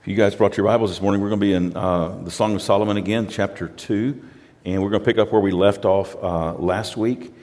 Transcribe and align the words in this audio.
If 0.00 0.08
you 0.08 0.14
guys 0.14 0.34
brought 0.34 0.56
your 0.56 0.64
Bibles 0.64 0.88
this 0.88 1.02
morning, 1.02 1.20
we're 1.20 1.28
going 1.28 1.40
to 1.40 1.46
be 1.46 1.52
in 1.52 1.76
uh, 1.76 2.22
the 2.24 2.30
Song 2.30 2.54
of 2.54 2.62
Solomon 2.62 2.96
again, 2.96 3.28
chapter 3.28 3.68
2, 3.68 4.18
and 4.64 4.82
we're 4.82 4.88
going 4.88 5.02
to 5.02 5.04
pick 5.04 5.18
up 5.18 5.30
where 5.30 5.42
we 5.42 5.50
left 5.50 5.84
off 5.84 6.16
uh, 6.16 6.54
last 6.54 6.96
week. 6.96 7.34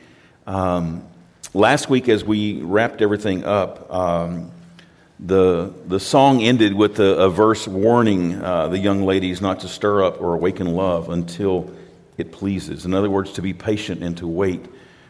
Um, 0.47 1.05
last 1.54 1.88
week, 1.88 2.09
as 2.09 2.23
we 2.25 2.63
wrapped 2.63 3.04
everything 3.04 3.43
up, 3.43 3.93
um, 3.93 4.49
the, 5.20 5.71
the 5.85 5.99
song 5.99 6.41
ended 6.41 6.73
with 6.73 6.99
a, 6.99 7.25
a 7.25 7.29
verse 7.29 7.67
warning 7.67 8.41
uh, 8.41 8.69
the 8.69 8.79
young 8.79 9.03
ladies 9.03 9.39
not 9.39 9.59
to 9.59 9.67
stir 9.67 10.03
up 10.03 10.19
or 10.19 10.33
awaken 10.33 10.73
love 10.73 11.09
until 11.11 11.71
it 12.17 12.31
pleases. 12.31 12.85
In 12.87 12.95
other 12.95 13.11
words, 13.11 13.33
to 13.33 13.43
be 13.43 13.53
patient 13.53 14.01
and 14.01 14.17
to 14.17 14.25
wait 14.25 14.65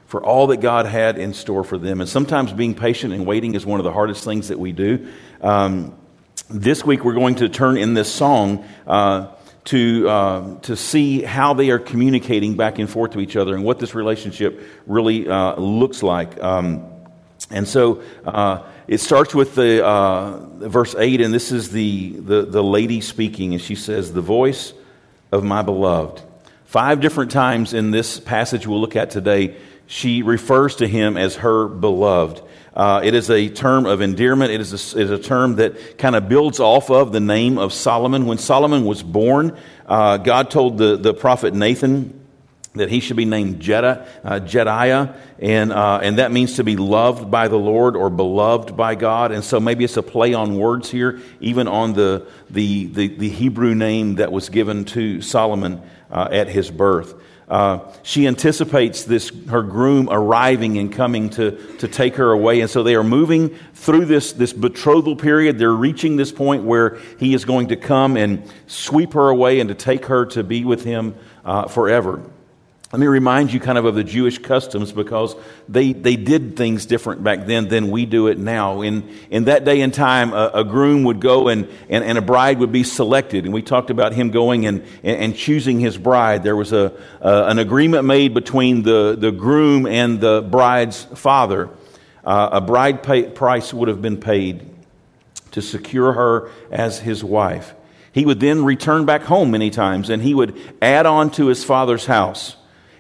for 0.06 0.22
all 0.22 0.48
that 0.48 0.58
God 0.58 0.86
had 0.86 1.18
in 1.18 1.34
store 1.34 1.64
for 1.64 1.78
them. 1.78 2.02
And 2.02 2.10
sometimes 2.10 2.52
being 2.52 2.76
patient 2.76 3.14
and 3.14 3.26
waiting 3.26 3.56
is 3.56 3.66
one 3.66 3.80
of 3.80 3.86
the 3.86 3.94
hardest 3.94 4.26
things 4.26 4.50
that 4.50 4.60
we 4.60 4.74
do. 4.74 5.08
Um, 5.40 5.96
this 6.50 6.86
week 6.86 7.04
we're 7.04 7.14
going 7.14 7.36
to 7.36 7.50
turn 7.50 7.78
in 7.78 7.94
this 7.94 8.12
song 8.12 8.66
uh, 8.86 9.28
to, 9.66 10.08
uh, 10.08 10.60
to 10.62 10.78
see 10.78 11.22
how 11.22 11.54
they 11.54 11.72
are 11.72 11.80
communicating 11.80 12.56
back 12.56 12.80
and 12.80 12.90
forth 12.90 13.12
to 13.12 13.20
each 13.20 13.36
other 13.36 13.54
and 13.54 13.64
what 13.64 13.80
this 13.80 13.94
relationship 13.94 14.62
really 14.86 15.28
uh, 15.28 15.56
looks 15.56 16.02
like. 16.02 16.42
Um, 16.42 16.86
and 17.52 17.68
so 17.68 18.02
uh, 18.26 18.64
it 18.88 19.00
starts 19.00 19.36
with 19.36 19.56
the 19.56 19.86
uh, 19.86 20.38
verse 20.68 20.96
8, 20.98 21.20
and 21.22 21.34
this 21.34 21.52
is 21.52 21.72
the, 21.72 22.12
the, 22.12 22.42
the 22.44 22.64
lady 22.64 23.02
speaking, 23.02 23.54
and 23.54 23.62
she 23.62 23.76
says, 23.76 24.14
The 24.14 24.22
voice 24.22 24.74
of 25.32 25.44
my 25.44 25.62
beloved. 25.62 26.22
Five 26.66 27.02
different 27.02 27.32
times 27.32 27.74
in 27.74 27.92
this 27.92 28.20
passage 28.20 28.68
we'll 28.68 28.82
look 28.82 28.96
at 28.96 29.10
today, 29.10 29.58
she 29.86 30.22
refers 30.24 30.78
to 30.78 30.88
him 30.88 31.18
as 31.18 31.36
her 31.38 31.68
beloved. 31.68 32.42
Uh, 32.78 33.02
it 33.04 33.16
is 33.16 33.32
a 33.32 33.50
term 33.50 33.88
of 33.88 34.02
endearment. 34.02 34.52
It 34.52 34.62
is 34.62 34.94
a, 34.94 35.16
a 35.16 35.18
term 35.18 35.56
that 35.56 35.98
kind 35.98 36.16
of 36.16 36.30
builds 36.30 36.60
off 36.60 36.92
of 36.92 37.12
the 37.12 37.20
name 37.20 37.58
of 37.58 37.74
Solomon. 37.74 38.28
When 38.28 38.38
Solomon 38.38 38.86
was 38.86 39.02
born, 39.02 39.58
uh, 39.88 40.18
God 40.18 40.52
told 40.52 40.78
the, 40.78 40.96
the 40.96 41.12
prophet 41.12 41.56
Nathan 41.56 42.14
that 42.76 42.90
he 42.90 43.00
should 43.00 43.18
be 43.18 43.26
named 43.26 43.60
Jeddah, 43.60 44.08
uh, 44.24 44.40
Jedidiah, 44.42 45.16
and, 45.40 45.74
uh, 45.74 46.02
and 46.04 46.20
that 46.20 46.32
means 46.32 46.58
to 46.58 46.64
be 46.64 46.76
loved 46.78 47.32
by 47.32 47.48
the 47.48 47.58
Lord 47.58 47.96
or 47.96 48.12
beloved 48.12 48.78
by 48.78 48.94
God. 48.94 49.32
And 49.32 49.44
so 49.44 49.60
maybe 49.60 49.84
it's 49.84 49.98
a 49.98 50.04
play 50.04 50.36
on 50.36 50.56
words 50.56 50.92
here, 50.92 51.20
even 51.40 51.68
on 51.68 51.94
the, 51.94 52.28
the, 52.52 52.86
the, 52.86 53.08
the 53.08 53.30
Hebrew 53.30 53.74
name 53.74 54.16
that 54.16 54.32
was 54.32 54.50
given 54.50 54.86
to 54.86 55.22
Solomon 55.22 55.82
uh, 56.12 56.28
at 56.32 56.48
his 56.48 56.70
birth. 56.70 57.16
Uh, 57.48 57.80
she 58.04 58.28
anticipates 58.28 59.06
this 59.06 59.32
her 59.50 59.64
groom 59.64 60.10
arriving 60.12 60.78
and 60.78 60.92
coming 60.92 61.30
to, 61.30 61.52
to 61.78 61.88
take 61.88 62.16
her 62.16 62.32
away. 62.32 62.60
And 62.60 62.70
so 62.70 62.84
they 62.84 62.96
are 62.96 63.04
moving 63.04 63.56
through 63.74 64.06
this, 64.06 64.34
this 64.34 64.52
betrothal 64.52 65.16
period. 65.16 65.58
They're 65.58 65.72
reaching 65.72 66.18
this 66.18 66.32
point 66.32 66.64
where 66.64 66.98
he 67.20 67.34
is 67.34 67.46
going 67.46 67.70
to 67.70 67.78
come 67.78 68.18
and 68.18 68.44
sweep 68.68 69.14
her 69.14 69.30
away 69.30 69.62
and 69.62 69.70
to 69.70 69.76
take 69.76 70.08
her 70.08 70.26
to 70.28 70.44
be 70.44 70.66
with 70.66 70.84
him 70.84 71.16
uh, 71.46 71.68
forever 71.68 72.22
let 72.94 73.02
me 73.02 73.08
remind 73.08 73.52
you 73.52 73.60
kind 73.60 73.78
of 73.78 73.84
of 73.84 73.96
the 73.96 74.04
Jewish 74.04 74.38
customs 74.38 74.94
because 74.94 75.36
they, 75.68 75.92
they 75.92 76.16
did 76.16 76.56
things 76.56 76.86
different 76.86 77.22
back 77.22 77.46
then 77.46 77.68
than 77.68 77.92
we 77.92 78.06
do 78.06 78.28
it 78.28 78.38
now. 78.38 78.80
In, 78.80 79.14
in 79.30 79.44
that 79.46 79.66
day 79.66 79.82
and 79.82 79.94
time, 79.94 80.32
a, 80.32 80.52
a 80.54 80.64
groom 80.64 81.04
would 81.04 81.20
go 81.20 81.50
and, 81.50 81.68
and, 81.90 82.06
and, 82.06 82.18
a 82.18 82.22
bride 82.22 82.60
would 82.60 82.72
be 82.72 82.84
selected. 82.84 83.44
And 83.44 83.54
we 83.54 83.62
talked 83.62 83.90
about 83.90 84.14
him 84.14 84.32
going 84.32 84.66
and, 84.66 84.86
and, 85.04 85.36
choosing 85.36 85.82
his 85.82 85.98
bride. 85.98 86.44
There 86.44 86.56
was 86.56 86.72
a, 86.72 86.94
an 87.20 87.60
agreement 87.60 88.06
made 88.06 88.34
between 88.34 88.84
the, 88.84 89.18
the 89.20 89.34
groom 89.34 89.86
and 89.86 90.22
the 90.22 90.42
bride's 90.42 91.04
father. 91.04 91.70
Uh, 92.24 92.50
a 92.54 92.62
bride 92.62 93.04
pay, 93.04 93.24
price 93.24 93.74
would 93.74 93.90
have 93.90 94.02
been 94.02 94.18
paid 94.18 94.66
to 95.52 95.62
secure 95.62 96.14
her 96.14 96.52
as 96.72 97.00
his 97.00 97.22
wife. 97.22 97.74
He 98.14 98.26
would 98.26 98.40
then 98.40 98.64
return 98.64 99.06
back 99.06 99.24
home 99.24 99.52
many 99.52 99.72
times 99.72 100.10
and 100.10 100.22
he 100.22 100.34
would 100.34 100.58
add 100.82 101.06
on 101.06 101.32
to 101.32 101.48
his 101.48 101.66
father's 101.66 102.06
house 102.06 102.57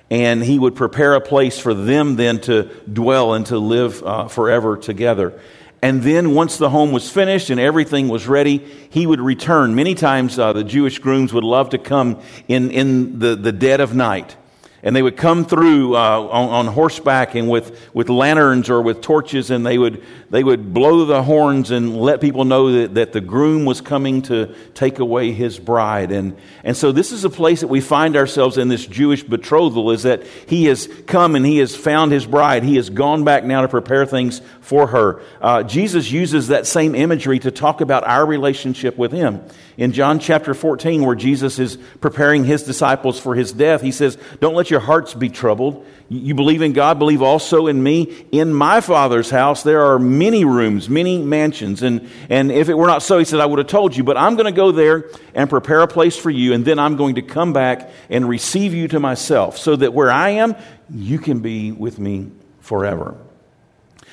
and 0.10 0.44
he 0.44 0.58
would 0.58 0.76
prepare 0.76 1.16
a 1.16 1.22
place 1.22 1.60
for 1.60 1.74
them 1.74 2.16
then 2.16 2.40
to 2.42 2.64
dwell 2.92 3.34
and 3.34 3.46
to 3.48 3.58
live 3.58 4.04
uh, 4.04 4.28
forever 4.28 4.78
together. 4.78 5.40
And 5.82 6.02
then, 6.02 6.34
once 6.34 6.58
the 6.58 6.72
home 6.72 6.92
was 6.92 7.10
finished 7.10 7.52
and 7.52 7.60
everything 7.60 8.08
was 8.08 8.28
ready, 8.28 8.58
he 8.90 9.06
would 9.06 9.22
return. 9.22 9.76
Many 9.76 9.94
times, 9.94 10.40
uh, 10.40 10.54
the 10.54 10.64
Jewish 10.64 10.98
grooms 10.98 11.34
would 11.34 11.44
love 11.44 11.70
to 11.70 11.78
come 11.78 12.20
in, 12.48 12.72
in 12.72 13.20
the, 13.20 13.36
the 13.36 13.52
dead 13.52 13.80
of 13.80 13.94
night 13.94 14.36
and 14.84 14.96
they 14.96 15.02
would 15.02 15.18
come 15.18 15.44
through 15.44 15.96
uh, 15.96 16.00
on, 16.00 16.50
on, 16.50 16.68
horseback 16.68 17.34
and 17.36 17.50
with, 17.50 17.90
with 17.94 18.10
lanterns 18.10 18.70
or 18.70 18.82
with 18.82 19.02
torches, 19.02 19.50
and 19.50 19.66
they 19.66 19.78
would, 19.78 20.04
they 20.30 20.44
would 20.44 20.74
blow 20.74 21.06
the 21.06 21.24
horns 21.24 21.72
and 21.72 22.00
let 22.00 22.22
people 22.22 22.46
know 22.46 22.72
that, 22.72 22.94
that 22.94 23.12
the 23.12 23.22
groom 23.22 23.66
was 23.66 23.82
coming 23.82 24.22
to 24.24 24.54
take 24.76 25.00
away 25.00 25.32
his 25.32 25.58
bride. 25.58 26.12
And, 26.12 26.38
and 26.64 26.78
so, 26.78 26.92
this 26.92 27.12
is 27.12 27.26
a 27.26 27.30
place 27.30 27.62
that 27.62 27.68
we 27.68 27.82
find 27.82 28.16
ourselves 28.16 28.58
in 28.58 28.68
this 28.68 28.86
Jewish 28.86 29.24
betrothal 29.24 29.92
is 29.92 30.04
that 30.04 30.24
he 30.48 30.66
has 30.66 30.88
come 31.08 31.36
and 31.36 31.46
he 31.46 31.58
has 31.58 31.76
found 31.76 32.12
his 32.12 32.26
bride. 32.26 32.64
He 32.64 32.76
has 32.76 32.90
gone 32.90 33.24
back 33.24 33.44
now 33.44 33.62
to 33.62 33.68
prepare 33.68 34.06
things 34.06 34.42
for 34.68 34.88
her. 34.88 35.22
Uh, 35.40 35.64
Jesus 35.64 36.12
uses 36.12 36.50
that 36.50 36.68
same 36.68 36.94
imagery 36.94 37.40
to 37.40 37.52
talk 37.52 37.80
about 37.80 38.06
our 38.06 38.26
relationship 38.26 38.98
with 38.98 39.14
him. 39.14 39.42
In 39.78 39.94
John 39.94 40.20
chapter 40.20 40.54
14, 40.54 41.06
where 41.06 41.16
Jesus 41.16 41.58
is 41.58 41.78
preparing 42.02 42.44
his 42.44 42.64
disciples 42.64 43.18
for 43.18 43.34
his 43.34 43.54
death, 43.54 43.82
he 43.82 43.94
says, 43.94 44.18
Don't 44.42 44.56
let 44.56 44.70
your 44.70 44.82
hearts 44.82 45.14
be 45.14 45.30
troubled. 45.30 45.86
You 46.10 46.36
believe 46.36 46.62
in 46.62 46.74
God, 46.74 47.00
believe 47.00 47.22
also 47.22 47.68
in 47.68 47.82
me. 47.82 48.26
In 48.34 48.54
my 48.54 48.82
Father's 48.82 49.30
house, 49.30 49.64
there 49.64 49.86
are 49.86 50.00
many 50.00 50.44
rooms, 50.44 50.90
many 50.90 51.22
mansions. 51.22 51.82
And, 51.82 52.10
and 52.30 52.52
if 52.52 52.68
it 52.68 52.74
were 52.74 52.88
not 52.88 53.04
so, 53.04 53.20
he 53.20 53.26
said, 53.26 53.40
I 53.40 53.46
would 53.46 53.60
have 53.60 53.68
told 53.68 53.96
you. 53.96 54.04
But 54.04 54.18
I'm 54.18 54.36
going 54.36 54.48
to 54.48 54.52
go 54.52 54.74
there 54.74 55.10
and 55.34 55.50
prepare 55.50 55.82
a 55.82 55.88
place 55.88 56.18
for 56.18 56.30
you, 56.30 56.52
and 56.52 56.66
then 56.66 56.78
I'm 56.78 56.98
going 56.98 57.16
to 57.16 57.22
come 57.22 57.54
back 57.54 57.90
and 58.10 58.28
receive 58.28 58.74
you 58.74 58.90
to 58.90 59.00
myself, 59.00 59.58
so 59.58 59.78
that 59.78 59.94
where 59.94 60.12
I 60.12 60.32
am, 60.32 60.58
you 60.90 61.20
can 61.20 61.40
be 61.40 61.72
with 61.72 62.00
me 62.00 62.32
forever. 62.60 63.18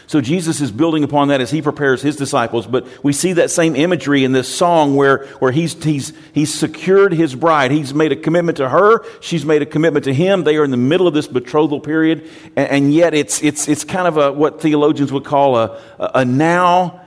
So 0.06 0.20
Jesus 0.20 0.60
is 0.60 0.70
building 0.70 1.02
upon 1.02 1.28
that 1.28 1.40
as 1.40 1.50
he 1.50 1.62
prepares 1.62 2.02
his 2.02 2.16
disciples. 2.16 2.66
But 2.66 2.86
we 3.02 3.12
see 3.12 3.32
that 3.34 3.50
same 3.50 3.74
imagery 3.74 4.24
in 4.24 4.32
this 4.32 4.54
song 4.54 4.96
where, 4.96 5.26
where 5.38 5.50
he's, 5.50 5.82
he's, 5.82 6.12
he's 6.32 6.52
secured 6.52 7.12
his 7.12 7.34
bride. 7.34 7.70
He's 7.70 7.94
made 7.94 8.12
a 8.12 8.16
commitment 8.16 8.58
to 8.58 8.68
her. 8.68 9.04
She's 9.20 9.44
made 9.44 9.62
a 9.62 9.66
commitment 9.66 10.04
to 10.04 10.14
him. 10.14 10.44
They 10.44 10.56
are 10.56 10.64
in 10.64 10.70
the 10.70 10.76
middle 10.76 11.08
of 11.08 11.14
this 11.14 11.26
betrothal 11.26 11.80
period. 11.80 12.30
And, 12.56 12.68
and 12.68 12.94
yet 12.94 13.14
it's, 13.14 13.42
it's, 13.42 13.66
it's 13.66 13.84
kind 13.84 14.06
of 14.06 14.18
a, 14.18 14.32
what 14.32 14.60
theologians 14.60 15.10
would 15.12 15.24
call 15.24 15.56
a, 15.56 15.80
a 15.98 16.24
now 16.24 17.00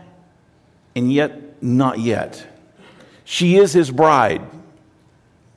and 0.96 1.12
yet 1.12 1.62
not 1.62 2.00
yet. 2.00 2.46
She 3.26 3.58
is 3.58 3.74
his 3.74 3.92
bride 3.92 4.42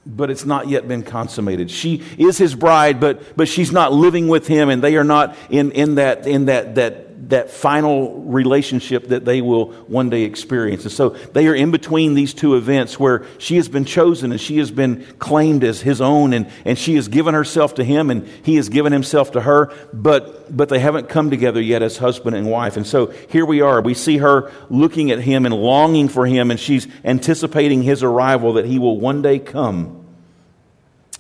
but 0.06 0.30
it's 0.30 0.44
not 0.44 0.68
yet 0.68 0.88
been 0.88 1.02
consummated. 1.02 1.70
She 1.70 2.02
is 2.16 2.38
his 2.38 2.54
bride, 2.54 3.00
but, 3.00 3.36
but 3.36 3.48
she's 3.48 3.70
not 3.70 3.92
living 3.92 4.28
with 4.28 4.46
him, 4.46 4.68
and 4.68 4.82
they 4.82 4.96
are 4.96 5.04
not 5.04 5.36
in, 5.50 5.72
in, 5.72 5.96
that, 5.96 6.26
in 6.26 6.46
that, 6.46 6.76
that 6.76 7.09
that 7.28 7.50
final 7.50 8.22
relationship 8.22 9.08
that 9.08 9.25
they 9.25 9.42
will 9.42 9.72
one 9.84 10.08
day 10.08 10.22
experience. 10.22 10.84
And 10.84 10.92
so 10.92 11.10
they 11.10 11.47
are 11.48 11.54
in 11.54 11.70
between 11.70 12.14
these 12.14 12.32
two 12.32 12.54
events 12.54 12.98
where 12.98 13.26
she 13.38 13.56
has 13.56 13.69
been 13.69 13.84
chosen 13.84 14.32
and 14.32 14.41
she 14.41 14.58
has 14.58 14.70
been 14.70 15.04
claimed 15.19 15.62
as 15.62 15.82
his 15.82 16.00
own 16.00 16.32
and, 16.32 16.50
and 16.64 16.78
she 16.78 16.94
has 16.97 17.09
given 17.09 17.34
herself 17.34 17.75
to 17.75 17.84
him 17.84 18.10
and 18.10 18.26
he 18.42 18.56
has 18.56 18.70
given 18.70 18.92
himself 18.92 19.32
to 19.32 19.42
her, 19.42 19.72
but, 19.92 20.56
but 20.56 20.70
they 20.70 20.78
haven't 20.78 21.09
come 21.09 21.28
together 21.28 21.60
yet 21.60 21.82
as 21.82 21.98
husband 21.98 22.36
and 22.36 22.50
wife. 22.50 22.76
And 22.76 22.86
so 22.86 23.06
here 23.06 23.44
we 23.44 23.60
are. 23.60 23.82
We 23.82 23.94
see 23.94 24.16
her 24.19 24.50
looking 24.70 25.10
at 25.10 25.20
him 25.20 25.44
and 25.44 25.54
longing 25.54 26.09
for 26.09 26.26
him 26.26 26.50
and 26.50 26.59
she's 26.59 26.86
anticipating 27.04 27.82
his 27.82 28.03
arrival 28.03 28.54
that 28.54 28.64
he 28.64 28.78
will 28.78 28.98
one 28.98 29.20
day 29.20 29.38
come 29.38 30.06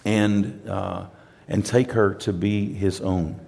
and, 0.06 0.66
uh, 0.66 1.06
and 1.46 1.64
take 1.64 1.92
her 1.92 2.14
to 2.14 2.32
be 2.32 2.72
his 2.72 3.02
own. 3.02 3.38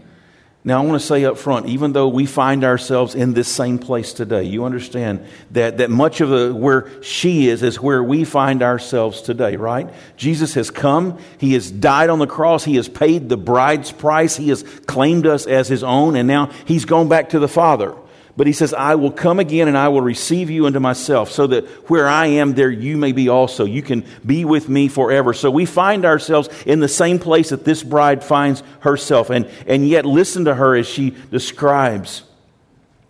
Now, 0.65 0.81
I 0.81 0.87
want 0.87 1.01
to 1.01 1.05
say 1.05 1.25
up 1.25 1.39
front, 1.39 1.67
even 1.67 1.93
though 1.93 2.07
we 2.07 2.25
find 2.25 2.63
ourselves 2.63 3.17
in 3.17 3.35
this 3.35 3.49
same 3.49 3.81
place 3.81 4.13
today, 4.13 4.45
you 4.45 4.65
understand 4.65 5.27
that, 5.51 5.79
that 5.79 5.91
much 5.91 6.21
of 6.21 6.29
the, 6.29 6.55
where 6.55 7.03
she 7.03 7.49
is 7.49 7.65
is 7.65 7.81
where 7.81 8.01
we 8.01 8.23
find 8.23 8.63
ourselves 8.63 9.23
today, 9.23 9.57
right? 9.57 9.93
Jesus 10.17 10.55
has 10.55 10.71
come. 10.71 11.19
He 11.39 11.55
has 11.55 11.69
died 11.69 12.11
on 12.11 12.21
the 12.21 12.29
cross. 12.29 12.63
He 12.63 12.77
has 12.77 12.89
paid 12.89 13.29
the 13.29 13.37
bride's 13.37 13.91
price. 13.91 14.37
He 14.37 14.51
has 14.51 14.63
claimed 14.63 15.27
us 15.27 15.49
as 15.49 15.67
his 15.67 15.83
own, 15.83 16.15
and 16.15 16.29
now 16.29 16.53
he's 16.65 16.85
gone 16.85 17.09
back 17.09 17.31
to 17.31 17.41
the 17.41 17.49
Father. 17.49 17.97
But 18.37 18.47
he 18.47 18.53
says, 18.55 18.73
I 18.73 18.95
will 18.95 19.11
come 19.11 19.39
again 19.39 19.69
and 19.69 19.77
I 19.77 19.89
will 19.89 20.01
receive 20.01 20.49
you 20.49 20.67
unto 20.67 20.81
myself, 20.81 21.31
so 21.31 21.47
that 21.49 21.67
where 21.91 22.09
I 22.09 22.27
am, 22.27 22.55
there 22.55 22.71
you 22.71 22.97
may 22.97 23.13
be 23.13 23.29
also. 23.29 23.67
You 23.67 23.83
can 23.83 24.07
be 24.25 24.47
with 24.47 24.71
me 24.71 24.89
forever. 24.89 25.35
So 25.35 25.51
we 25.51 25.67
find 25.67 26.07
ourselves 26.07 26.49
in 26.65 26.81
the 26.81 26.89
same 26.89 27.19
place 27.19 27.51
that 27.51 27.65
this 27.65 27.83
bride 27.83 28.25
finds 28.25 28.63
herself. 28.81 29.29
And, 29.29 29.51
and 29.67 29.87
yet, 29.87 30.07
listen 30.07 30.47
to 30.47 30.55
her 30.55 30.75
as 30.75 30.87
she 30.87 31.11
describes 31.31 32.23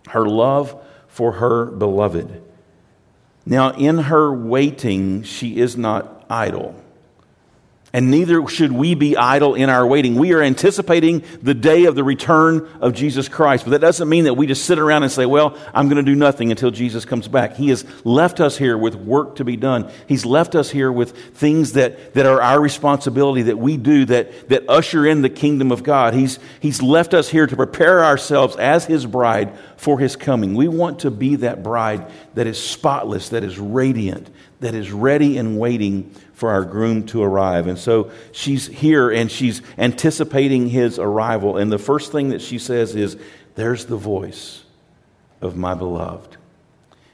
her 0.09 0.27
love 0.27 0.75
for 1.07 1.31
her 1.33 1.65
beloved. 1.67 2.43
Now, 3.45 3.71
in 3.71 3.99
her 3.99 4.33
waiting, 4.33 5.23
she 5.23 5.57
is 5.57 5.77
not 5.77 6.25
idle. 6.29 6.82
And 7.95 8.09
neither 8.09 8.47
should 8.47 8.71
we 8.71 8.95
be 8.95 9.15
idle 9.15 9.53
in 9.53 9.69
our 9.69 9.85
waiting. 9.85 10.15
We 10.15 10.33
are 10.33 10.41
anticipating 10.41 11.23
the 11.43 11.53
day 11.53 11.85
of 11.85 11.93
the 11.93 12.03
return 12.03 12.67
of 12.81 12.95
Jesus 12.95 13.29
Christ. 13.29 13.65
But 13.65 13.71
that 13.71 13.81
doesn't 13.81 14.09
mean 14.09 14.23
that 14.23 14.33
we 14.33 14.47
just 14.47 14.65
sit 14.65 14.79
around 14.79 15.03
and 15.03 15.11
say, 15.11 15.27
well, 15.27 15.55
I'm 15.75 15.89
going 15.89 16.03
to 16.03 16.11
do 16.11 16.15
nothing 16.15 16.49
until 16.49 16.71
Jesus 16.71 17.05
comes 17.05 17.27
back. 17.27 17.55
He 17.55 17.69
has 17.69 17.85
left 18.03 18.39
us 18.39 18.57
here 18.57 18.79
with 18.79 18.95
work 18.95 19.35
to 19.35 19.45
be 19.45 19.57
done. 19.57 19.91
He's 20.07 20.25
left 20.25 20.55
us 20.55 20.71
here 20.71 20.91
with 20.91 21.15
things 21.35 21.73
that, 21.73 22.15
that 22.15 22.25
are 22.25 22.41
our 22.41 22.59
responsibility 22.59 23.43
that 23.43 23.59
we 23.59 23.77
do 23.77 24.05
that, 24.05 24.49
that 24.49 24.67
usher 24.67 25.05
in 25.05 25.21
the 25.21 25.29
kingdom 25.29 25.71
of 25.71 25.83
God. 25.83 26.15
He's, 26.15 26.39
he's 26.61 26.81
left 26.81 27.13
us 27.13 27.29
here 27.29 27.45
to 27.45 27.55
prepare 27.55 28.03
ourselves 28.03 28.55
as 28.55 28.85
His 28.85 29.05
bride 29.05 29.55
for 29.77 29.99
His 29.99 30.15
coming. 30.15 30.55
We 30.55 30.67
want 30.67 31.01
to 31.01 31.11
be 31.11 31.35
that 31.35 31.61
bride 31.61 32.11
that 32.33 32.47
is 32.47 32.59
spotless, 32.59 33.29
that 33.29 33.43
is 33.43 33.59
radiant, 33.59 34.31
that 34.61 34.73
is 34.73 34.91
ready 34.91 35.37
and 35.37 35.59
waiting 35.59 36.15
for 36.33 36.49
our 36.49 36.65
groom 36.65 37.05
to 37.07 37.23
arrive. 37.23 37.67
And 37.67 37.77
so 37.77 38.11
she's 38.31 38.67
here 38.67 39.09
and 39.09 39.31
she's 39.31 39.61
anticipating 39.77 40.69
his 40.69 40.99
arrival. 40.99 41.57
And 41.57 41.71
the 41.71 41.77
first 41.77 42.11
thing 42.11 42.29
that 42.29 42.41
she 42.41 42.57
says 42.57 42.95
is, 42.95 43.17
There's 43.55 43.85
the 43.85 43.97
voice 43.97 44.63
of 45.41 45.55
my 45.55 45.73
beloved. 45.75 46.37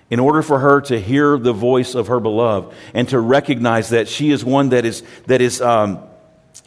In 0.10 0.19
order 0.19 0.42
for 0.42 0.60
her 0.60 0.81
to 0.81 1.00
hear 1.00 1.38
the 1.38 1.54
voice 1.54 1.94
of 1.94 2.07
her 2.07 2.19
beloved 2.19 2.74
and 2.94 3.07
to 3.10 3.19
recognize 3.19 3.89
that 3.89 4.07
she 4.07 4.31
is 4.31 4.44
one 4.44 4.69
that 4.69 4.83
is, 4.83 5.04
that 5.27 5.39
is, 5.39 5.62
um, 5.62 6.00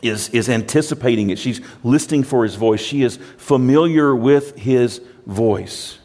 is, 0.01 0.29
is 0.29 0.49
anticipating 0.49 1.31
it, 1.31 1.39
she's 1.39 1.61
listening 1.83 2.23
for 2.23 2.45
his 2.45 2.55
voice, 2.55 2.81
she 2.81 3.03
is 3.03 3.17
familiar 3.39 4.15
with 4.15 4.57
his 4.57 5.01
voice. 5.27 5.99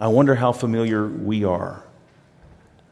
I 0.00 0.08
wonder 0.08 0.34
how 0.34 0.52
familiar 0.52 1.06
we 1.06 1.44
are 1.44 1.82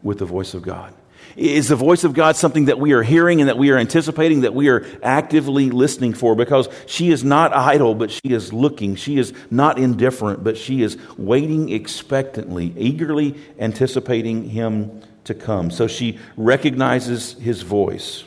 with 0.02 0.18
the 0.18 0.26
voice 0.26 0.52
of 0.52 0.62
God. 0.62 0.92
Is 1.36 1.68
the 1.68 1.76
voice 1.76 2.04
of 2.04 2.12
God 2.12 2.36
something 2.36 2.66
that 2.66 2.78
we 2.78 2.92
are 2.92 3.02
hearing 3.02 3.40
and 3.40 3.48
that 3.48 3.56
we 3.56 3.70
are 3.70 3.78
anticipating, 3.78 4.42
that 4.42 4.54
we 4.54 4.68
are 4.68 4.86
actively 5.02 5.70
listening 5.70 6.12
for? 6.12 6.34
Because 6.34 6.68
she 6.86 7.10
is 7.10 7.24
not 7.24 7.54
idle, 7.54 7.94
but 7.94 8.10
she 8.10 8.32
is 8.32 8.52
looking. 8.52 8.96
She 8.96 9.18
is 9.18 9.32
not 9.50 9.78
indifferent, 9.78 10.44
but 10.44 10.56
she 10.56 10.82
is 10.82 10.98
waiting 11.16 11.70
expectantly, 11.70 12.74
eagerly 12.76 13.36
anticipating 13.58 14.50
him 14.50 15.02
to 15.24 15.34
come. 15.34 15.70
So 15.70 15.86
she 15.86 16.18
recognizes 16.36 17.32
his 17.34 17.62
voice 17.62 18.24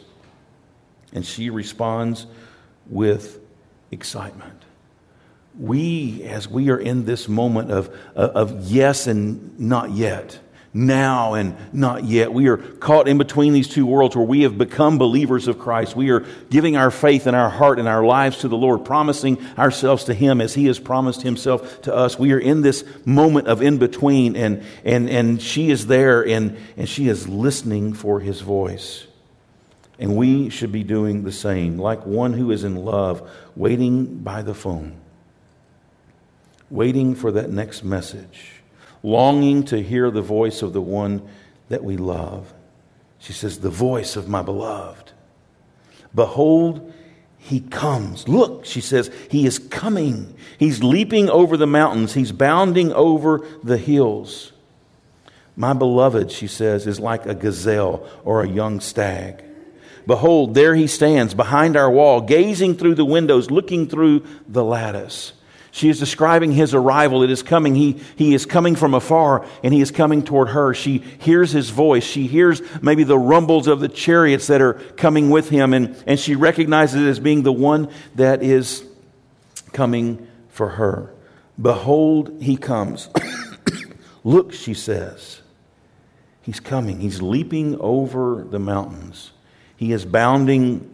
and 1.13 1.25
she 1.25 1.49
responds 1.49 2.25
with 2.87 3.39
excitement. 3.91 4.63
We, 5.57 6.23
as 6.23 6.49
we 6.49 6.69
are 6.69 6.77
in 6.77 7.05
this 7.05 7.29
moment 7.29 7.71
of, 7.71 7.95
of 8.15 8.69
yes 8.69 9.07
and 9.07 9.57
not 9.59 9.91
yet, 9.91 10.39
now 10.75 11.35
and 11.35 11.55
not 11.71 12.03
yet. 12.03 12.33
We 12.33 12.49
are 12.49 12.57
caught 12.57 13.07
in 13.07 13.17
between 13.17 13.53
these 13.53 13.69
two 13.69 13.85
worlds 13.85 14.13
where 14.13 14.25
we 14.25 14.41
have 14.41 14.57
become 14.57 14.97
believers 14.97 15.47
of 15.47 15.57
Christ. 15.57 15.95
We 15.95 16.11
are 16.11 16.25
giving 16.49 16.75
our 16.75 16.91
faith 16.91 17.27
and 17.27 17.35
our 17.35 17.49
heart 17.49 17.79
and 17.79 17.87
our 17.87 18.03
lives 18.03 18.39
to 18.39 18.49
the 18.49 18.57
Lord, 18.57 18.83
promising 18.83 19.43
ourselves 19.57 20.03
to 20.03 20.13
Him 20.13 20.41
as 20.41 20.53
He 20.53 20.65
has 20.65 20.77
promised 20.77 21.21
Himself 21.21 21.81
to 21.83 21.95
us. 21.95 22.19
We 22.19 22.33
are 22.33 22.39
in 22.39 22.59
this 22.59 22.83
moment 23.05 23.47
of 23.47 23.61
in 23.61 23.77
between, 23.77 24.35
and, 24.35 24.63
and, 24.83 25.09
and 25.09 25.41
she 25.41 25.71
is 25.71 25.87
there 25.87 26.27
and, 26.27 26.57
and 26.75 26.89
she 26.89 27.07
is 27.07 27.29
listening 27.29 27.93
for 27.93 28.19
His 28.19 28.41
voice. 28.41 29.07
And 29.97 30.17
we 30.17 30.49
should 30.49 30.73
be 30.73 30.83
doing 30.83 31.23
the 31.23 31.31
same, 31.31 31.77
like 31.77 32.05
one 32.05 32.33
who 32.33 32.51
is 32.51 32.65
in 32.65 32.75
love, 32.75 33.31
waiting 33.55 34.17
by 34.17 34.41
the 34.41 34.53
phone, 34.53 34.97
waiting 36.69 37.15
for 37.15 37.31
that 37.31 37.49
next 37.49 37.85
message 37.85 38.54
longing 39.05 39.63
to 39.65 39.81
hear 39.81 40.09
the 40.09 40.21
voice 40.21 40.61
of 40.61 40.73
the 40.73 40.81
one 40.81 41.21
that 41.69 41.83
we 41.83 41.95
love. 41.95 42.53
She 43.19 43.33
says, 43.33 43.59
The 43.59 43.69
voice 43.69 44.15
of 44.15 44.27
my 44.27 44.41
beloved. 44.41 45.11
Behold, 46.13 46.93
he 47.37 47.59
comes. 47.59 48.27
Look, 48.27 48.65
she 48.65 48.81
says, 48.81 49.11
he 49.29 49.45
is 49.45 49.59
coming. 49.59 50.35
He's 50.57 50.81
leaping 50.81 51.29
over 51.29 51.57
the 51.57 51.67
mountains, 51.67 52.13
he's 52.13 52.31
bounding 52.31 52.91
over 52.93 53.45
the 53.63 53.77
hills. 53.77 54.51
My 55.55 55.73
beloved, 55.73 56.31
she 56.31 56.47
says, 56.47 56.87
is 56.87 56.99
like 56.99 57.25
a 57.25 57.35
gazelle 57.35 58.09
or 58.23 58.41
a 58.41 58.47
young 58.47 58.79
stag. 58.79 59.43
Behold, 60.07 60.53
there 60.53 60.75
he 60.75 60.87
stands 60.87 61.33
behind 61.33 61.77
our 61.77 61.89
wall, 61.89 62.19
gazing 62.21 62.75
through 62.75 62.95
the 62.95 63.05
windows, 63.05 63.51
looking 63.51 63.87
through 63.87 64.25
the 64.47 64.63
lattice. 64.63 65.33
She 65.75 65.89
is 65.89 65.99
describing 65.99 66.53
his 66.53 66.73
arrival. 66.73 67.21
It 67.21 67.29
is 67.29 67.43
coming. 67.43 67.75
He, 67.75 67.99
he 68.15 68.33
is 68.33 68.45
coming 68.45 68.77
from 68.77 68.93
afar 68.93 69.45
and 69.61 69.73
he 69.73 69.81
is 69.81 69.91
coming 69.91 70.23
toward 70.23 70.47
her. 70.51 70.73
She 70.73 70.99
hears 70.99 71.51
his 71.51 71.69
voice. 71.69 72.05
She 72.05 72.27
hears 72.27 72.61
maybe 72.81 73.03
the 73.03 73.19
rumbles 73.19 73.67
of 73.67 73.81
the 73.81 73.89
chariots 73.89 74.47
that 74.47 74.61
are 74.61 74.75
coming 74.95 75.29
with 75.29 75.49
him 75.49 75.73
and, 75.73 76.01
and 76.07 76.17
she 76.17 76.37
recognizes 76.37 77.01
it 77.01 77.05
as 77.09 77.19
being 77.19 77.43
the 77.43 77.51
one 77.51 77.89
that 78.15 78.41
is 78.41 78.85
coming 79.73 80.25
for 80.47 80.69
her. 80.69 81.13
Behold, 81.61 82.41
he 82.41 82.55
comes. 82.55 83.09
Look, 84.23 84.53
she 84.53 84.73
says. 84.73 85.41
He's 86.41 86.61
coming. 86.61 87.01
He's 87.01 87.21
leaping 87.21 87.77
over 87.81 88.47
the 88.49 88.59
mountains. 88.59 89.33
He 89.75 89.91
is 89.91 90.05
bounding 90.05 90.89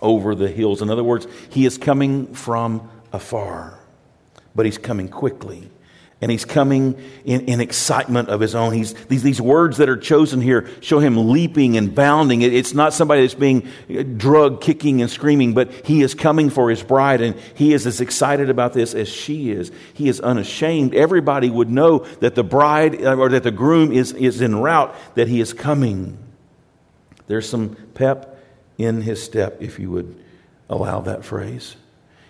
over 0.00 0.36
the 0.36 0.50
hills. 0.52 0.82
In 0.82 0.88
other 0.88 1.02
words, 1.02 1.26
he 1.48 1.66
is 1.66 1.76
coming 1.76 2.32
from 2.32 2.88
afar 3.12 3.79
but 4.54 4.66
he's 4.66 4.78
coming 4.78 5.08
quickly. 5.08 5.70
And 6.22 6.30
he's 6.30 6.44
coming 6.44 7.00
in, 7.24 7.46
in 7.46 7.60
excitement 7.62 8.28
of 8.28 8.40
his 8.40 8.54
own. 8.54 8.74
He's, 8.74 8.92
these, 9.06 9.22
these 9.22 9.40
words 9.40 9.78
that 9.78 9.88
are 9.88 9.96
chosen 9.96 10.42
here 10.42 10.68
show 10.82 10.98
him 10.98 11.30
leaping 11.30 11.78
and 11.78 11.94
bounding. 11.94 12.42
It, 12.42 12.52
it's 12.52 12.74
not 12.74 12.92
somebody 12.92 13.22
that's 13.22 13.32
being 13.32 13.66
uh, 13.88 14.02
drug, 14.02 14.60
kicking, 14.60 15.00
and 15.00 15.10
screaming, 15.10 15.54
but 15.54 15.72
he 15.86 16.02
is 16.02 16.12
coming 16.14 16.50
for 16.50 16.68
his 16.68 16.82
bride, 16.82 17.22
and 17.22 17.36
he 17.54 17.72
is 17.72 17.86
as 17.86 18.02
excited 18.02 18.50
about 18.50 18.74
this 18.74 18.92
as 18.92 19.08
she 19.08 19.50
is. 19.50 19.72
He 19.94 20.10
is 20.10 20.20
unashamed. 20.20 20.94
Everybody 20.94 21.48
would 21.48 21.70
know 21.70 22.00
that 22.20 22.34
the 22.34 22.44
bride 22.44 23.02
uh, 23.02 23.16
or 23.16 23.30
that 23.30 23.42
the 23.42 23.50
groom 23.50 23.90
is, 23.90 24.12
is 24.12 24.42
en 24.42 24.56
route, 24.56 24.94
that 25.14 25.26
he 25.26 25.40
is 25.40 25.54
coming. 25.54 26.18
There's 27.28 27.48
some 27.48 27.76
pep 27.94 28.38
in 28.76 29.00
his 29.00 29.22
step, 29.22 29.62
if 29.62 29.78
you 29.78 29.90
would 29.90 30.22
allow 30.68 31.00
that 31.00 31.24
phrase. 31.24 31.76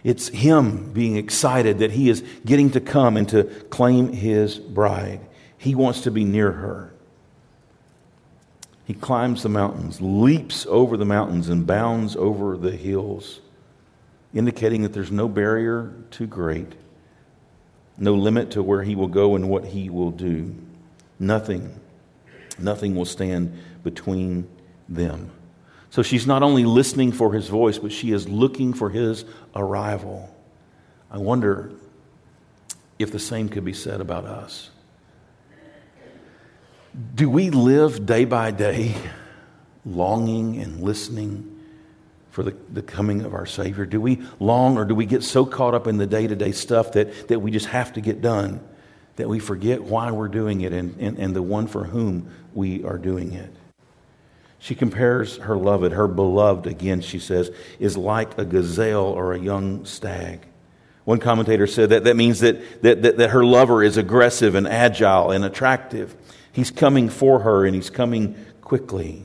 It's 0.02 0.28
him 0.28 0.92
being 0.92 1.16
excited 1.16 1.78
that 1.78 1.92
he 1.92 2.08
is 2.08 2.24
getting 2.44 2.70
to 2.70 2.80
come 2.80 3.16
and 3.16 3.28
to 3.30 3.44
claim 3.44 4.12
his 4.12 4.58
bride. 4.58 5.20
He 5.58 5.74
wants 5.74 6.02
to 6.02 6.10
be 6.10 6.24
near 6.24 6.52
her. 6.52 6.92
He 8.86 8.94
climbs 8.94 9.42
the 9.42 9.48
mountains, 9.48 10.00
leaps 10.00 10.66
over 10.66 10.96
the 10.96 11.04
mountains, 11.04 11.48
and 11.48 11.66
bounds 11.66 12.16
over 12.16 12.56
the 12.56 12.72
hills, 12.72 13.40
indicating 14.34 14.82
that 14.82 14.92
there's 14.92 15.12
no 15.12 15.28
barrier 15.28 15.94
too 16.10 16.26
great, 16.26 16.72
no 17.96 18.14
limit 18.14 18.50
to 18.52 18.62
where 18.62 18.82
he 18.82 18.96
will 18.96 19.06
go 19.06 19.36
and 19.36 19.48
what 19.48 19.66
he 19.66 19.90
will 19.90 20.10
do. 20.10 20.56
Nothing, 21.20 21.78
nothing 22.58 22.96
will 22.96 23.04
stand 23.04 23.56
between 23.84 24.48
them. 24.88 25.30
So 25.90 26.02
she's 26.02 26.26
not 26.26 26.42
only 26.42 26.64
listening 26.64 27.10
for 27.10 27.32
his 27.32 27.48
voice, 27.48 27.78
but 27.78 27.92
she 27.92 28.12
is 28.12 28.28
looking 28.28 28.72
for 28.72 28.90
his 28.90 29.24
arrival. 29.54 30.32
I 31.10 31.18
wonder 31.18 31.72
if 32.98 33.10
the 33.10 33.18
same 33.18 33.48
could 33.48 33.64
be 33.64 33.72
said 33.72 34.00
about 34.00 34.24
us. 34.24 34.70
Do 37.14 37.28
we 37.28 37.50
live 37.50 38.06
day 38.06 38.24
by 38.24 38.52
day 38.52 38.94
longing 39.84 40.60
and 40.60 40.80
listening 40.80 41.60
for 42.30 42.42
the, 42.44 42.56
the 42.72 42.82
coming 42.82 43.22
of 43.22 43.34
our 43.34 43.46
Savior? 43.46 43.84
Do 43.84 44.00
we 44.00 44.22
long 44.38 44.76
or 44.76 44.84
do 44.84 44.94
we 44.94 45.06
get 45.06 45.24
so 45.24 45.44
caught 45.44 45.74
up 45.74 45.86
in 45.88 45.96
the 45.96 46.06
day 46.06 46.26
to 46.26 46.36
day 46.36 46.52
stuff 46.52 46.92
that, 46.92 47.28
that 47.28 47.40
we 47.40 47.50
just 47.50 47.66
have 47.66 47.92
to 47.94 48.00
get 48.00 48.20
done 48.20 48.60
that 49.16 49.28
we 49.28 49.38
forget 49.38 49.82
why 49.82 50.10
we're 50.12 50.28
doing 50.28 50.60
it 50.60 50.72
and, 50.72 50.96
and, 51.00 51.18
and 51.18 51.34
the 51.34 51.42
one 51.42 51.66
for 51.66 51.84
whom 51.84 52.30
we 52.54 52.84
are 52.84 52.98
doing 52.98 53.32
it? 53.32 53.52
She 54.60 54.74
compares 54.74 55.38
her 55.38 55.56
beloved, 55.56 55.92
her 55.92 56.06
beloved, 56.06 56.66
again, 56.66 57.00
she 57.00 57.18
says, 57.18 57.50
is 57.78 57.96
like 57.96 58.36
a 58.38 58.44
gazelle 58.44 59.06
or 59.06 59.32
a 59.32 59.38
young 59.38 59.86
stag. 59.86 60.46
One 61.04 61.18
commentator 61.18 61.66
said 61.66 61.90
that 61.90 62.04
that 62.04 62.14
means 62.14 62.40
that, 62.40 62.82
that, 62.82 63.02
that, 63.02 63.16
that 63.16 63.30
her 63.30 63.44
lover 63.44 63.82
is 63.82 63.96
aggressive 63.96 64.54
and 64.54 64.68
agile 64.68 65.30
and 65.30 65.46
attractive. 65.46 66.14
He's 66.52 66.70
coming 66.70 67.08
for 67.08 67.40
her 67.40 67.64
and 67.64 67.74
he's 67.74 67.88
coming 67.88 68.36
quickly. 68.60 69.24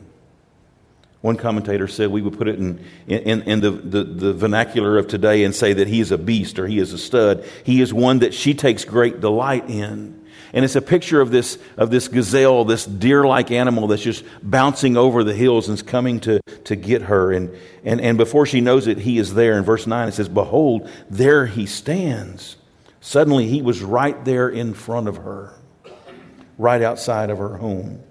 One 1.20 1.36
commentator 1.36 1.88
said 1.88 2.12
we 2.12 2.22
would 2.22 2.38
put 2.38 2.48
it 2.48 2.58
in, 2.58 2.86
in, 3.08 3.42
in 3.42 3.60
the, 3.60 3.72
the, 3.72 4.04
the, 4.04 4.34
vernacular 4.34 4.98
of 4.98 5.08
today 5.08 5.44
and 5.44 5.54
say 5.54 5.74
that 5.74 5.88
he 5.88 6.00
is 6.00 6.12
a 6.12 6.18
beast 6.18 6.60
or 6.60 6.68
he 6.68 6.80
is 6.80 6.94
a 6.94 6.98
stud. 6.98 7.44
He 7.64 7.82
is 7.82 7.94
one 7.94 8.20
that 8.20 8.34
she 8.34 8.54
takes 8.54 8.86
great 8.86 9.20
delight 9.20 9.70
in. 9.70 10.25
And 10.56 10.64
it's 10.64 10.78
a 10.78 10.82
picture 10.82 11.20
of 11.20 11.32
this, 11.32 11.60
of 11.76 11.92
this 11.92 12.08
gazelle, 12.08 12.64
this 12.64 12.86
deer 12.86 13.26
like 13.26 13.52
animal 13.52 13.88
that's 13.88 14.02
just 14.02 14.24
bouncing 14.42 14.96
over 14.96 15.22
the 15.26 15.34
hills 15.34 15.68
and 15.68 15.78
is 15.78 15.84
coming 15.84 16.22
to, 16.22 16.40
to 16.64 16.78
get 16.78 17.04
her. 17.04 17.34
And, 17.34 17.54
and, 17.84 18.00
and 18.00 18.18
before 18.18 18.46
she 18.46 18.62
knows 18.62 18.88
it, 18.88 18.98
he 18.98 19.18
is 19.18 19.34
there. 19.34 19.58
In 19.58 19.66
verse 19.66 19.86
9, 19.86 20.08
it 20.08 20.14
says, 20.14 20.30
Behold, 20.30 20.90
there 21.10 21.46
he 21.46 21.66
stands. 21.66 22.56
Suddenly, 23.02 23.48
he 23.48 23.62
was 23.62 23.84
right 23.84 24.24
there 24.24 24.48
in 24.48 24.74
front 24.74 25.10
of 25.10 25.18
her, 25.18 25.54
right 26.58 26.82
outside 26.82 27.30
of 27.30 27.38
her 27.38 27.58
home. 27.58 28.02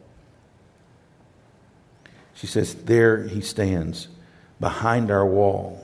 She 2.34 2.46
says, 2.46 2.74
There 2.74 3.26
he 3.26 3.40
stands, 3.40 4.08
behind 4.60 5.10
our 5.10 5.24
wall. 5.26 5.83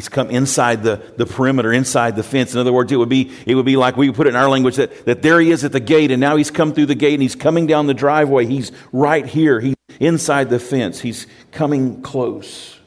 He's 0.00 0.08
come 0.08 0.30
inside 0.30 0.82
the, 0.82 0.96
the 1.18 1.26
perimeter, 1.26 1.70
inside 1.74 2.16
the 2.16 2.22
fence. 2.22 2.54
In 2.54 2.58
other 2.58 2.72
words, 2.72 2.90
it 2.90 2.96
would 2.96 3.10
be, 3.10 3.30
it 3.44 3.54
would 3.54 3.66
be 3.66 3.76
like 3.76 3.98
we 3.98 4.10
put 4.10 4.26
it 4.26 4.30
in 4.30 4.36
our 4.36 4.48
language 4.48 4.76
that, 4.76 5.04
that 5.04 5.20
there 5.20 5.38
he 5.38 5.50
is 5.50 5.62
at 5.62 5.72
the 5.72 5.78
gate, 5.78 6.10
and 6.10 6.18
now 6.18 6.36
he's 6.36 6.50
come 6.50 6.72
through 6.72 6.86
the 6.86 6.94
gate 6.94 7.12
and 7.12 7.20
he's 7.20 7.34
coming 7.34 7.66
down 7.66 7.86
the 7.86 7.92
driveway. 7.92 8.46
He's 8.46 8.72
right 8.92 9.26
here. 9.26 9.60
He's 9.60 9.76
inside 9.98 10.48
the 10.48 10.58
fence. 10.58 11.00
He's 11.00 11.26
coming 11.52 12.00
close. 12.00 12.80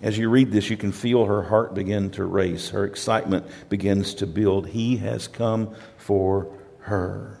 As 0.00 0.16
you 0.16 0.30
read 0.30 0.50
this, 0.50 0.70
you 0.70 0.78
can 0.78 0.92
feel 0.92 1.26
her 1.26 1.42
heart 1.42 1.74
begin 1.74 2.08
to 2.12 2.24
race. 2.24 2.70
Her 2.70 2.86
excitement 2.86 3.44
begins 3.68 4.14
to 4.14 4.26
build. 4.26 4.68
He 4.68 4.96
has 4.96 5.28
come 5.28 5.74
for 5.98 6.50
her. 6.78 7.37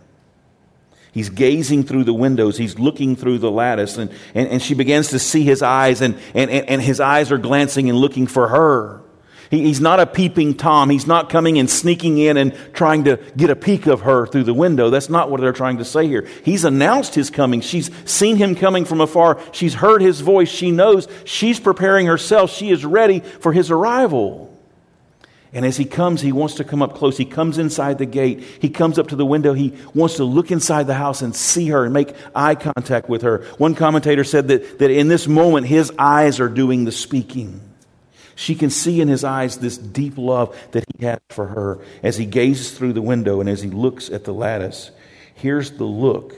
He's 1.12 1.30
gazing 1.30 1.84
through 1.84 2.04
the 2.04 2.14
windows. 2.14 2.56
He's 2.56 2.78
looking 2.78 3.16
through 3.16 3.38
the 3.38 3.50
lattice. 3.50 3.96
And, 3.96 4.10
and, 4.34 4.48
and 4.48 4.62
she 4.62 4.74
begins 4.74 5.08
to 5.08 5.18
see 5.18 5.42
his 5.42 5.62
eyes, 5.62 6.00
and, 6.00 6.18
and, 6.34 6.50
and 6.50 6.82
his 6.82 7.00
eyes 7.00 7.32
are 7.32 7.38
glancing 7.38 7.88
and 7.88 7.98
looking 7.98 8.26
for 8.26 8.48
her. 8.48 9.02
He, 9.50 9.62
he's 9.62 9.80
not 9.80 10.00
a 10.00 10.06
peeping 10.06 10.54
Tom. 10.54 10.90
He's 10.90 11.06
not 11.06 11.30
coming 11.30 11.58
and 11.58 11.70
sneaking 11.70 12.18
in 12.18 12.36
and 12.36 12.54
trying 12.74 13.04
to 13.04 13.16
get 13.36 13.50
a 13.50 13.56
peek 13.56 13.86
of 13.86 14.02
her 14.02 14.26
through 14.26 14.44
the 14.44 14.54
window. 14.54 14.90
That's 14.90 15.08
not 15.08 15.30
what 15.30 15.40
they're 15.40 15.52
trying 15.52 15.78
to 15.78 15.84
say 15.84 16.06
here. 16.06 16.28
He's 16.44 16.64
announced 16.64 17.14
his 17.14 17.30
coming. 17.30 17.60
She's 17.60 17.90
seen 18.04 18.36
him 18.36 18.54
coming 18.54 18.84
from 18.84 19.00
afar. 19.00 19.40
She's 19.52 19.74
heard 19.74 20.02
his 20.02 20.20
voice. 20.20 20.50
She 20.50 20.70
knows 20.70 21.08
she's 21.24 21.60
preparing 21.60 22.06
herself. 22.06 22.50
She 22.50 22.70
is 22.70 22.84
ready 22.84 23.20
for 23.20 23.52
his 23.52 23.70
arrival. 23.70 24.57
And 25.52 25.64
as 25.64 25.78
he 25.78 25.86
comes, 25.86 26.20
he 26.20 26.32
wants 26.32 26.56
to 26.56 26.64
come 26.64 26.82
up 26.82 26.94
close. 26.94 27.16
He 27.16 27.24
comes 27.24 27.56
inside 27.56 27.98
the 27.98 28.06
gate. 28.06 28.42
He 28.60 28.68
comes 28.68 28.98
up 28.98 29.08
to 29.08 29.16
the 29.16 29.24
window. 29.24 29.54
He 29.54 29.74
wants 29.94 30.16
to 30.16 30.24
look 30.24 30.50
inside 30.50 30.86
the 30.86 30.94
house 30.94 31.22
and 31.22 31.34
see 31.34 31.68
her 31.68 31.84
and 31.84 31.94
make 31.94 32.14
eye 32.34 32.54
contact 32.54 33.08
with 33.08 33.22
her. 33.22 33.44
One 33.56 33.74
commentator 33.74 34.24
said 34.24 34.48
that, 34.48 34.78
that 34.78 34.90
in 34.90 35.08
this 35.08 35.26
moment, 35.26 35.66
his 35.66 35.90
eyes 35.98 36.38
are 36.38 36.50
doing 36.50 36.84
the 36.84 36.92
speaking. 36.92 37.62
She 38.34 38.54
can 38.54 38.70
see 38.70 39.00
in 39.00 39.08
his 39.08 39.24
eyes 39.24 39.56
this 39.56 39.78
deep 39.78 40.18
love 40.18 40.56
that 40.72 40.84
he 40.96 41.06
has 41.06 41.18
for 41.30 41.46
her 41.46 41.78
as 42.02 42.16
he 42.18 42.26
gazes 42.26 42.70
through 42.76 42.92
the 42.92 43.02
window 43.02 43.40
and 43.40 43.48
as 43.48 43.62
he 43.62 43.70
looks 43.70 44.10
at 44.10 44.24
the 44.24 44.34
lattice. 44.34 44.90
Here's 45.34 45.70
the 45.72 45.84
look 45.84 46.34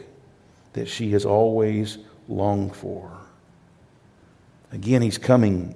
that 0.73 0.89
she 0.89 1.11
has 1.13 1.25
always 1.27 1.99
longed 2.29 2.77
for. 2.77 3.11
Again, 4.73 5.03
he's 5.03 5.19
coming 5.19 5.75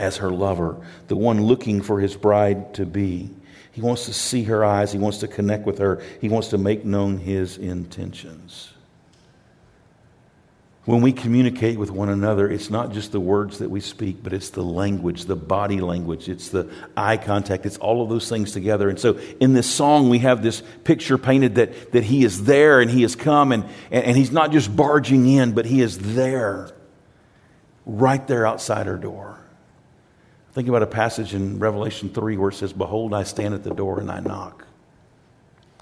as 0.00 0.16
her 0.16 0.30
lover, 0.30 0.76
the 1.08 1.16
one 1.16 1.44
looking 1.44 1.82
for 1.82 2.00
his 2.00 2.16
bride 2.16 2.74
to 2.74 2.86
be. 2.86 3.30
He 3.72 3.80
wants 3.80 4.06
to 4.06 4.12
see 4.12 4.44
her 4.44 4.64
eyes, 4.64 4.92
he 4.92 4.98
wants 4.98 5.18
to 5.18 5.28
connect 5.28 5.66
with 5.66 5.78
her, 5.78 6.02
he 6.20 6.28
wants 6.28 6.48
to 6.48 6.58
make 6.58 6.84
known 6.84 7.18
his 7.18 7.56
intentions. 7.56 8.72
When 10.86 11.02
we 11.02 11.12
communicate 11.12 11.78
with 11.78 11.90
one 11.90 12.08
another, 12.08 12.50
it's 12.50 12.70
not 12.70 12.92
just 12.92 13.12
the 13.12 13.20
words 13.20 13.58
that 13.58 13.70
we 13.70 13.80
speak, 13.80 14.22
but 14.22 14.32
it's 14.32 14.50
the 14.50 14.64
language, 14.64 15.26
the 15.26 15.36
body 15.36 15.80
language, 15.80 16.28
it's 16.28 16.48
the 16.48 16.70
eye 16.96 17.18
contact, 17.18 17.66
it's 17.66 17.76
all 17.76 18.02
of 18.02 18.08
those 18.08 18.28
things 18.28 18.52
together. 18.52 18.88
And 18.88 18.98
so 18.98 19.18
in 19.40 19.52
this 19.52 19.70
song, 19.70 20.08
we 20.08 20.20
have 20.20 20.42
this 20.42 20.62
picture 20.84 21.18
painted 21.18 21.56
that, 21.56 21.92
that 21.92 22.02
he 22.02 22.24
is 22.24 22.44
there 22.44 22.80
and 22.80 22.90
he 22.90 23.02
has 23.02 23.14
come, 23.14 23.52
and, 23.52 23.66
and, 23.90 24.16
he's 24.16 24.32
not 24.32 24.52
just 24.52 24.74
barging 24.74 25.28
in, 25.28 25.52
but 25.52 25.66
he 25.66 25.82
is 25.82 25.98
there, 25.98 26.70
right 27.84 28.26
there 28.26 28.46
outside 28.46 28.86
her 28.86 28.96
door. 28.96 29.39
Think 30.52 30.68
about 30.68 30.82
a 30.82 30.86
passage 30.86 31.34
in 31.34 31.58
Revelation 31.58 32.08
3 32.08 32.36
where 32.36 32.50
it 32.50 32.54
says, 32.54 32.72
Behold, 32.72 33.14
I 33.14 33.22
stand 33.22 33.54
at 33.54 33.62
the 33.62 33.74
door 33.74 34.00
and 34.00 34.10
I 34.10 34.20
knock. 34.20 34.66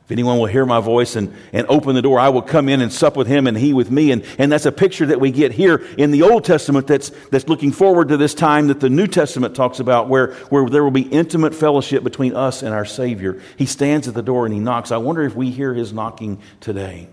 If 0.04 0.12
anyone 0.12 0.38
will 0.38 0.46
hear 0.46 0.64
my 0.64 0.80
voice 0.80 1.16
and, 1.16 1.34
and 1.52 1.66
open 1.68 1.94
the 1.94 2.00
door, 2.00 2.18
I 2.18 2.30
will 2.30 2.40
come 2.40 2.70
in 2.70 2.80
and 2.80 2.90
sup 2.90 3.14
with 3.14 3.26
him 3.26 3.46
and 3.46 3.54
he 3.54 3.74
with 3.74 3.90
me. 3.90 4.10
And, 4.10 4.24
and 4.38 4.50
that's 4.50 4.64
a 4.64 4.72
picture 4.72 5.04
that 5.04 5.20
we 5.20 5.30
get 5.30 5.52
here 5.52 5.86
in 5.98 6.12
the 6.12 6.22
Old 6.22 6.46
Testament 6.46 6.86
that's, 6.86 7.10
that's 7.30 7.46
looking 7.46 7.72
forward 7.72 8.08
to 8.08 8.16
this 8.16 8.32
time 8.32 8.68
that 8.68 8.80
the 8.80 8.88
New 8.88 9.06
Testament 9.06 9.54
talks 9.54 9.80
about 9.80 10.08
where, 10.08 10.32
where 10.44 10.66
there 10.70 10.82
will 10.82 10.90
be 10.90 11.02
intimate 11.02 11.54
fellowship 11.54 12.04
between 12.04 12.34
us 12.34 12.62
and 12.62 12.74
our 12.74 12.86
Savior. 12.86 13.38
He 13.58 13.66
stands 13.66 14.08
at 14.08 14.14
the 14.14 14.22
door 14.22 14.46
and 14.46 14.54
he 14.54 14.60
knocks. 14.60 14.92
I 14.92 14.96
wonder 14.96 15.24
if 15.24 15.36
we 15.36 15.50
hear 15.50 15.74
his 15.74 15.92
knocking 15.92 16.40
today. 16.60 17.08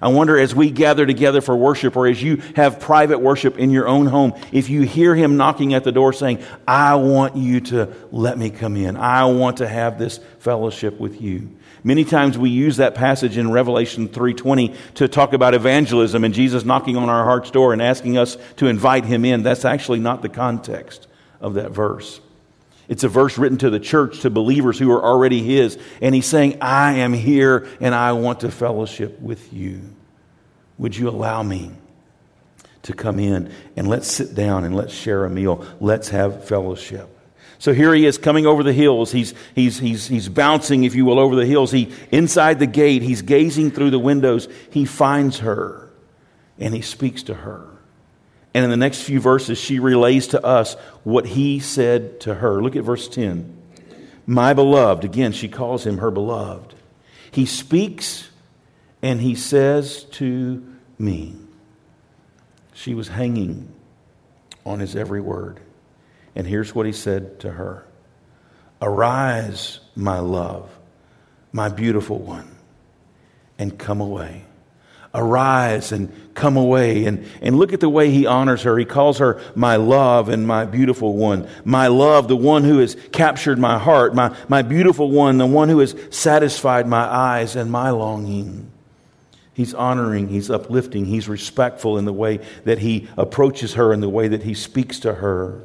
I 0.00 0.08
wonder 0.08 0.38
as 0.38 0.54
we 0.54 0.70
gather 0.70 1.06
together 1.06 1.40
for 1.40 1.56
worship 1.56 1.96
or 1.96 2.06
as 2.06 2.22
you 2.22 2.36
have 2.54 2.80
private 2.80 3.18
worship 3.18 3.58
in 3.58 3.70
your 3.70 3.88
own 3.88 4.06
home, 4.06 4.34
if 4.52 4.68
you 4.68 4.82
hear 4.82 5.14
him 5.14 5.36
knocking 5.36 5.72
at 5.72 5.84
the 5.84 5.92
door 5.92 6.12
saying, 6.12 6.42
I 6.68 6.96
want 6.96 7.36
you 7.36 7.60
to 7.60 7.92
let 8.10 8.36
me 8.36 8.50
come 8.50 8.76
in. 8.76 8.96
I 8.96 9.24
want 9.24 9.58
to 9.58 9.68
have 9.68 9.98
this 9.98 10.20
fellowship 10.38 11.00
with 11.00 11.20
you. 11.22 11.50
Many 11.82 12.04
times 12.04 12.36
we 12.36 12.50
use 12.50 12.78
that 12.78 12.96
passage 12.96 13.38
in 13.38 13.50
Revelation 13.50 14.08
3:20 14.08 14.74
to 14.94 15.06
talk 15.06 15.32
about 15.32 15.54
evangelism 15.54 16.24
and 16.24 16.34
Jesus 16.34 16.64
knocking 16.64 16.96
on 16.96 17.08
our 17.08 17.24
heart's 17.24 17.50
door 17.52 17.72
and 17.72 17.80
asking 17.80 18.18
us 18.18 18.36
to 18.56 18.66
invite 18.66 19.04
him 19.04 19.24
in. 19.24 19.44
That's 19.44 19.64
actually 19.64 20.00
not 20.00 20.20
the 20.20 20.28
context 20.28 21.06
of 21.40 21.54
that 21.54 21.70
verse. 21.70 22.20
It's 22.88 23.04
a 23.04 23.08
verse 23.08 23.36
written 23.36 23.58
to 23.58 23.70
the 23.70 23.80
church, 23.80 24.20
to 24.20 24.30
believers 24.30 24.78
who 24.78 24.90
are 24.92 25.02
already 25.02 25.42
His. 25.42 25.78
And 26.00 26.14
He's 26.14 26.26
saying, 26.26 26.58
I 26.60 26.98
am 26.98 27.12
here 27.12 27.66
and 27.80 27.94
I 27.94 28.12
want 28.12 28.40
to 28.40 28.50
fellowship 28.50 29.20
with 29.20 29.52
you. 29.52 29.82
Would 30.78 30.96
you 30.96 31.08
allow 31.08 31.42
me 31.42 31.72
to 32.82 32.92
come 32.92 33.18
in 33.18 33.52
and 33.76 33.88
let's 33.88 34.06
sit 34.06 34.34
down 34.34 34.64
and 34.64 34.76
let's 34.76 34.92
share 34.92 35.24
a 35.24 35.30
meal? 35.30 35.66
Let's 35.80 36.10
have 36.10 36.44
fellowship. 36.44 37.08
So 37.58 37.72
here 37.72 37.94
he 37.94 38.04
is 38.04 38.18
coming 38.18 38.46
over 38.46 38.62
the 38.62 38.72
hills. 38.72 39.10
He's, 39.10 39.34
he's, 39.54 39.78
he's, 39.78 40.06
he's 40.06 40.28
bouncing, 40.28 40.84
if 40.84 40.94
you 40.94 41.06
will, 41.06 41.18
over 41.18 41.34
the 41.34 41.46
hills. 41.46 41.72
He, 41.72 41.92
inside 42.12 42.58
the 42.58 42.66
gate, 42.66 43.02
he's 43.02 43.22
gazing 43.22 43.70
through 43.70 43.90
the 43.90 43.98
windows. 43.98 44.48
He 44.70 44.84
finds 44.84 45.38
her 45.38 45.90
and 46.58 46.74
he 46.74 46.82
speaks 46.82 47.22
to 47.24 47.34
her. 47.34 47.66
And 48.56 48.64
in 48.64 48.70
the 48.70 48.76
next 48.78 49.02
few 49.02 49.20
verses, 49.20 49.58
she 49.58 49.80
relays 49.80 50.28
to 50.28 50.42
us 50.42 50.76
what 51.04 51.26
he 51.26 51.60
said 51.60 52.20
to 52.20 52.36
her. 52.36 52.62
Look 52.62 52.74
at 52.74 52.84
verse 52.84 53.06
10. 53.06 53.54
My 54.24 54.54
beloved, 54.54 55.04
again, 55.04 55.32
she 55.32 55.46
calls 55.46 55.86
him 55.86 55.98
her 55.98 56.10
beloved. 56.10 56.74
He 57.30 57.44
speaks 57.44 58.30
and 59.02 59.20
he 59.20 59.34
says 59.34 60.04
to 60.12 60.74
me. 60.98 61.36
She 62.72 62.94
was 62.94 63.08
hanging 63.08 63.74
on 64.64 64.80
his 64.80 64.96
every 64.96 65.20
word. 65.20 65.60
And 66.34 66.46
here's 66.46 66.74
what 66.74 66.86
he 66.86 66.92
said 66.92 67.40
to 67.40 67.50
her 67.50 67.84
Arise, 68.80 69.80
my 69.94 70.20
love, 70.20 70.70
my 71.52 71.68
beautiful 71.68 72.18
one, 72.18 72.56
and 73.58 73.78
come 73.78 74.00
away. 74.00 74.46
Arise 75.16 75.92
and 75.92 76.12
come 76.34 76.56
away. 76.56 77.06
And, 77.06 77.26
and 77.40 77.58
look 77.58 77.72
at 77.72 77.80
the 77.80 77.88
way 77.88 78.10
he 78.10 78.26
honors 78.26 78.62
her. 78.62 78.78
He 78.78 78.84
calls 78.84 79.18
her 79.18 79.40
my 79.54 79.76
love 79.76 80.28
and 80.28 80.46
my 80.46 80.66
beautiful 80.66 81.16
one. 81.16 81.48
My 81.64 81.86
love, 81.88 82.28
the 82.28 82.36
one 82.36 82.62
who 82.64 82.78
has 82.78 82.96
captured 83.12 83.58
my 83.58 83.78
heart. 83.78 84.14
My, 84.14 84.36
my 84.48 84.62
beautiful 84.62 85.10
one, 85.10 85.38
the 85.38 85.46
one 85.46 85.70
who 85.70 85.78
has 85.78 85.96
satisfied 86.10 86.86
my 86.86 87.04
eyes 87.04 87.56
and 87.56 87.72
my 87.72 87.90
longing. 87.90 88.70
He's 89.54 89.72
honoring, 89.72 90.28
he's 90.28 90.50
uplifting, 90.50 91.06
he's 91.06 91.30
respectful 91.30 91.96
in 91.96 92.04
the 92.04 92.12
way 92.12 92.40
that 92.64 92.78
he 92.78 93.08
approaches 93.16 93.72
her, 93.72 93.90
in 93.94 94.00
the 94.00 94.08
way 94.08 94.28
that 94.28 94.42
he 94.42 94.52
speaks 94.52 95.00
to 95.00 95.14
her. 95.14 95.62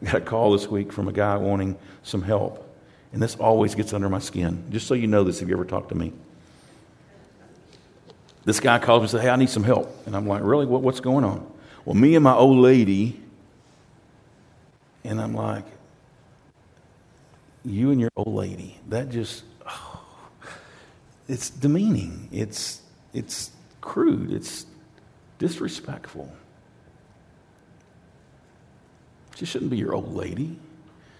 I 0.00 0.06
got 0.06 0.14
a 0.16 0.20
call 0.20 0.50
this 0.50 0.66
week 0.66 0.92
from 0.92 1.06
a 1.06 1.12
guy 1.12 1.36
wanting 1.36 1.78
some 2.02 2.22
help. 2.22 2.68
And 3.12 3.22
this 3.22 3.36
always 3.36 3.76
gets 3.76 3.92
under 3.92 4.08
my 4.08 4.18
skin. 4.18 4.64
Just 4.70 4.88
so 4.88 4.94
you 4.94 5.06
know 5.06 5.22
this, 5.22 5.42
if 5.42 5.48
you 5.48 5.54
ever 5.54 5.64
talk 5.64 5.90
to 5.90 5.94
me. 5.94 6.12
This 8.44 8.60
guy 8.60 8.78
calls 8.78 9.00
me 9.00 9.04
and 9.04 9.10
says, 9.10 9.22
Hey, 9.22 9.30
I 9.30 9.36
need 9.36 9.50
some 9.50 9.64
help. 9.64 9.94
And 10.06 10.16
I'm 10.16 10.26
like, 10.26 10.42
Really? 10.42 10.66
What, 10.66 10.82
what's 10.82 11.00
going 11.00 11.24
on? 11.24 11.46
Well, 11.84 11.94
me 11.94 12.14
and 12.14 12.24
my 12.24 12.34
old 12.34 12.58
lady, 12.58 13.20
and 15.04 15.20
I'm 15.20 15.34
like, 15.34 15.64
You 17.64 17.90
and 17.90 18.00
your 18.00 18.10
old 18.16 18.34
lady. 18.34 18.78
That 18.88 19.10
just, 19.10 19.44
oh, 19.66 20.04
it's 21.28 21.50
demeaning. 21.50 22.28
It's, 22.32 22.82
it's 23.12 23.50
crude. 23.80 24.32
It's 24.32 24.66
disrespectful. 25.38 26.32
She 29.36 29.46
shouldn't 29.46 29.70
be 29.70 29.76
your 29.76 29.94
old 29.94 30.14
lady. 30.14 30.56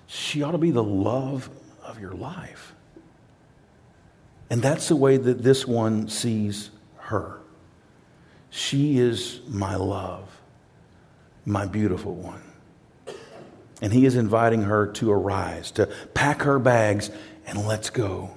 She 0.07 0.43
ought 0.43 0.53
to 0.53 0.59
be 0.59 0.71
the 0.71 0.83
love 0.83 1.49
of 1.83 2.01
your 2.01 2.13
life. 2.13 2.75
And 4.51 4.61
that's 4.61 4.89
the 4.89 4.97
way 4.97 5.17
that 5.17 5.43
this 5.43 5.67
one 5.67 6.09
sees 6.09 6.71
her. 7.03 7.41
She 8.51 8.99
is 8.99 9.41
my 9.49 9.77
love, 9.77 10.29
my 11.45 11.67
beautiful 11.67 12.15
one. 12.15 12.43
And 13.81 13.93
he 13.93 14.07
is 14.07 14.15
inviting 14.15 14.63
her 14.63 14.87
to 14.93 15.11
arise, 15.11 15.71
to 15.73 15.87
pack 16.15 16.43
her 16.43 16.59
bags, 16.59 17.11
and 17.47 17.67
let's 17.67 17.91
go. 17.91 18.31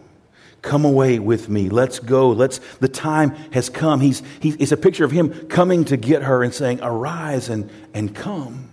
Come 0.61 0.83
away 0.83 1.19
with 1.19 1.47
me. 1.47 1.69
Let's 1.69 1.99
go. 1.99 2.31
Let's, 2.31 2.59
the 2.79 2.87
time 2.87 3.31
has 3.51 3.69
come. 3.69 3.99
He's, 3.99 4.23
he, 4.39 4.49
it's 4.57 4.71
a 4.71 4.77
picture 4.77 5.05
of 5.05 5.11
him 5.11 5.47
coming 5.47 5.85
to 5.85 5.97
get 5.97 6.23
her 6.23 6.41
and 6.41 6.51
saying, 6.51 6.79
Arise 6.81 7.49
and, 7.49 7.69
and 7.93 8.15
come. 8.15 8.69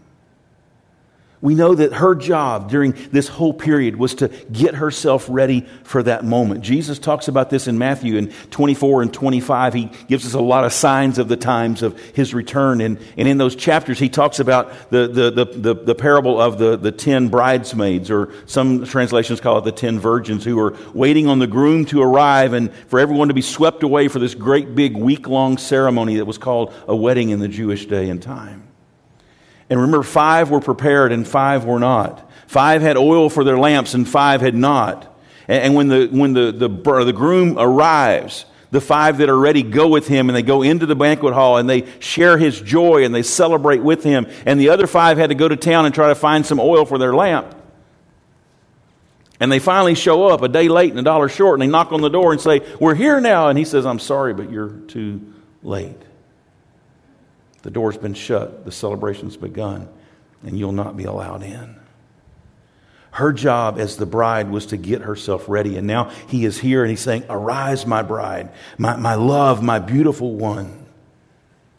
We 1.43 1.57
know 1.57 1.75
that 1.75 1.95
her 1.95 2.15
job 2.15 2.71
during 2.71 2.93
this 3.11 3.27
whole 3.27 3.53
period 3.53 3.97
was 3.97 4.15
to 4.17 4.29
get 4.53 4.77
herself 4.77 5.27
ready 5.29 5.67
for 5.83 6.01
that 6.05 6.25
moment. 6.25 6.63
Jesus 6.63 7.01
talks 7.01 7.27
about 7.27 7.51
this 7.51 7.67
in 7.67 7.79
Matthew 7.79 8.17
in 8.17 8.31
24 8.51 9.03
and 9.03 9.13
25. 9.13 9.75
He 9.75 9.91
gives 10.07 10.25
us 10.25 10.35
a 10.35 10.41
lot 10.41 10.65
of 10.65 10.73
signs 10.73 11.19
of 11.19 11.27
the 11.27 11.37
times 11.37 11.83
of 11.83 11.99
his 12.15 12.33
return. 12.33 12.81
And, 12.81 12.97
and 13.17 13.27
in 13.27 13.39
those 13.39 13.57
chapters, 13.57 13.99
he 13.99 14.09
talks 14.09 14.39
about 14.39 14.91
the, 14.91 15.09
the, 15.09 15.31
the, 15.33 15.45
the, 15.45 15.75
the 15.75 15.95
parable 15.97 16.41
of 16.41 16.59
the, 16.59 16.77
the 16.77 16.93
ten 16.93 17.27
bridesmaids, 17.27 18.09
or 18.09 18.33
some 18.47 18.85
translations 18.85 19.41
call 19.41 19.59
it 19.59 19.65
the 19.65 19.73
ten 19.73 19.99
virgins, 19.99 20.45
who 20.45 20.61
are 20.61 20.77
waiting 20.95 21.27
on 21.27 21.41
the 21.41 21.49
groom 21.49 21.85
to 21.87 22.03
arrive 22.03 22.53
and 22.53 22.73
for 22.87 23.01
everyone 23.01 23.27
to 23.29 23.35
be 23.35 23.43
swept 23.43 23.83
away 23.83 24.07
for 24.07 24.21
this 24.21 24.37
great 24.37 24.77
big 24.77 24.97
week 24.97 25.27
long 25.27 25.59
ceremony 25.59 26.17
that 26.17 26.25
was 26.25 26.39
called 26.39 26.73
a 26.87 26.95
wedding 26.95 27.31
in 27.31 27.41
the 27.41 27.49
Jewish 27.49 27.87
day 27.87 28.09
and 28.11 28.23
time. 28.23 28.72
And 29.73 29.81
remember, 29.81 30.03
five 30.03 30.51
were 30.51 30.61
prepared 30.61 31.13
and 31.13 31.27
five 31.27 31.65
were 31.65 31.79
not. 31.79 32.31
Five 32.47 32.83
had 32.83 32.99
oil 32.99 33.31
for 33.31 33.43
their 33.43 33.59
lamps 33.59 33.95
and 33.95 34.07
five 34.07 34.43
had 34.43 34.55
not. 34.55 35.19
And 35.49 35.75
when 35.75 35.89
the, 35.89 36.09
when 36.09 36.35
the, 36.35 36.53
the, 36.53 36.69
the 36.69 37.13
groom 37.15 37.57
arrives, 37.59 38.45
the 38.71 38.83
five 38.83 39.17
that 39.17 39.31
are 39.31 39.39
ready 39.39 39.63
go 39.63 39.89
with 39.89 40.07
him 40.07 40.29
and 40.29 40.37
they 40.37 40.43
go 40.43 40.61
into 40.61 40.85
the 40.85 40.95
banquet 40.95 41.33
hall 41.33 41.57
and 41.57 41.71
they 41.71 41.87
share 42.01 42.37
his 42.37 42.61
joy 42.61 43.07
and 43.07 43.15
they 43.15 43.23
celebrate 43.23 43.79
with 43.79 44.05
him. 44.05 44.27
And 44.45 44.61
the 44.61 44.69
other 44.69 44.87
five 44.87 45.17
had 45.17 45.31
to 45.31 45.35
go 45.35 45.49
to 45.49 45.57
town 45.57 45.87
and 45.87 45.95
try 45.95 46.09
to 46.09 46.15
find 46.15 46.45
some 46.45 46.61
oil 46.61 46.85
for 46.85 46.99
their 46.99 47.15
lamp. 47.15 47.55
And 49.41 49.51
they 49.51 49.59
finally 49.59 49.95
show 49.95 50.27
up 50.27 50.43
a 50.43 50.49
day 50.49 50.69
late 50.69 50.91
and 50.91 51.01
a 51.01 51.03
dollar 51.03 51.31
short 51.31 51.55
and 51.55 51.63
they 51.63 51.73
knock 51.73 51.93
on 51.93 52.03
the 52.03 52.11
door 52.11 52.33
and 52.33 52.41
say, 52.43 52.61
We're 52.79 52.95
here 52.95 53.23
now. 53.23 53.49
And 53.49 53.59
he 53.59 53.65
says, 53.65 53.87
I'm 53.87 54.01
sorry, 54.01 54.35
but 54.35 54.51
you're 54.51 54.69
too 54.69 55.33
late. 55.63 55.97
The 57.63 57.71
door's 57.71 57.97
been 57.97 58.15
shut, 58.15 58.65
the 58.65 58.73
celebration's 58.73 59.37
begun, 59.37 59.89
and 60.43 60.59
you'll 60.59 60.73
not 60.73 60.97
be 60.97 61.05
allowed 61.05 61.43
in. 61.43 61.77
Her 63.13 63.33
job 63.33 63.79
as 63.79 63.97
the 63.97 64.07
bride 64.07 64.51
was 64.51 64.67
to 64.67 64.77
get 64.77 65.03
herself 65.03 65.47
ready. 65.47 65.77
And 65.77 65.87
now 65.87 66.11
he 66.29 66.47
is 66.47 66.59
here 66.59 66.83
and 66.83 66.91
he's 66.91 67.01
saying, 67.01 67.25
Arise, 67.29 67.87
my 67.87 68.03
bride, 68.03 68.51
my, 68.79 68.97
my 68.97 69.15
love, 69.15 69.63
my 69.63 69.79
beautiful 69.79 70.35
one. 70.35 70.87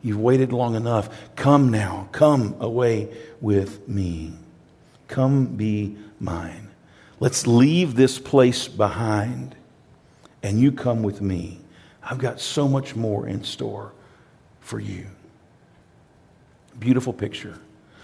You've 0.04 0.20
waited 0.20 0.54
long 0.54 0.76
enough. 0.76 1.10
Come 1.36 1.72
now. 1.72 2.08
Come 2.12 2.56
away 2.60 3.10
with 3.42 3.88
me. 3.88 4.34
Come 5.08 5.46
be 5.48 5.98
mine. 6.20 6.70
Let's 7.20 7.48
leave 7.48 7.96
this 7.96 8.20
place 8.20 8.68
behind 8.68 9.56
and 10.44 10.60
you 10.60 10.72
come 10.72 11.02
with 11.02 11.22
me. 11.22 11.60
I've 12.04 12.20
got 12.20 12.42
so 12.42 12.68
much 12.68 12.96
more 12.96 13.28
in 13.28 13.44
store 13.44 13.94
for 14.60 14.80
you. 14.80 15.08
Beautiful 16.84 17.14
picture 17.14 17.58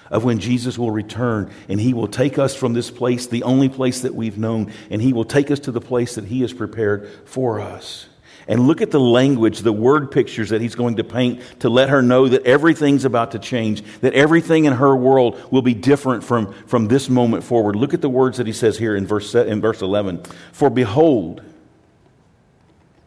of 0.10 0.24
when 0.24 0.40
Jesus 0.40 0.78
will 0.78 0.90
return 0.90 1.52
and 1.68 1.82
he 1.82 1.94
will 1.94 2.08
take 2.08 2.40
us 2.40 2.56
from 2.56 2.72
this 2.72 2.90
place, 2.90 3.28
the 3.28 3.44
only 3.44 3.68
place 3.68 4.04
that 4.04 4.16
we've 4.16 4.38
known, 4.38 4.72
and 4.90 5.02
he 5.02 5.12
will 5.12 5.26
take 5.26 5.52
us 5.52 5.60
to 5.60 5.74
the 5.74 5.82
place 5.82 6.16
that 6.16 6.24
he 6.24 6.40
has 6.40 6.54
prepared 6.54 7.12
for 7.26 7.60
us. 7.60 8.08
And 8.48 8.68
look 8.68 8.82
at 8.82 8.90
the 8.90 9.02
language, 9.02 9.60
the 9.60 9.74
word 9.74 10.12
pictures 10.12 10.52
that 10.52 10.62
he's 10.62 10.76
going 10.76 10.96
to 10.96 11.04
paint 11.04 11.42
to 11.60 11.68
let 11.68 11.90
her 11.90 12.02
know 12.02 12.30
that 12.30 12.46
everything's 12.46 13.04
about 13.04 13.32
to 13.32 13.40
change, 13.40 13.84
that 14.00 14.14
everything 14.14 14.64
in 14.64 14.72
her 14.72 14.96
world 14.96 15.38
will 15.52 15.62
be 15.62 15.74
different 15.74 16.24
from, 16.24 16.54
from 16.66 16.88
this 16.88 17.10
moment 17.10 17.44
forward. 17.44 17.76
Look 17.76 17.94
at 17.94 18.00
the 18.00 18.10
words 18.10 18.38
that 18.38 18.48
he 18.48 18.54
says 18.54 18.78
here 18.78 18.96
in 18.96 19.06
verse, 19.06 19.36
in 19.36 19.60
verse 19.60 19.82
11. 19.82 20.24
For 20.54 20.70
behold, 20.70 21.44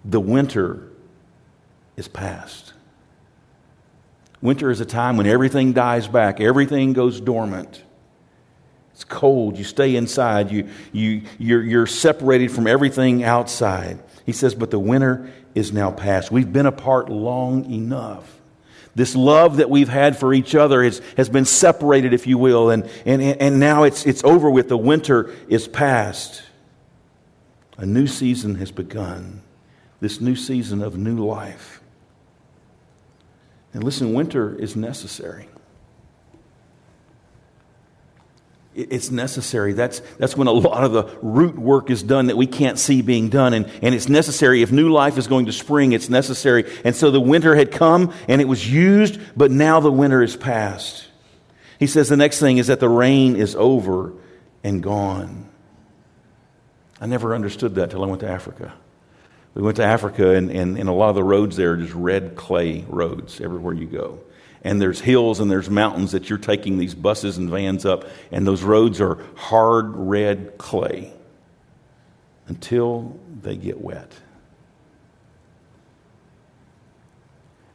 the 0.05 0.21
winter 0.21 0.87
is 1.97 2.09
past 2.09 2.72
Winter 4.43 4.71
is 4.71 4.81
a 4.81 4.85
time 4.85 5.17
when 5.17 5.27
everything 5.27 5.73
dies 5.73 6.09
back, 6.09 6.41
everything 6.41 6.93
goes 6.93 7.21
dormant. 7.21 7.83
It's 8.93 9.05
cold. 9.05 9.57
You 9.57 9.65
stay 9.65 9.97
inside. 9.97 10.51
You, 10.51 10.69
you, 10.93 11.23
you're, 11.39 11.63
you're 11.63 11.87
separated 11.87 12.51
from 12.51 12.67
everything 12.67 13.25
outside. 13.25 14.03
He 14.27 14.33
says, 14.33 14.55
but 14.55 14.71
the 14.71 14.79
winter 14.79 15.31
is 15.55 15.73
now 15.73 15.91
past. 15.91 16.31
We've 16.31 16.53
been 16.53 16.67
apart 16.67 17.09
long 17.09 17.71
enough. 17.73 18.41
This 18.95 19.17
love 19.17 19.57
that 19.57 19.71
we've 19.71 19.89
had 19.89 20.19
for 20.19 20.35
each 20.35 20.55
other 20.55 20.83
is, 20.83 21.01
has 21.17 21.31
been 21.31 21.47
separated, 21.47 22.13
if 22.13 22.27
you 22.27 22.37
will, 22.37 22.69
and, 22.69 22.89
and, 23.07 23.23
and 23.23 23.59
now 23.59 23.85
it's, 23.85 24.05
it's 24.05 24.23
over 24.25 24.51
with. 24.51 24.69
The 24.69 24.77
winter 24.77 25.35
is 25.49 25.67
past. 25.67 26.43
A 27.79 27.87
new 27.87 28.07
season 28.07 28.57
has 28.57 28.71
begun. 28.71 29.43
This 30.01 30.21
new 30.21 30.37
season 30.37 30.83
of 30.83 30.99
new 30.99 31.25
life. 31.25 31.82
And 33.75 33.83
listen, 33.83 34.13
winter 34.13 34.55
is 34.55 34.77
necessary. 34.77 35.49
It's 38.75 39.11
necessary. 39.11 39.75
That's, 39.75 40.01
that's 40.19 40.35
when 40.35 40.47
a 40.47 40.53
lot 40.53 40.83
of 40.85 40.93
the 40.93 41.05
root 41.21 41.59
work 41.59 41.91
is 41.91 42.03
done 42.03 42.27
that 42.27 42.39
we 42.39 42.47
can't 42.47 42.79
see 42.79 43.03
being 43.03 43.29
done. 43.29 43.53
And, 43.53 43.67
and 43.83 43.95
it's 43.95 44.09
necessary. 44.09 44.63
If 44.63 44.73
new 44.73 44.91
life 44.91 45.19
is 45.19 45.27
going 45.27 45.47
to 45.47 45.53
spring, 45.53 45.93
it's 45.93 46.09
necessary. 46.09 46.65
And 46.83 46.97
so 46.97 47.11
the 47.11 47.21
winter 47.21 47.55
had 47.55 47.71
come 47.71 48.15
and 48.29 48.41
it 48.41 48.49
was 48.49 48.71
used, 48.71 49.21
but 49.37 49.51
now 49.51 49.81
the 49.81 49.93
winter 49.93 50.23
is 50.23 50.37
past. 50.37 51.07
He 51.79 51.87
says 51.87 52.09
the 52.09 52.17
next 52.17 52.41
thing 52.41 52.57
is 52.59 52.69
that 52.69 52.81
the 52.81 52.89
rain 52.89 53.37
is 53.37 53.55
over 53.57 54.15
and 54.65 54.83
gone. 54.83 55.51
I 56.99 57.07
never 57.07 57.35
understood 57.35 57.75
that 57.75 57.91
till 57.91 58.03
I 58.03 58.07
went 58.07 58.21
to 58.21 58.29
Africa. 58.29 58.73
We 59.55 59.63
went 59.63 59.77
to 59.77 59.85
Africa, 59.85 60.35
and, 60.35 60.51
and, 60.51 60.79
and 60.79 60.89
a 60.89 60.93
lot 60.93 61.11
of 61.11 61.15
the 61.15 61.25
roads 61.25 61.57
there 61.57 61.73
are 61.73 61.77
just 61.77 61.95
red 61.95 62.37
clay 62.37 62.85
roads 62.89 63.41
everywhere 63.41 63.75
you 63.75 63.87
go. 63.87 64.21
And 64.63 64.81
there's 64.81 65.01
hills 65.01 65.41
and 65.41 65.51
there's 65.51 65.69
mountains 65.69 66.13
that 66.13 66.31
you're 66.31 66.39
taking 66.39 66.79
these 66.79 66.95
buses 66.95 67.37
and 67.37 67.51
vans 67.51 67.85
up, 67.85 68.05
and 68.31 68.47
those 68.47 68.63
roads 68.63 69.01
are 69.01 69.19
hard 69.35 69.95
red 69.95 70.57
clay 70.57 71.13
until 72.47 73.19
they 73.43 73.57
get 73.57 73.81
wet. 73.81 74.13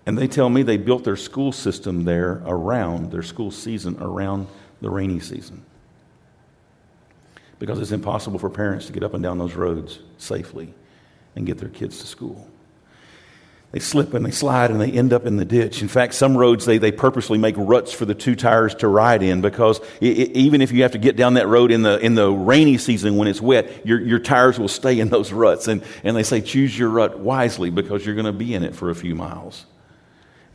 And 0.05 0.17
they 0.17 0.27
tell 0.27 0.49
me 0.49 0.63
they 0.63 0.77
built 0.77 1.03
their 1.03 1.17
school 1.17 1.51
system 1.51 2.05
there 2.05 2.41
around 2.45 3.11
their 3.11 3.23
school 3.23 3.51
season 3.51 3.97
around 4.01 4.47
the 4.79 4.89
rainy 4.89 5.19
season. 5.19 5.65
Because 7.59 7.79
it's 7.79 7.91
impossible 7.91 8.39
for 8.39 8.49
parents 8.49 8.85
to 8.87 8.93
get 8.93 9.03
up 9.03 9.13
and 9.13 9.21
down 9.21 9.37
those 9.37 9.55
roads 9.55 9.99
safely 10.17 10.73
and 11.37 11.45
get 11.45 11.59
their 11.59 11.69
kids 11.69 11.99
to 11.99 12.07
school. 12.07 12.47
They 13.71 13.79
slip 13.79 14.13
and 14.13 14.25
they 14.25 14.31
slide 14.31 14.71
and 14.71 14.79
they 14.79 14.91
end 14.91 15.13
up 15.13 15.25
in 15.25 15.35
the 15.35 15.45
ditch. 15.45 15.81
In 15.81 15.87
fact, 15.87 16.13
some 16.13 16.37
roads 16.37 16.65
they, 16.65 16.77
they 16.77 16.91
purposely 16.91 17.37
make 17.37 17.55
ruts 17.57 17.91
for 17.91 18.05
the 18.05 18.15
two 18.15 18.35
tires 18.35 18.73
to 18.75 18.87
ride 18.87 19.21
in 19.21 19.41
because 19.41 19.79
it, 20.01 20.17
it, 20.17 20.31
even 20.31 20.61
if 20.61 20.71
you 20.71 20.83
have 20.83 20.93
to 20.93 20.97
get 20.97 21.15
down 21.15 21.35
that 21.35 21.47
road 21.47 21.71
in 21.71 21.83
the, 21.83 21.99
in 21.99 22.15
the 22.15 22.31
rainy 22.31 22.77
season 22.77 23.17
when 23.17 23.27
it's 23.27 23.41
wet, 23.41 23.85
your, 23.85 23.99
your 23.99 24.19
tires 24.19 24.57
will 24.57 24.69
stay 24.69 24.99
in 24.99 25.09
those 25.09 25.33
ruts. 25.33 25.67
And, 25.67 25.83
and 26.03 26.15
they 26.15 26.23
say 26.23 26.41
choose 26.41 26.77
your 26.77 26.89
rut 26.89 27.19
wisely 27.19 27.69
because 27.69 28.05
you're 28.05 28.15
going 28.15 28.25
to 28.25 28.33
be 28.33 28.53
in 28.53 28.63
it 28.63 28.73
for 28.73 28.89
a 28.89 28.95
few 28.95 29.15
miles. 29.15 29.65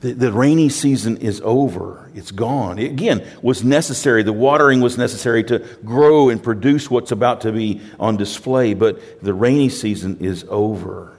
The, 0.03 0.15
the 0.15 0.33
rainy 0.33 0.69
season 0.69 1.19
is 1.19 1.41
over. 1.45 2.11
It's 2.13 2.33
gone. 2.33 2.81
It, 2.81 2.91
again, 2.91 3.25
was 3.41 3.63
necessary. 3.63 4.25
The 4.25 4.33
watering 4.33 4.81
was 4.81 4.99
necessary 4.99 5.45
to 5.45 5.61
grow 5.85 6.29
and 6.29 6.43
produce 6.43 6.91
what's 6.91 7.13
about 7.13 7.43
to 7.43 7.53
be 7.53 7.81
on 8.01 8.17
display, 8.17 8.75
but 8.75 9.23
the 9.23 9.33
rainy 9.33 9.69
season 9.69 10.19
is 10.19 10.45
over. 10.49 11.13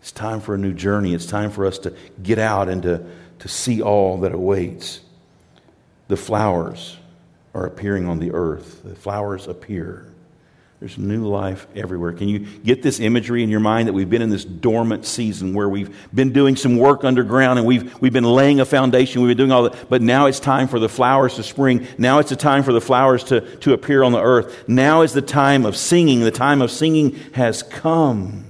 It's 0.00 0.12
time 0.12 0.40
for 0.40 0.54
a 0.54 0.58
new 0.58 0.72
journey. 0.72 1.14
It's 1.14 1.26
time 1.26 1.50
for 1.50 1.66
us 1.66 1.78
to 1.80 1.92
get 2.22 2.38
out 2.38 2.68
and 2.68 2.82
to, 2.84 3.04
to 3.40 3.48
see 3.48 3.82
all 3.82 4.18
that 4.18 4.32
awaits. 4.32 5.00
The 6.06 6.16
flowers 6.16 6.96
are 7.54 7.66
appearing 7.66 8.06
on 8.06 8.20
the 8.20 8.30
earth. 8.32 8.84
The 8.84 8.94
flowers 8.94 9.48
appear. 9.48 10.09
There's 10.80 10.96
new 10.96 11.28
life 11.28 11.66
everywhere. 11.76 12.14
Can 12.14 12.30
you 12.30 12.38
get 12.38 12.82
this 12.82 13.00
imagery 13.00 13.42
in 13.42 13.50
your 13.50 13.60
mind 13.60 13.86
that 13.86 13.92
we've 13.92 14.08
been 14.08 14.22
in 14.22 14.30
this 14.30 14.46
dormant 14.46 15.04
season 15.04 15.52
where 15.52 15.68
we've 15.68 15.94
been 16.14 16.32
doing 16.32 16.56
some 16.56 16.78
work 16.78 17.04
underground 17.04 17.58
and 17.58 17.68
we've, 17.68 18.00
we've 18.00 18.14
been 18.14 18.24
laying 18.24 18.60
a 18.60 18.64
foundation, 18.64 19.20
we've 19.20 19.28
been 19.28 19.36
doing 19.36 19.52
all 19.52 19.64
that, 19.64 19.90
but 19.90 20.00
now 20.00 20.24
it's 20.24 20.40
time 20.40 20.68
for 20.68 20.78
the 20.78 20.88
flowers 20.88 21.34
to 21.34 21.42
spring. 21.42 21.86
Now 21.98 22.18
it's 22.18 22.30
the 22.30 22.36
time 22.36 22.62
for 22.62 22.72
the 22.72 22.80
flowers 22.80 23.24
to, 23.24 23.42
to 23.58 23.74
appear 23.74 24.02
on 24.02 24.12
the 24.12 24.22
earth. 24.22 24.66
Now 24.66 25.02
is 25.02 25.12
the 25.12 25.20
time 25.20 25.66
of 25.66 25.76
singing. 25.76 26.20
The 26.20 26.30
time 26.30 26.62
of 26.62 26.70
singing 26.70 27.10
has 27.34 27.62
come. 27.62 28.46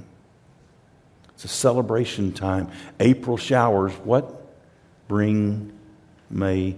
It's 1.35 1.45
a 1.45 1.49
celebration 1.49 2.33
time. 2.33 2.71
April 3.01 3.39
showers, 3.39 3.93
what? 4.05 4.37
Bring 5.09 5.73
May 6.31 6.77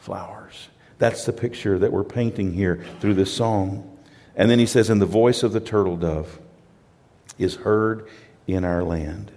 flowers. 0.00 0.68
That's 0.98 1.24
the 1.24 1.32
picture 1.32 1.78
that 1.78 1.90
we're 1.90 2.04
painting 2.04 2.52
here 2.52 2.84
through 3.00 3.14
this 3.14 3.34
song. 3.34 3.88
And 4.36 4.50
then 4.50 4.58
he 4.58 4.66
says, 4.66 4.90
And 4.90 5.00
the 5.00 5.06
voice 5.06 5.42
of 5.42 5.52
the 5.52 5.60
turtle 5.60 5.96
dove 5.96 6.38
is 7.38 7.56
heard 7.56 8.08
in 8.46 8.64
our 8.64 8.82
land. 8.82 9.30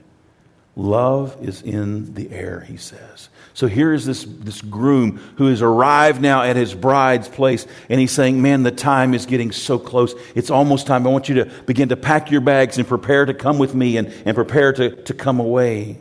Love 0.78 1.38
is 1.42 1.62
in 1.62 2.14
the 2.16 2.30
air, 2.32 2.60
he 2.62 2.76
says. 2.76 3.30
So 3.54 3.68
here 3.68 3.94
is 3.94 4.06
this, 4.06 4.26
this 4.28 4.62
groom 4.62 5.18
who 5.38 5.48
has 5.48 5.62
arrived 5.62 6.22
now 6.22 6.42
at 6.42 6.58
his 6.58 6.76
bride's 6.76 7.30
place, 7.30 7.66
and 7.88 7.98
he's 7.98 8.12
saying, 8.12 8.42
Man, 8.42 8.64
the 8.64 8.72
time 8.72 9.14
is 9.14 9.26
getting 9.26 9.54
so 9.54 9.80
close. 9.80 10.14
It's 10.36 10.50
almost 10.50 10.86
time. 10.86 11.08
I 11.08 11.12
want 11.12 11.30
you 11.30 11.36
to 11.36 11.46
begin 11.66 11.90
to 11.90 11.96
pack 11.96 12.30
your 12.30 12.42
bags 12.42 12.78
and 12.78 12.86
prepare 12.86 13.26
to 13.26 13.34
come 13.34 13.58
with 13.58 13.74
me 13.74 13.96
and, 13.96 14.14
and 14.26 14.36
prepare 14.36 14.74
to, 14.74 15.04
to 15.04 15.14
come 15.14 15.40
away. 15.40 15.98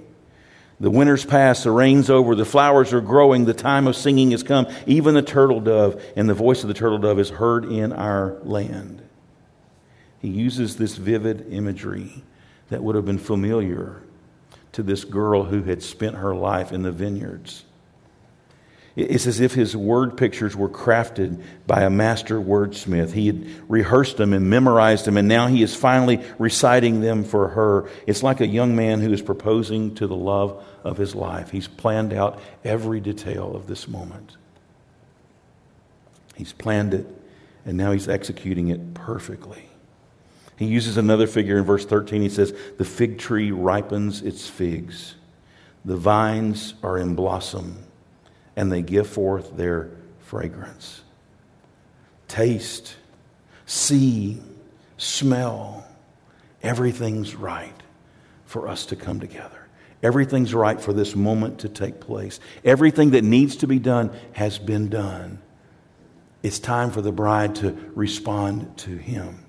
The 0.81 0.91
winter's 0.91 1.25
past, 1.25 1.65
the 1.65 1.71
rain's 1.71 2.11
over, 2.11 2.35
the 2.35 2.45
flowers 2.45 2.93
are 2.93 3.01
growing, 3.01 3.45
the 3.45 3.55
time 3.55 3.87
of 3.87 3.97
singing 3.97 4.33
has 4.33 4.43
come. 4.43 4.67
Even 4.87 5.15
the 5.15 5.23
turtle 5.23 5.61
dove, 5.61 6.03
and 6.17 6.29
the 6.29 6.35
voice 6.35 6.63
of 6.63 6.69
the 6.69 6.75
turtle 6.75 6.99
dove 6.99 7.19
is 7.19 7.31
heard 7.31 7.65
in 7.65 7.93
our 7.93 8.39
land. 8.43 9.03
He 10.21 10.29
uses 10.29 10.77
this 10.77 10.97
vivid 10.97 11.53
imagery 11.53 12.25
that 12.71 12.83
would 12.83 12.97
have 12.97 13.05
been 13.05 13.19
familiar 13.19 14.03
to 14.73 14.83
this 14.83 15.05
girl 15.05 15.45
who 15.45 15.63
had 15.63 15.83
spent 15.83 16.17
her 16.17 16.35
life 16.35 16.73
in 16.73 16.83
the 16.83 16.91
vineyards. 16.91 17.65
It's 18.97 19.27
as 19.27 19.41
if 19.41 19.55
his 19.55 19.77
word 19.77 20.17
pictures 20.17 20.55
were 20.55 20.69
crafted 20.69 21.43
by 21.67 21.83
a 21.83 21.91
master 21.91 22.41
wordsmith. 22.41 23.11
He 23.11 23.27
had 23.27 23.45
rehearsed 23.69 24.19
them 24.19 24.33
and 24.33 24.49
memorized 24.49 25.05
them, 25.05 25.17
and 25.17 25.27
now 25.27 25.49
he 25.49 25.65
is 25.65 25.75
finally 25.75 26.25
reciting 26.39 27.01
them 27.01 27.25
for 27.25 27.49
her. 27.49 27.89
It's 28.07 28.23
like 28.23 28.41
a 28.41 28.47
young 28.47 28.77
man 28.77 29.01
who 29.01 29.13
is 29.13 29.21
proposing 29.21 29.97
to 29.97 30.07
the 30.07 30.15
love 30.15 30.65
of 30.85 30.97
his 30.97 31.13
life. 31.17 31.51
He's 31.51 31.67
planned 31.67 32.13
out 32.13 32.41
every 32.63 33.01
detail 33.01 33.57
of 33.57 33.67
this 33.67 33.89
moment. 33.89 34.37
He's 36.37 36.53
planned 36.53 36.95
it, 36.95 37.07
and 37.67 37.77
now 37.77 37.91
he's 37.91 38.09
executing 38.09 38.69
it 38.69 38.95
perfectly. 38.95 39.65
He 40.57 40.67
uses 40.67 40.97
another 40.97 41.27
figure 41.27 41.59
in 41.59 41.65
verse 41.65 41.85
13. 41.85 42.23
He 42.23 42.29
says, 42.29 42.55
The 42.79 42.85
fig 42.85 43.19
tree 43.19 43.51
ripens 43.51 44.23
its 44.23 44.47
figs, 44.47 45.17
the 45.85 45.97
vines 45.97 46.75
are 46.85 46.97
in 46.97 47.17
blossom 47.17 47.84
and 48.57 48.71
they 48.71 48.83
give 48.83 49.09
forth 49.09 49.57
their 49.57 49.91
fragrance. 50.21 51.03
Taste, 52.29 52.97
see, 53.67 54.41
smell, 54.97 55.87
everything's 56.63 57.35
right 57.35 57.75
for 58.47 58.69
us 58.69 58.87
to 58.87 58.97
come 58.97 59.21
together. 59.21 59.69
Everything's 60.03 60.55
right 60.55 60.81
for 60.81 60.93
this 60.93 61.17
moment 61.17 61.61
to 61.61 61.69
take 61.69 61.99
place. 61.99 62.39
Everything 62.65 63.13
that 63.13 63.25
needs 63.25 63.57
to 63.57 63.67
be 63.67 63.79
done 63.79 64.11
has 64.33 64.59
been 64.59 64.89
done. 64.89 65.41
It's 66.43 66.59
time 66.59 66.91
for 66.91 67.01
the 67.01 67.13
bride 67.13 67.55
to 67.57 67.73
respond 67.95 68.77
to 68.79 68.97
him. 68.97 69.45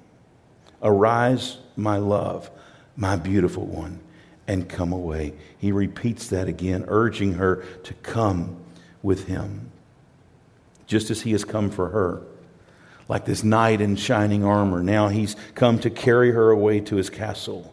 Arise, 0.81 1.57
my 1.75 1.97
love, 1.97 2.49
my 2.95 3.17
beautiful 3.17 3.65
one, 3.65 3.99
and 4.47 4.69
come 4.69 4.93
away. 4.93 5.33
He 5.57 5.73
repeats 5.73 6.27
that 6.27 6.47
again, 6.47 6.85
urging 6.87 7.33
her 7.33 7.65
to 7.83 7.93
come 7.95 8.55
with 9.05 9.27
him, 9.27 9.71
just 10.87 11.11
as 11.11 11.21
he 11.21 11.31
has 11.31 11.45
come 11.45 11.69
for 11.69 11.89
her. 11.89 12.23
Like 13.07 13.25
this 13.25 13.43
knight 13.43 13.81
in 13.81 13.97
shining 13.97 14.43
armor, 14.43 14.81
now 14.81 15.09
he's 15.09 15.35
come 15.53 15.77
to 15.79 15.91
carry 15.91 16.31
her 16.31 16.49
away 16.49 16.79
to 16.79 16.95
his 16.95 17.11
castle 17.11 17.71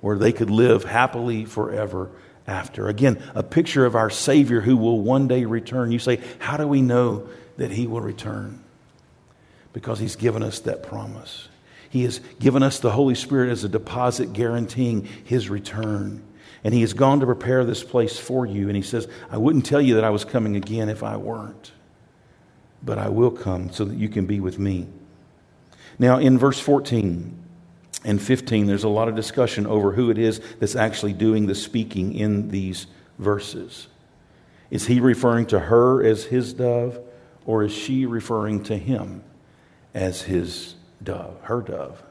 where 0.00 0.16
they 0.16 0.32
could 0.32 0.48
live 0.48 0.84
happily 0.84 1.44
forever 1.44 2.10
after. 2.46 2.88
Again, 2.88 3.22
a 3.34 3.42
picture 3.42 3.84
of 3.84 3.94
our 3.94 4.08
Savior 4.08 4.62
who 4.62 4.78
will 4.78 4.98
one 4.98 5.28
day 5.28 5.44
return. 5.44 5.92
You 5.92 5.98
say, 5.98 6.20
How 6.38 6.56
do 6.56 6.66
we 6.66 6.80
know 6.80 7.28
that 7.58 7.70
he 7.70 7.86
will 7.86 8.00
return? 8.00 8.64
Because 9.74 9.98
he's 9.98 10.16
given 10.16 10.42
us 10.42 10.60
that 10.60 10.82
promise. 10.82 11.48
He 11.90 12.04
has 12.04 12.18
given 12.40 12.62
us 12.62 12.78
the 12.78 12.92
Holy 12.92 13.14
Spirit 13.14 13.50
as 13.50 13.62
a 13.62 13.68
deposit 13.68 14.32
guaranteeing 14.32 15.04
his 15.04 15.50
return. 15.50 16.22
And 16.64 16.72
he 16.72 16.80
has 16.82 16.92
gone 16.92 17.20
to 17.20 17.26
prepare 17.26 17.64
this 17.64 17.82
place 17.82 18.18
for 18.18 18.46
you. 18.46 18.68
And 18.68 18.76
he 18.76 18.82
says, 18.82 19.08
I 19.30 19.38
wouldn't 19.38 19.66
tell 19.66 19.80
you 19.80 19.96
that 19.96 20.04
I 20.04 20.10
was 20.10 20.24
coming 20.24 20.56
again 20.56 20.88
if 20.88 21.02
I 21.02 21.16
weren't, 21.16 21.72
but 22.82 22.98
I 22.98 23.08
will 23.08 23.32
come 23.32 23.72
so 23.72 23.84
that 23.84 23.96
you 23.96 24.08
can 24.08 24.26
be 24.26 24.40
with 24.40 24.58
me. 24.58 24.86
Now, 25.98 26.18
in 26.18 26.38
verse 26.38 26.60
14 26.60 27.36
and 28.04 28.22
15, 28.22 28.66
there's 28.66 28.84
a 28.84 28.88
lot 28.88 29.08
of 29.08 29.16
discussion 29.16 29.66
over 29.66 29.92
who 29.92 30.10
it 30.10 30.18
is 30.18 30.40
that's 30.58 30.76
actually 30.76 31.12
doing 31.12 31.46
the 31.46 31.54
speaking 31.54 32.14
in 32.14 32.48
these 32.48 32.86
verses. 33.18 33.88
Is 34.70 34.86
he 34.86 35.00
referring 35.00 35.46
to 35.46 35.58
her 35.58 36.02
as 36.02 36.24
his 36.24 36.54
dove, 36.54 36.98
or 37.44 37.64
is 37.64 37.72
she 37.72 38.06
referring 38.06 38.62
to 38.64 38.78
him 38.78 39.22
as 39.94 40.22
his 40.22 40.74
dove, 41.02 41.36
her 41.42 41.60
dove? 41.60 42.02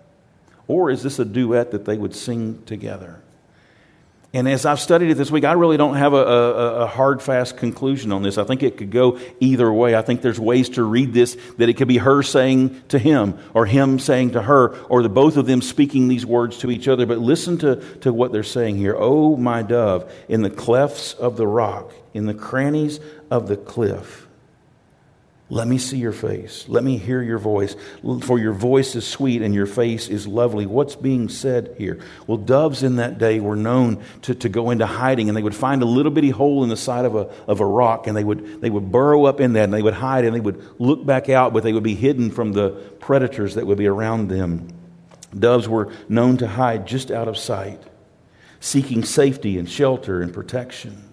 Or 0.67 0.91
is 0.91 1.03
this 1.03 1.19
a 1.19 1.25
duet 1.25 1.71
that 1.71 1.85
they 1.85 1.97
would 1.97 2.15
sing 2.15 2.61
together? 2.65 3.21
And 4.33 4.47
as 4.47 4.65
I've 4.65 4.79
studied 4.79 5.11
it 5.11 5.15
this 5.15 5.29
week, 5.29 5.43
I 5.43 5.51
really 5.53 5.75
don't 5.75 5.95
have 5.95 6.13
a, 6.13 6.25
a, 6.25 6.75
a, 6.83 6.87
hard, 6.87 7.21
fast 7.21 7.57
conclusion 7.57 8.13
on 8.13 8.23
this. 8.23 8.37
I 8.37 8.45
think 8.45 8.63
it 8.63 8.77
could 8.77 8.89
go 8.89 9.19
either 9.41 9.71
way. 9.71 9.93
I 9.93 10.01
think 10.01 10.21
there's 10.21 10.39
ways 10.39 10.69
to 10.69 10.83
read 10.83 11.13
this 11.13 11.35
that 11.57 11.67
it 11.67 11.73
could 11.73 11.89
be 11.89 11.97
her 11.97 12.23
saying 12.23 12.81
to 12.89 12.97
him, 12.97 13.37
or 13.53 13.65
him 13.65 13.99
saying 13.99 14.31
to 14.31 14.41
her, 14.41 14.73
or 14.85 15.03
the 15.03 15.09
both 15.09 15.35
of 15.35 15.47
them 15.47 15.61
speaking 15.61 16.07
these 16.07 16.25
words 16.25 16.59
to 16.59 16.71
each 16.71 16.87
other. 16.87 17.05
But 17.05 17.17
listen 17.17 17.57
to, 17.57 17.75
to 17.99 18.13
what 18.13 18.31
they're 18.31 18.43
saying 18.43 18.77
here. 18.77 18.95
Oh, 18.97 19.35
my 19.35 19.63
dove, 19.63 20.09
in 20.29 20.43
the 20.43 20.49
clefts 20.49 21.13
of 21.13 21.35
the 21.35 21.47
rock, 21.47 21.91
in 22.13 22.25
the 22.25 22.33
crannies 22.33 23.01
of 23.29 23.49
the 23.49 23.57
cliff, 23.57 24.27
let 25.51 25.67
me 25.67 25.77
see 25.77 25.97
your 25.97 26.13
face. 26.13 26.63
Let 26.69 26.81
me 26.81 26.95
hear 26.95 27.21
your 27.21 27.37
voice. 27.37 27.75
For 28.21 28.39
your 28.39 28.53
voice 28.53 28.95
is 28.95 29.05
sweet 29.05 29.41
and 29.41 29.53
your 29.53 29.65
face 29.65 30.07
is 30.07 30.25
lovely. 30.25 30.65
What's 30.65 30.95
being 30.95 31.27
said 31.27 31.75
here? 31.77 31.99
Well, 32.25 32.37
doves 32.37 32.83
in 32.83 32.95
that 32.95 33.17
day 33.17 33.41
were 33.41 33.57
known 33.57 34.01
to, 34.21 34.33
to 34.33 34.47
go 34.47 34.69
into 34.69 34.85
hiding, 34.85 35.27
and 35.27 35.35
they 35.35 35.43
would 35.43 35.53
find 35.53 35.81
a 35.81 35.85
little 35.85 36.13
bitty 36.13 36.29
hole 36.29 36.63
in 36.63 36.69
the 36.69 36.77
side 36.77 37.03
of 37.03 37.15
a, 37.15 37.29
of 37.49 37.59
a 37.59 37.65
rock, 37.65 38.07
and 38.07 38.15
they 38.15 38.23
would, 38.23 38.61
they 38.61 38.69
would 38.69 38.93
burrow 38.93 39.25
up 39.25 39.41
in 39.41 39.51
that, 39.53 39.65
and 39.65 39.73
they 39.73 39.81
would 39.81 39.93
hide, 39.93 40.23
and 40.23 40.33
they 40.33 40.39
would 40.39 40.63
look 40.79 41.05
back 41.05 41.27
out, 41.27 41.51
but 41.51 41.63
they 41.63 41.73
would 41.73 41.83
be 41.83 41.95
hidden 41.95 42.31
from 42.31 42.53
the 42.53 42.69
predators 43.01 43.55
that 43.55 43.67
would 43.67 43.77
be 43.77 43.87
around 43.87 44.29
them. 44.29 44.69
Doves 45.37 45.67
were 45.67 45.91
known 46.07 46.37
to 46.37 46.47
hide 46.47 46.87
just 46.87 47.11
out 47.11 47.27
of 47.27 47.37
sight, 47.37 47.83
seeking 48.61 49.03
safety 49.03 49.57
and 49.57 49.69
shelter 49.69 50.21
and 50.21 50.33
protection. 50.33 51.10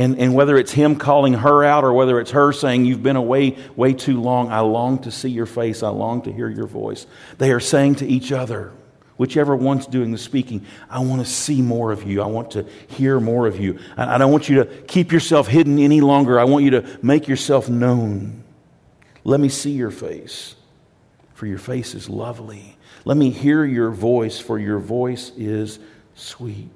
And, 0.00 0.18
and 0.18 0.34
whether 0.34 0.56
it's 0.56 0.72
him 0.72 0.96
calling 0.96 1.34
her 1.34 1.62
out 1.62 1.84
or 1.84 1.92
whether 1.92 2.18
it's 2.20 2.30
her 2.30 2.54
saying, 2.54 2.86
You've 2.86 3.02
been 3.02 3.16
away 3.16 3.58
way 3.76 3.92
too 3.92 4.18
long, 4.18 4.50
I 4.50 4.60
long 4.60 5.00
to 5.00 5.10
see 5.10 5.28
your 5.28 5.44
face, 5.44 5.82
I 5.82 5.90
long 5.90 6.22
to 6.22 6.32
hear 6.32 6.48
your 6.48 6.66
voice. 6.66 7.06
They 7.36 7.52
are 7.52 7.60
saying 7.60 7.96
to 7.96 8.06
each 8.06 8.32
other, 8.32 8.72
whichever 9.18 9.54
one's 9.54 9.86
doing 9.86 10.10
the 10.10 10.16
speaking, 10.16 10.64
I 10.88 11.00
want 11.00 11.20
to 11.20 11.30
see 11.30 11.60
more 11.60 11.92
of 11.92 12.04
you. 12.04 12.22
I 12.22 12.28
want 12.28 12.52
to 12.52 12.66
hear 12.88 13.20
more 13.20 13.46
of 13.46 13.60
you. 13.60 13.78
I, 13.94 14.14
I 14.14 14.18
don't 14.18 14.32
want 14.32 14.48
you 14.48 14.64
to 14.64 14.64
keep 14.64 15.12
yourself 15.12 15.48
hidden 15.48 15.78
any 15.78 16.00
longer. 16.00 16.40
I 16.40 16.44
want 16.44 16.64
you 16.64 16.70
to 16.70 16.98
make 17.02 17.28
yourself 17.28 17.68
known. 17.68 18.42
Let 19.22 19.38
me 19.38 19.50
see 19.50 19.72
your 19.72 19.90
face, 19.90 20.54
for 21.34 21.44
your 21.44 21.58
face 21.58 21.94
is 21.94 22.08
lovely. 22.08 22.78
Let 23.04 23.18
me 23.18 23.28
hear 23.28 23.66
your 23.66 23.90
voice, 23.90 24.38
for 24.38 24.58
your 24.58 24.78
voice 24.78 25.30
is 25.36 25.78
sweet. 26.14 26.74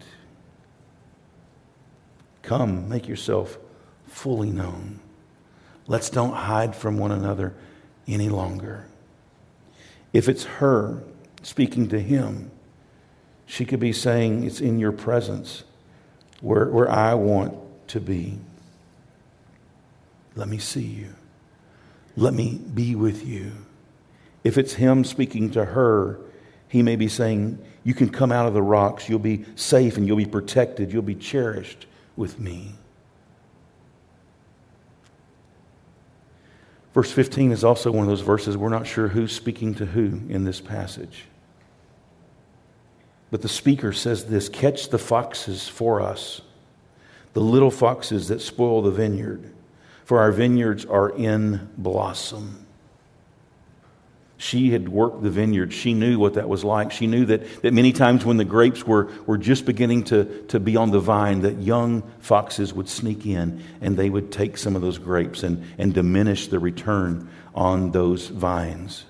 Come, 2.44 2.90
make 2.90 3.08
yourself 3.08 3.58
fully 4.06 4.50
known. 4.50 5.00
Let's 5.86 6.10
don't 6.10 6.34
hide 6.34 6.76
from 6.76 6.98
one 6.98 7.10
another 7.10 7.54
any 8.06 8.28
longer. 8.28 8.86
If 10.12 10.28
it's 10.28 10.44
her 10.44 11.02
speaking 11.42 11.88
to 11.88 11.98
him, 11.98 12.50
she 13.46 13.64
could 13.64 13.80
be 13.80 13.92
saying, 13.92 14.44
It's 14.44 14.60
in 14.60 14.78
your 14.78 14.92
presence 14.92 15.64
where, 16.40 16.66
where 16.66 16.90
I 16.90 17.14
want 17.14 17.54
to 17.88 18.00
be. 18.00 18.38
Let 20.36 20.48
me 20.48 20.58
see 20.58 20.82
you. 20.82 21.14
Let 22.16 22.34
me 22.34 22.60
be 22.74 22.94
with 22.94 23.26
you. 23.26 23.52
If 24.42 24.58
it's 24.58 24.74
him 24.74 25.04
speaking 25.04 25.50
to 25.52 25.64
her, 25.64 26.18
he 26.68 26.82
may 26.82 26.96
be 26.96 27.08
saying, 27.08 27.58
You 27.84 27.94
can 27.94 28.10
come 28.10 28.32
out 28.32 28.46
of 28.46 28.52
the 28.52 28.62
rocks. 28.62 29.08
You'll 29.08 29.18
be 29.18 29.46
safe 29.54 29.96
and 29.96 30.06
you'll 30.06 30.18
be 30.18 30.26
protected. 30.26 30.92
You'll 30.92 31.02
be 31.02 31.14
cherished 31.14 31.86
with 32.16 32.38
me. 32.38 32.74
Verse 36.94 37.10
15 37.10 37.50
is 37.50 37.64
also 37.64 37.90
one 37.90 38.04
of 38.04 38.08
those 38.08 38.20
verses 38.20 38.56
we're 38.56 38.68
not 38.68 38.86
sure 38.86 39.08
who's 39.08 39.32
speaking 39.32 39.74
to 39.74 39.86
who 39.86 40.20
in 40.28 40.44
this 40.44 40.60
passage. 40.60 41.24
But 43.32 43.42
the 43.42 43.48
speaker 43.48 43.92
says 43.92 44.26
this 44.26 44.48
Catch 44.48 44.90
the 44.90 44.98
foxes 44.98 45.66
for 45.66 46.00
us, 46.00 46.40
the 47.32 47.40
little 47.40 47.72
foxes 47.72 48.28
that 48.28 48.40
spoil 48.40 48.80
the 48.80 48.92
vineyard, 48.92 49.52
for 50.04 50.20
our 50.20 50.30
vineyards 50.30 50.84
are 50.84 51.10
in 51.10 51.68
blossom. 51.76 52.63
She 54.44 54.72
had 54.72 54.90
worked 54.90 55.22
the 55.22 55.30
vineyard. 55.30 55.72
She 55.72 55.94
knew 55.94 56.18
what 56.18 56.34
that 56.34 56.50
was 56.50 56.64
like. 56.64 56.92
She 56.92 57.06
knew 57.06 57.24
that, 57.24 57.62
that 57.62 57.72
many 57.72 57.94
times 57.94 58.26
when 58.26 58.36
the 58.36 58.44
grapes 58.44 58.86
were, 58.86 59.10
were 59.24 59.38
just 59.38 59.64
beginning 59.64 60.04
to, 60.04 60.42
to 60.48 60.60
be 60.60 60.76
on 60.76 60.90
the 60.90 61.00
vine, 61.00 61.40
that 61.40 61.62
young 61.62 62.02
foxes 62.18 62.74
would 62.74 62.90
sneak 62.90 63.24
in 63.24 63.64
and 63.80 63.96
they 63.96 64.10
would 64.10 64.30
take 64.30 64.58
some 64.58 64.76
of 64.76 64.82
those 64.82 64.98
grapes 64.98 65.44
and, 65.44 65.64
and 65.78 65.94
diminish 65.94 66.48
the 66.48 66.58
return 66.58 67.30
on 67.54 67.92
those 67.92 68.28
vines. 68.28 69.06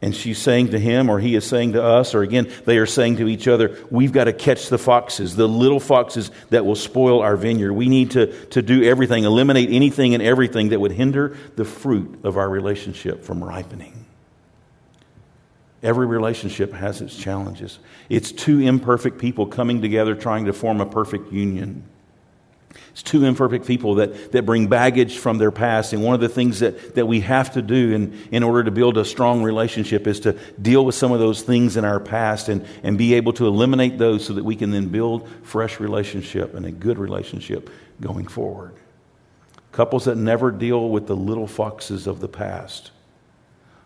And 0.00 0.16
she's 0.16 0.38
saying 0.38 0.70
to 0.70 0.78
him, 0.78 1.10
or 1.10 1.20
he 1.20 1.34
is 1.34 1.44
saying 1.44 1.74
to 1.74 1.84
us, 1.84 2.14
or 2.14 2.22
again, 2.22 2.50
they 2.64 2.78
are 2.78 2.86
saying 2.86 3.18
to 3.18 3.28
each 3.28 3.48
other, 3.48 3.76
we've 3.90 4.12
got 4.12 4.24
to 4.24 4.32
catch 4.32 4.70
the 4.70 4.78
foxes, 4.78 5.36
the 5.36 5.46
little 5.46 5.78
foxes 5.78 6.30
that 6.48 6.64
will 6.64 6.74
spoil 6.74 7.20
our 7.20 7.36
vineyard. 7.36 7.74
We 7.74 7.90
need 7.90 8.12
to, 8.12 8.32
to 8.46 8.62
do 8.62 8.82
everything, 8.82 9.24
eliminate 9.24 9.68
anything 9.68 10.14
and 10.14 10.22
everything 10.22 10.70
that 10.70 10.80
would 10.80 10.92
hinder 10.92 11.36
the 11.56 11.66
fruit 11.66 12.20
of 12.24 12.38
our 12.38 12.48
relationship 12.48 13.24
from 13.24 13.44
ripening. 13.44 14.06
Every 15.82 16.06
relationship 16.06 16.72
has 16.72 17.00
its 17.00 17.16
challenges. 17.16 17.78
It's 18.08 18.32
two 18.32 18.60
imperfect 18.60 19.18
people 19.18 19.46
coming 19.46 19.80
together 19.80 20.14
trying 20.14 20.46
to 20.46 20.52
form 20.52 20.80
a 20.80 20.86
perfect 20.86 21.32
union. 21.32 21.84
It's 22.90 23.02
two 23.02 23.24
imperfect 23.24 23.64
people 23.64 23.96
that, 23.96 24.32
that 24.32 24.44
bring 24.44 24.66
baggage 24.66 25.18
from 25.18 25.38
their 25.38 25.52
past. 25.52 25.92
And 25.92 26.02
one 26.02 26.14
of 26.14 26.20
the 26.20 26.28
things 26.28 26.60
that, 26.60 26.96
that 26.96 27.06
we 27.06 27.20
have 27.20 27.52
to 27.52 27.62
do 27.62 27.92
in, 27.92 28.28
in 28.32 28.42
order 28.42 28.64
to 28.64 28.72
build 28.72 28.98
a 28.98 29.04
strong 29.04 29.44
relationship 29.44 30.08
is 30.08 30.18
to 30.20 30.32
deal 30.60 30.84
with 30.84 30.96
some 30.96 31.12
of 31.12 31.20
those 31.20 31.42
things 31.42 31.76
in 31.76 31.84
our 31.84 32.00
past 32.00 32.48
and, 32.48 32.66
and 32.82 32.98
be 32.98 33.14
able 33.14 33.32
to 33.34 33.46
eliminate 33.46 33.98
those 33.98 34.26
so 34.26 34.32
that 34.34 34.44
we 34.44 34.56
can 34.56 34.72
then 34.72 34.88
build 34.88 35.28
fresh 35.42 35.78
relationship 35.78 36.54
and 36.54 36.66
a 36.66 36.72
good 36.72 36.98
relationship 36.98 37.70
going 38.00 38.26
forward. 38.26 38.74
Couples 39.70 40.06
that 40.06 40.16
never 40.16 40.50
deal 40.50 40.88
with 40.88 41.06
the 41.06 41.16
little 41.16 41.46
foxes 41.46 42.08
of 42.08 42.18
the 42.18 42.28
past 42.28 42.90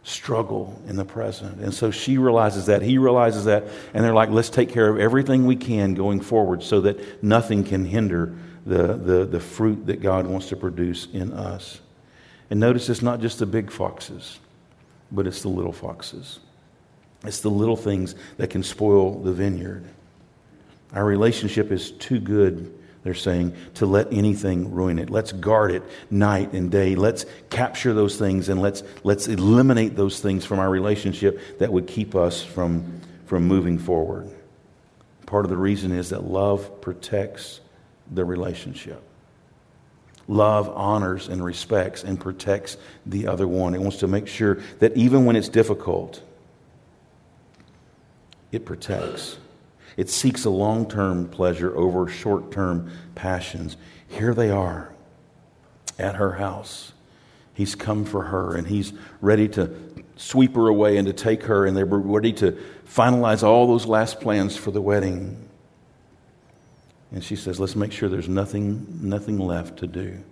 struggle 0.04 0.80
in 0.88 0.96
the 0.96 1.04
present. 1.04 1.60
And 1.60 1.72
so 1.72 1.90
she 1.90 2.18
realizes 2.18 2.66
that, 2.66 2.82
he 2.82 2.98
realizes 2.98 3.44
that, 3.44 3.64
and 3.94 4.04
they're 4.04 4.14
like, 4.14 4.30
let's 4.30 4.50
take 4.50 4.70
care 4.70 4.88
of 4.88 4.98
everything 4.98 5.46
we 5.46 5.56
can 5.56 5.94
going 5.94 6.20
forward 6.20 6.62
so 6.62 6.80
that 6.82 7.22
nothing 7.22 7.62
can 7.62 7.84
hinder 7.84 8.34
the, 8.66 8.94
the, 8.94 9.24
the 9.24 9.40
fruit 9.40 9.86
that 9.86 10.00
God 10.00 10.26
wants 10.26 10.48
to 10.48 10.56
produce 10.56 11.06
in 11.12 11.32
us. 11.32 11.80
And 12.50 12.58
notice 12.60 12.88
it's 12.88 13.02
not 13.02 13.20
just 13.20 13.38
the 13.38 13.46
big 13.46 13.70
foxes, 13.70 14.38
but 15.10 15.26
it's 15.26 15.42
the 15.42 15.48
little 15.48 15.72
foxes. 15.72 16.40
It's 17.24 17.40
the 17.40 17.50
little 17.50 17.76
things 17.76 18.14
that 18.36 18.50
can 18.50 18.62
spoil 18.62 19.20
the 19.22 19.32
vineyard. 19.32 19.84
Our 20.92 21.04
relationship 21.04 21.70
is 21.70 21.92
too 21.92 22.18
good 22.18 22.76
they're 23.02 23.14
saying 23.14 23.54
to 23.74 23.86
let 23.86 24.12
anything 24.12 24.72
ruin 24.72 24.98
it. 24.98 25.10
Let's 25.10 25.32
guard 25.32 25.72
it 25.72 25.82
night 26.10 26.52
and 26.52 26.70
day. 26.70 26.94
Let's 26.94 27.26
capture 27.50 27.92
those 27.92 28.16
things 28.16 28.48
and 28.48 28.62
let's, 28.62 28.82
let's 29.02 29.26
eliminate 29.26 29.96
those 29.96 30.20
things 30.20 30.44
from 30.44 30.60
our 30.60 30.70
relationship 30.70 31.58
that 31.58 31.72
would 31.72 31.88
keep 31.88 32.14
us 32.14 32.42
from, 32.42 33.00
from 33.26 33.48
moving 33.48 33.78
forward. 33.78 34.30
Part 35.26 35.44
of 35.44 35.50
the 35.50 35.56
reason 35.56 35.92
is 35.92 36.10
that 36.10 36.24
love 36.24 36.80
protects 36.80 37.60
the 38.10 38.24
relationship. 38.24 39.02
Love 40.28 40.68
honors 40.68 41.28
and 41.28 41.44
respects 41.44 42.04
and 42.04 42.20
protects 42.20 42.76
the 43.04 43.26
other 43.26 43.48
one. 43.48 43.74
It 43.74 43.80
wants 43.80 43.98
to 43.98 44.06
make 44.06 44.28
sure 44.28 44.60
that 44.78 44.96
even 44.96 45.24
when 45.24 45.34
it's 45.34 45.48
difficult, 45.48 46.22
it 48.52 48.64
protects. 48.64 49.38
It 49.96 50.09
seeks 50.09 50.44
a 50.44 50.50
long 50.50 50.88
term 50.88 51.28
pleasure 51.28 51.76
over 51.76 52.09
short 52.09 52.50
term 52.50 52.90
passions. 53.14 53.76
Here 54.09 54.35
they 54.35 54.50
are 54.50 54.92
at 55.98 56.16
her 56.16 56.33
house. 56.33 56.92
He's 57.55 57.74
come 57.74 58.05
for 58.05 58.24
her 58.24 58.57
and 58.57 58.66
he's 58.66 58.92
ready 59.20 59.48
to 59.48 59.74
sweep 60.16 60.55
her 60.55 60.68
away 60.68 60.96
and 60.96 61.07
to 61.07 61.12
take 61.12 61.44
her, 61.44 61.66
and 61.66 61.76
they're 61.76 61.85
ready 61.87 62.33
to 62.35 62.52
finalize 62.87 63.42
all 63.42 63.66
those 63.66 63.87
last 63.87 64.20
plans 64.20 64.57
for 64.57 64.70
the 64.70 64.81
wedding. 64.81 65.48
And 67.11 67.22
she 67.22 67.37
says, 67.37 67.61
Let's 67.61 67.76
make 67.76 67.92
sure 67.92 68.09
there's 68.09 68.28
nothing, 68.28 68.87
nothing 69.02 69.38
left 69.38 69.78
to 69.78 69.87
do 69.87 70.22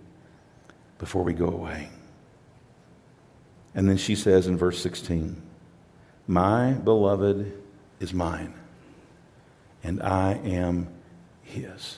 before 0.97 1.23
we 1.23 1.33
go 1.33 1.47
away. 1.47 1.89
And 3.75 3.87
then 3.87 3.97
she 3.97 4.15
says 4.15 4.47
in 4.47 4.57
verse 4.57 4.81
16, 4.81 5.41
My 6.27 6.73
beloved 6.73 7.53
is 7.99 8.13
mine 8.13 8.53
and 9.83 10.01
I 10.01 10.33
am 10.33 10.87
His. 11.43 11.97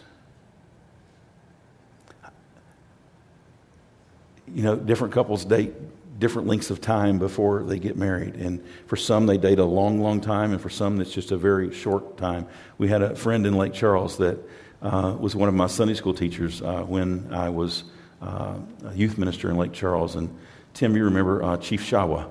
You 4.47 4.63
know, 4.63 4.75
different 4.75 5.13
couples 5.13 5.45
date 5.45 5.73
different 6.19 6.47
lengths 6.47 6.69
of 6.69 6.79
time 6.79 7.19
before 7.19 7.63
they 7.63 7.79
get 7.79 7.97
married. 7.97 8.35
And 8.35 8.63
for 8.87 8.95
some, 8.95 9.25
they 9.25 9.37
date 9.37 9.59
a 9.59 9.65
long, 9.65 9.99
long 9.99 10.21
time, 10.21 10.51
and 10.51 10.61
for 10.61 10.69
some, 10.69 11.01
it's 11.01 11.11
just 11.11 11.31
a 11.31 11.37
very 11.37 11.73
short 11.73 12.17
time. 12.17 12.47
We 12.77 12.87
had 12.87 13.01
a 13.01 13.15
friend 13.15 13.45
in 13.45 13.57
Lake 13.57 13.73
Charles 13.73 14.17
that 14.17 14.37
uh, 14.81 15.15
was 15.19 15.35
one 15.35 15.49
of 15.49 15.55
my 15.55 15.67
Sunday 15.67 15.95
school 15.95 16.13
teachers 16.13 16.61
uh, 16.61 16.83
when 16.83 17.33
I 17.33 17.49
was 17.49 17.83
uh, 18.21 18.55
a 18.85 18.93
youth 18.93 19.17
minister 19.17 19.49
in 19.49 19.57
Lake 19.57 19.73
Charles. 19.73 20.15
And 20.15 20.33
Tim, 20.73 20.95
you 20.95 21.03
remember 21.05 21.43
uh, 21.43 21.57
Chief 21.57 21.81
Shawa. 21.81 22.29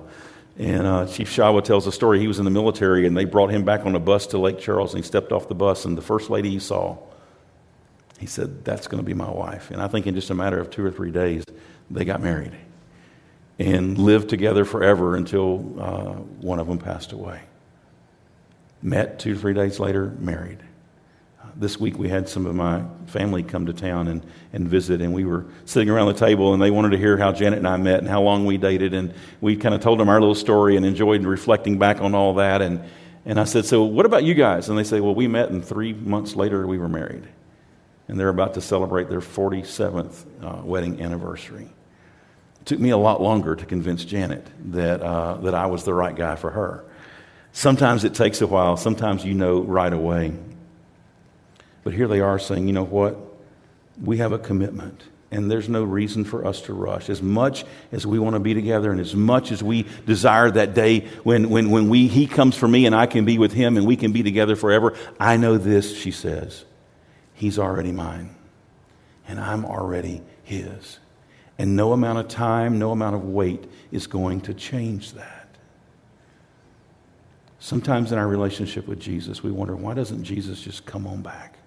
And 0.57 0.85
uh, 0.85 1.07
Chief 1.07 1.29
Shawa 1.29 1.63
tells 1.63 1.87
a 1.87 1.91
story. 1.91 2.19
He 2.19 2.27
was 2.27 2.39
in 2.39 2.45
the 2.45 2.51
military, 2.51 3.07
and 3.07 3.17
they 3.17 3.25
brought 3.25 3.49
him 3.49 3.63
back 3.63 3.85
on 3.85 3.95
a 3.95 3.99
bus 3.99 4.27
to 4.27 4.37
Lake 4.37 4.59
Charles, 4.59 4.93
and 4.93 5.03
he 5.03 5.07
stepped 5.07 5.31
off 5.31 5.47
the 5.47 5.55
bus, 5.55 5.85
and 5.85 5.97
the 5.97 6.01
first 6.01 6.29
lady 6.29 6.49
he 6.49 6.59
saw, 6.59 6.97
he 8.19 8.27
said, 8.27 8.63
That's 8.63 8.87
going 8.87 9.01
to 9.01 9.05
be 9.05 9.15
my 9.15 9.29
wife. 9.29 9.71
And 9.71 9.81
I 9.81 9.87
think 9.87 10.05
in 10.05 10.13
just 10.13 10.29
a 10.29 10.35
matter 10.35 10.59
of 10.59 10.69
two 10.69 10.85
or 10.85 10.91
three 10.91 11.11
days, 11.11 11.43
they 11.89 12.05
got 12.05 12.21
married 12.21 12.53
and 13.59 13.97
lived 13.97 14.29
together 14.29 14.65
forever 14.65 15.15
until 15.15 15.81
uh, 15.81 16.13
one 16.41 16.59
of 16.59 16.67
them 16.67 16.77
passed 16.77 17.11
away. 17.11 17.41
Met 18.81 19.19
two 19.19 19.33
or 19.33 19.37
three 19.37 19.53
days 19.53 19.79
later, 19.79 20.15
married 20.19 20.59
this 21.55 21.79
week 21.79 21.97
we 21.97 22.09
had 22.09 22.27
some 22.27 22.45
of 22.45 22.55
my 22.55 22.83
family 23.07 23.43
come 23.43 23.65
to 23.67 23.73
town 23.73 24.07
and, 24.07 24.25
and 24.53 24.67
visit, 24.67 25.01
and 25.01 25.13
we 25.13 25.25
were 25.25 25.45
sitting 25.65 25.89
around 25.89 26.07
the 26.07 26.13
table, 26.13 26.53
and 26.53 26.61
they 26.61 26.71
wanted 26.71 26.91
to 26.91 26.97
hear 26.97 27.17
how 27.17 27.31
Janet 27.31 27.59
and 27.59 27.67
I 27.67 27.77
met 27.77 27.99
and 27.99 28.07
how 28.07 28.21
long 28.21 28.45
we 28.45 28.57
dated, 28.57 28.93
and 28.93 29.13
we 29.41 29.55
kind 29.55 29.75
of 29.75 29.81
told 29.81 29.99
them 29.99 30.09
our 30.09 30.19
little 30.19 30.35
story 30.35 30.75
and 30.75 30.85
enjoyed 30.85 31.23
reflecting 31.23 31.77
back 31.77 32.01
on 32.01 32.15
all 32.15 32.35
that. 32.35 32.61
And, 32.61 32.83
and 33.25 33.39
I 33.39 33.43
said, 33.43 33.65
So, 33.65 33.83
what 33.83 34.05
about 34.05 34.23
you 34.23 34.33
guys? 34.33 34.69
And 34.69 34.77
they 34.77 34.83
say, 34.83 34.99
Well, 34.99 35.15
we 35.15 35.27
met, 35.27 35.49
and 35.49 35.63
three 35.63 35.93
months 35.93 36.35
later 36.35 36.65
we 36.65 36.77
were 36.77 36.89
married. 36.89 37.27
And 38.07 38.19
they're 38.19 38.29
about 38.29 38.55
to 38.55 38.61
celebrate 38.61 39.09
their 39.09 39.21
47th 39.21 40.25
uh, 40.41 40.61
wedding 40.63 41.01
anniversary. 41.01 41.69
It 42.61 42.65
took 42.65 42.79
me 42.79 42.89
a 42.89 42.97
lot 42.97 43.21
longer 43.21 43.55
to 43.55 43.65
convince 43.65 44.03
Janet 44.03 44.45
that, 44.71 45.01
uh, 45.01 45.37
that 45.37 45.53
I 45.53 45.67
was 45.67 45.83
the 45.83 45.93
right 45.93 46.15
guy 46.15 46.35
for 46.35 46.49
her. 46.51 46.85
Sometimes 47.53 48.03
it 48.03 48.15
takes 48.15 48.41
a 48.41 48.47
while, 48.47 48.77
sometimes 48.77 49.23
you 49.23 49.35
know 49.35 49.61
right 49.61 49.93
away. 49.93 50.33
But 51.83 51.93
here 51.93 52.07
they 52.07 52.21
are 52.21 52.39
saying, 52.39 52.67
you 52.67 52.73
know 52.73 52.85
what? 52.85 53.17
We 54.01 54.17
have 54.17 54.31
a 54.31 54.39
commitment, 54.39 55.03
and 55.31 55.51
there's 55.51 55.69
no 55.69 55.83
reason 55.83 56.23
for 56.23 56.45
us 56.45 56.61
to 56.61 56.73
rush. 56.73 57.09
As 57.09 57.21
much 57.21 57.65
as 57.91 58.07
we 58.07 58.17
want 58.19 58.35
to 58.35 58.39
be 58.39 58.53
together, 58.53 58.91
and 58.91 58.99
as 58.99 59.15
much 59.15 59.51
as 59.51 59.61
we 59.61 59.85
desire 60.05 60.49
that 60.51 60.73
day 60.73 61.01
when, 61.23 61.49
when, 61.49 61.69
when 61.69 61.89
we, 61.89 62.07
He 62.07 62.25
comes 62.25 62.55
for 62.55 62.67
me 62.67 62.85
and 62.85 62.95
I 62.95 63.05
can 63.05 63.25
be 63.25 63.37
with 63.37 63.51
Him 63.51 63.77
and 63.77 63.85
we 63.85 63.95
can 63.95 64.11
be 64.11 64.23
together 64.23 64.55
forever, 64.55 64.95
I 65.19 65.37
know 65.37 65.57
this, 65.57 65.95
she 65.95 66.11
says. 66.11 66.65
He's 67.33 67.59
already 67.59 67.91
mine, 67.91 68.35
and 69.27 69.39
I'm 69.39 69.65
already 69.65 70.21
His. 70.43 70.99
And 71.57 71.75
no 71.75 71.93
amount 71.93 72.17
of 72.17 72.29
time, 72.29 72.79
no 72.79 72.91
amount 72.91 73.15
of 73.15 73.25
wait 73.25 73.65
is 73.91 74.07
going 74.07 74.41
to 74.41 74.53
change 74.53 75.13
that. 75.13 75.47
Sometimes 77.59 78.11
in 78.11 78.17
our 78.17 78.27
relationship 78.27 78.87
with 78.87 78.99
Jesus, 78.99 79.43
we 79.43 79.51
wonder, 79.51 79.75
why 79.75 79.93
doesn't 79.93 80.23
Jesus 80.23 80.61
just 80.61 80.85
come 80.85 81.05
on 81.05 81.21
back? 81.21 81.57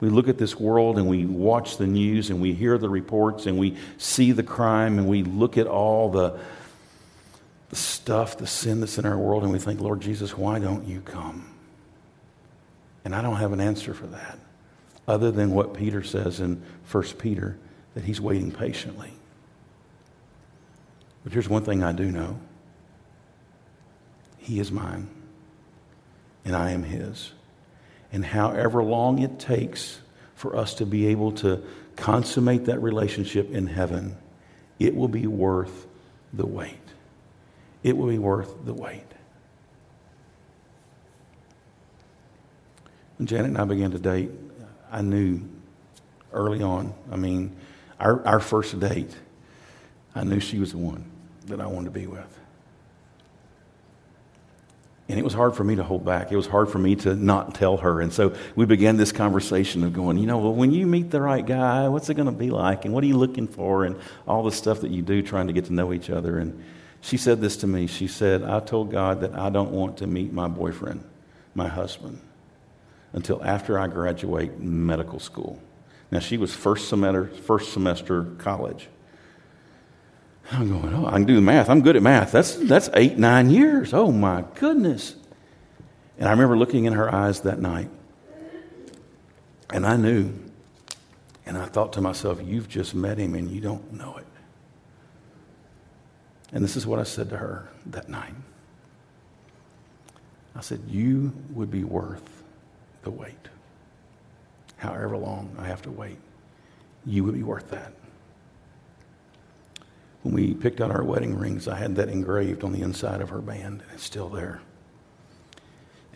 We 0.00 0.08
look 0.10 0.28
at 0.28 0.38
this 0.38 0.58
world 0.58 0.98
and 0.98 1.08
we 1.08 1.24
watch 1.24 1.78
the 1.78 1.86
news 1.86 2.30
and 2.30 2.40
we 2.40 2.52
hear 2.52 2.76
the 2.76 2.88
reports 2.88 3.46
and 3.46 3.58
we 3.58 3.76
see 3.96 4.32
the 4.32 4.42
crime 4.42 4.98
and 4.98 5.08
we 5.08 5.22
look 5.22 5.56
at 5.56 5.66
all 5.66 6.10
the, 6.10 6.38
the 7.70 7.76
stuff, 7.76 8.36
the 8.36 8.46
sin 8.46 8.80
that's 8.80 8.98
in 8.98 9.06
our 9.06 9.16
world, 9.16 9.42
and 9.42 9.52
we 9.52 9.58
think, 9.58 9.80
Lord 9.80 10.00
Jesus, 10.00 10.36
why 10.36 10.58
don't 10.58 10.86
you 10.86 11.00
come? 11.00 11.50
And 13.04 13.14
I 13.14 13.22
don't 13.22 13.36
have 13.36 13.52
an 13.52 13.60
answer 13.60 13.94
for 13.94 14.06
that 14.08 14.38
other 15.08 15.30
than 15.30 15.52
what 15.52 15.74
Peter 15.74 16.02
says 16.02 16.40
in 16.40 16.62
1 16.90 17.02
Peter 17.18 17.56
that 17.94 18.04
he's 18.04 18.20
waiting 18.20 18.50
patiently. 18.50 19.12
But 21.24 21.32
here's 21.32 21.48
one 21.48 21.62
thing 21.64 21.82
I 21.82 21.90
do 21.90 22.10
know 22.10 22.38
He 24.38 24.60
is 24.60 24.70
mine, 24.70 25.08
and 26.44 26.54
I 26.54 26.70
am 26.70 26.84
His 26.84 27.32
and 28.16 28.24
however 28.24 28.82
long 28.82 29.18
it 29.18 29.38
takes 29.38 30.00
for 30.36 30.56
us 30.56 30.72
to 30.76 30.86
be 30.86 31.08
able 31.08 31.32
to 31.32 31.62
consummate 31.96 32.64
that 32.64 32.80
relationship 32.80 33.50
in 33.50 33.66
heaven, 33.66 34.16
it 34.78 34.96
will 34.96 35.06
be 35.06 35.26
worth 35.26 35.86
the 36.32 36.46
wait. 36.46 36.80
It 37.82 37.94
will 37.94 38.08
be 38.08 38.18
worth 38.18 38.64
the 38.64 38.72
wait. 38.72 39.04
When 43.18 43.26
Janet 43.26 43.48
and 43.48 43.58
I 43.58 43.64
began 43.66 43.90
to 43.90 43.98
date, 43.98 44.30
I 44.90 45.02
knew 45.02 45.42
early 46.32 46.62
on, 46.62 46.94
I 47.12 47.16
mean, 47.16 47.54
our, 48.00 48.26
our 48.26 48.40
first 48.40 48.80
date, 48.80 49.14
I 50.14 50.24
knew 50.24 50.40
she 50.40 50.58
was 50.58 50.72
the 50.72 50.78
one 50.78 51.04
that 51.48 51.60
I 51.60 51.66
wanted 51.66 51.92
to 51.92 52.00
be 52.00 52.06
with. 52.06 52.40
And 55.08 55.20
it 55.20 55.22
was 55.22 55.34
hard 55.34 55.54
for 55.54 55.62
me 55.62 55.76
to 55.76 55.84
hold 55.84 56.04
back. 56.04 56.32
It 56.32 56.36
was 56.36 56.48
hard 56.48 56.68
for 56.68 56.78
me 56.78 56.96
to 56.96 57.14
not 57.14 57.54
tell 57.54 57.76
her. 57.76 58.00
And 58.00 58.12
so 58.12 58.34
we 58.56 58.66
began 58.66 58.96
this 58.96 59.12
conversation 59.12 59.84
of 59.84 59.92
going, 59.92 60.18
you 60.18 60.26
know, 60.26 60.38
well, 60.38 60.52
when 60.52 60.72
you 60.72 60.84
meet 60.84 61.10
the 61.10 61.20
right 61.20 61.46
guy, 61.46 61.88
what's 61.88 62.10
it 62.10 62.14
going 62.14 62.26
to 62.26 62.32
be 62.32 62.50
like? 62.50 62.84
And 62.84 62.92
what 62.92 63.04
are 63.04 63.06
you 63.06 63.16
looking 63.16 63.46
for? 63.46 63.84
And 63.84 63.96
all 64.26 64.42
the 64.42 64.50
stuff 64.50 64.80
that 64.80 64.90
you 64.90 65.02
do 65.02 65.22
trying 65.22 65.46
to 65.46 65.52
get 65.52 65.66
to 65.66 65.72
know 65.72 65.92
each 65.92 66.10
other. 66.10 66.38
And 66.38 66.60
she 67.00 67.16
said 67.16 67.40
this 67.40 67.56
to 67.58 67.68
me. 67.68 67.86
She 67.86 68.08
said, 68.08 68.42
I 68.42 68.58
told 68.58 68.90
God 68.90 69.20
that 69.20 69.38
I 69.38 69.48
don't 69.48 69.70
want 69.70 69.98
to 69.98 70.08
meet 70.08 70.32
my 70.32 70.48
boyfriend, 70.48 71.04
my 71.54 71.68
husband, 71.68 72.20
until 73.12 73.42
after 73.44 73.78
I 73.78 73.86
graduate 73.86 74.58
medical 74.58 75.20
school. 75.20 75.62
Now, 76.10 76.18
she 76.18 76.36
was 76.36 76.52
first 76.52 76.88
semester, 76.88 77.28
first 77.28 77.72
semester 77.72 78.24
college. 78.38 78.88
I'm 80.52 80.68
going, 80.68 80.94
oh, 80.94 81.06
I 81.06 81.12
can 81.12 81.24
do 81.24 81.34
the 81.34 81.40
math. 81.40 81.68
I'm 81.68 81.82
good 81.82 81.96
at 81.96 82.02
math. 82.02 82.32
That's, 82.32 82.54
that's 82.54 82.88
eight, 82.94 83.18
nine 83.18 83.50
years. 83.50 83.92
Oh, 83.92 84.12
my 84.12 84.44
goodness. 84.54 85.16
And 86.18 86.28
I 86.28 86.30
remember 86.30 86.56
looking 86.56 86.84
in 86.84 86.92
her 86.92 87.12
eyes 87.12 87.40
that 87.40 87.58
night, 87.58 87.90
and 89.72 89.84
I 89.84 89.96
knew, 89.96 90.32
and 91.44 91.58
I 91.58 91.66
thought 91.66 91.92
to 91.94 92.00
myself, 92.00 92.40
You've 92.42 92.68
just 92.68 92.94
met 92.94 93.18
him 93.18 93.34
and 93.34 93.50
you 93.50 93.60
don't 93.60 93.92
know 93.92 94.16
it. 94.16 94.26
And 96.52 96.62
this 96.62 96.76
is 96.76 96.86
what 96.86 97.00
I 97.00 97.02
said 97.02 97.28
to 97.30 97.36
her 97.36 97.68
that 97.86 98.08
night 98.08 98.34
I 100.56 100.60
said, 100.62 100.80
You 100.88 101.32
would 101.50 101.70
be 101.70 101.84
worth 101.84 102.42
the 103.02 103.10
wait. 103.10 103.34
However 104.78 105.16
long 105.16 105.54
I 105.58 105.66
have 105.66 105.82
to 105.82 105.90
wait, 105.90 106.18
you 107.04 107.24
would 107.24 107.34
be 107.34 107.42
worth 107.42 107.70
that. 107.70 107.92
When 110.26 110.34
we 110.34 110.54
picked 110.54 110.80
out 110.80 110.90
our 110.90 111.04
wedding 111.04 111.38
rings, 111.38 111.68
I 111.68 111.76
had 111.76 111.94
that 111.94 112.08
engraved 112.08 112.64
on 112.64 112.72
the 112.72 112.82
inside 112.82 113.20
of 113.20 113.28
her 113.28 113.40
band, 113.40 113.82
and 113.82 113.92
it's 113.94 114.02
still 114.02 114.28
there. 114.28 114.60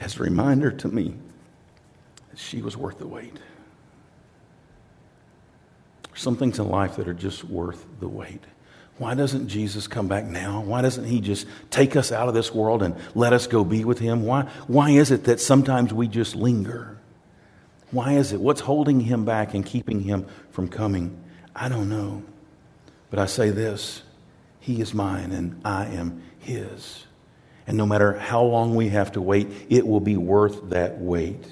As 0.01 0.17
a 0.17 0.25
reminder 0.25 0.73
to 0.73 0.89
me 0.89 1.15
that 2.29 2.37
she 2.37 2.61
was 2.61 2.77
worth 2.77 2.99
the 2.99 3.07
wait. 3.07 3.39
There's 6.09 6.21
some 6.21 6.37
things 6.37 6.59
in 6.59 6.69
life 6.69 6.97
that 6.97 7.07
are 7.07 7.15
just 7.15 7.45
worth 7.45 7.87
the 8.01 8.09
wait. 8.09 8.43
Why 8.99 9.15
doesn't 9.15 9.47
Jesus 9.47 9.87
come 9.87 10.09
back 10.09 10.25
now? 10.25 10.61
Why 10.61 10.83
doesn't 10.83 11.05
he 11.05 11.21
just 11.21 11.47
take 11.71 11.95
us 11.95 12.11
out 12.11 12.27
of 12.27 12.35
this 12.35 12.53
world 12.53 12.83
and 12.83 12.97
let 13.15 13.33
us 13.33 13.47
go 13.47 13.63
be 13.63 13.85
with 13.85 14.01
him? 14.01 14.25
Why, 14.25 14.43
why 14.67 14.91
is 14.91 15.13
it 15.13 15.23
that 15.25 15.39
sometimes 15.39 15.93
we 15.93 16.09
just 16.09 16.35
linger? 16.35 16.99
Why 17.93 18.15
is 18.15 18.33
it? 18.33 18.41
What's 18.41 18.63
holding 18.63 18.99
him 18.99 19.25
back 19.25 19.55
and 19.55 19.65
keeping 19.65 20.01
him 20.01 20.27
from 20.51 20.67
coming? 20.67 21.17
I 21.55 21.69
don't 21.69 21.89
know. 21.89 22.25
But 23.11 23.19
I 23.19 23.27
say 23.27 23.51
this 23.51 24.03
He 24.61 24.81
is 24.81 24.95
mine 24.95 25.33
and 25.33 25.61
I 25.65 25.87
am 25.87 26.23
his. 26.39 27.07
And 27.67 27.77
no 27.77 27.87
matter 27.87 28.19
how 28.19 28.43
long 28.43 28.75
we 28.75 28.89
have 28.89 29.13
to 29.13 29.21
wait, 29.21 29.49
it 29.69 29.87
will 29.87 30.01
be 30.01 30.17
worth 30.17 30.71
that 30.71 30.99
wait. 30.99 31.45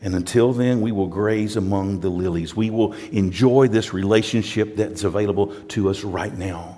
And 0.00 0.14
until 0.14 0.52
then, 0.52 0.80
we 0.80 0.92
will 0.92 1.08
graze 1.08 1.56
among 1.56 2.00
the 2.00 2.08
lilies. 2.08 2.54
We 2.54 2.70
will 2.70 2.92
enjoy 3.10 3.66
this 3.66 3.92
relationship 3.92 4.76
that's 4.76 5.02
available 5.02 5.48
to 5.70 5.90
us 5.90 6.04
right 6.04 6.32
now. 6.32 6.77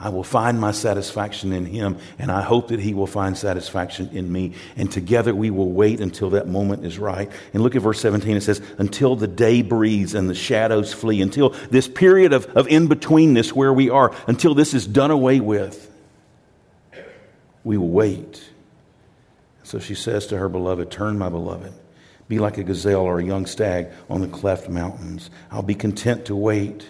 I 0.00 0.08
will 0.08 0.24
find 0.24 0.58
my 0.58 0.72
satisfaction 0.72 1.52
in 1.52 1.66
him, 1.66 1.98
and 2.18 2.32
I 2.32 2.40
hope 2.40 2.68
that 2.68 2.80
he 2.80 2.94
will 2.94 3.06
find 3.06 3.36
satisfaction 3.36 4.08
in 4.12 4.32
me. 4.32 4.54
And 4.74 4.90
together 4.90 5.34
we 5.34 5.50
will 5.50 5.70
wait 5.70 6.00
until 6.00 6.30
that 6.30 6.48
moment 6.48 6.86
is 6.86 6.98
right. 6.98 7.30
And 7.52 7.62
look 7.62 7.76
at 7.76 7.82
verse 7.82 8.00
17. 8.00 8.36
It 8.36 8.40
says, 8.40 8.62
Until 8.78 9.14
the 9.14 9.28
day 9.28 9.60
breathes 9.60 10.14
and 10.14 10.28
the 10.28 10.34
shadows 10.34 10.92
flee, 10.92 11.20
until 11.20 11.50
this 11.70 11.86
period 11.86 12.32
of, 12.32 12.46
of 12.56 12.66
in 12.68 12.88
betweenness 12.88 13.52
where 13.52 13.72
we 13.72 13.90
are, 13.90 14.14
until 14.26 14.54
this 14.54 14.72
is 14.72 14.86
done 14.86 15.10
away 15.10 15.38
with, 15.38 15.88
we 17.62 17.76
will 17.76 17.90
wait. 17.90 18.42
So 19.62 19.78
she 19.78 19.94
says 19.94 20.26
to 20.28 20.38
her 20.38 20.48
beloved, 20.48 20.90
Turn, 20.90 21.18
my 21.18 21.28
beloved 21.28 21.74
be 22.30 22.38
like 22.38 22.58
a 22.58 22.62
gazelle 22.62 23.00
or 23.00 23.18
a 23.18 23.24
young 23.24 23.44
stag 23.44 23.88
on 24.08 24.20
the 24.20 24.28
cleft 24.28 24.68
mountains. 24.68 25.30
I'll 25.50 25.64
be 25.64 25.74
content 25.74 26.26
to 26.26 26.36
wait. 26.36 26.88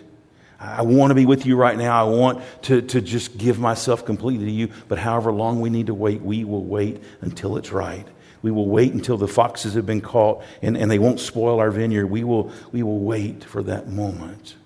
I 0.61 0.83
want 0.83 1.11
to 1.11 1.15
be 1.15 1.25
with 1.25 1.47
you 1.47 1.57
right 1.57 1.77
now. 1.77 1.99
I 1.99 2.09
want 2.09 2.43
to, 2.65 2.83
to 2.83 3.01
just 3.01 3.39
give 3.39 3.59
myself 3.59 4.05
completely 4.05 4.45
to 4.45 4.53
you. 4.53 4.69
But 4.89 4.99
however 4.99 5.33
long 5.33 5.61
we 5.61 5.71
need 5.71 5.87
to 5.87 5.95
wait, 5.95 6.21
we 6.21 6.45
will 6.45 6.65
wait 6.65 7.03
until 7.23 7.57
it's 7.57 7.73
right. 7.73 8.07
We 8.43 8.51
will 8.51 8.69
wait 8.69 8.93
until 8.93 9.17
the 9.17 9.29
foxes 9.29 9.75
have 9.75 9.87
been 9.87 10.03
caught 10.03 10.43
and, 10.61 10.77
and 10.77 10.91
they 10.91 10.99
won't 10.99 11.21
spoil 11.21 11.61
our 11.61 11.71
vineyard. 11.71 12.07
We 12.07 12.25
will, 12.25 12.53
we 12.73 12.83
will 12.83 12.99
wait 12.99 13.43
for 13.43 13.63
that 13.65 13.89
moment 13.89 14.57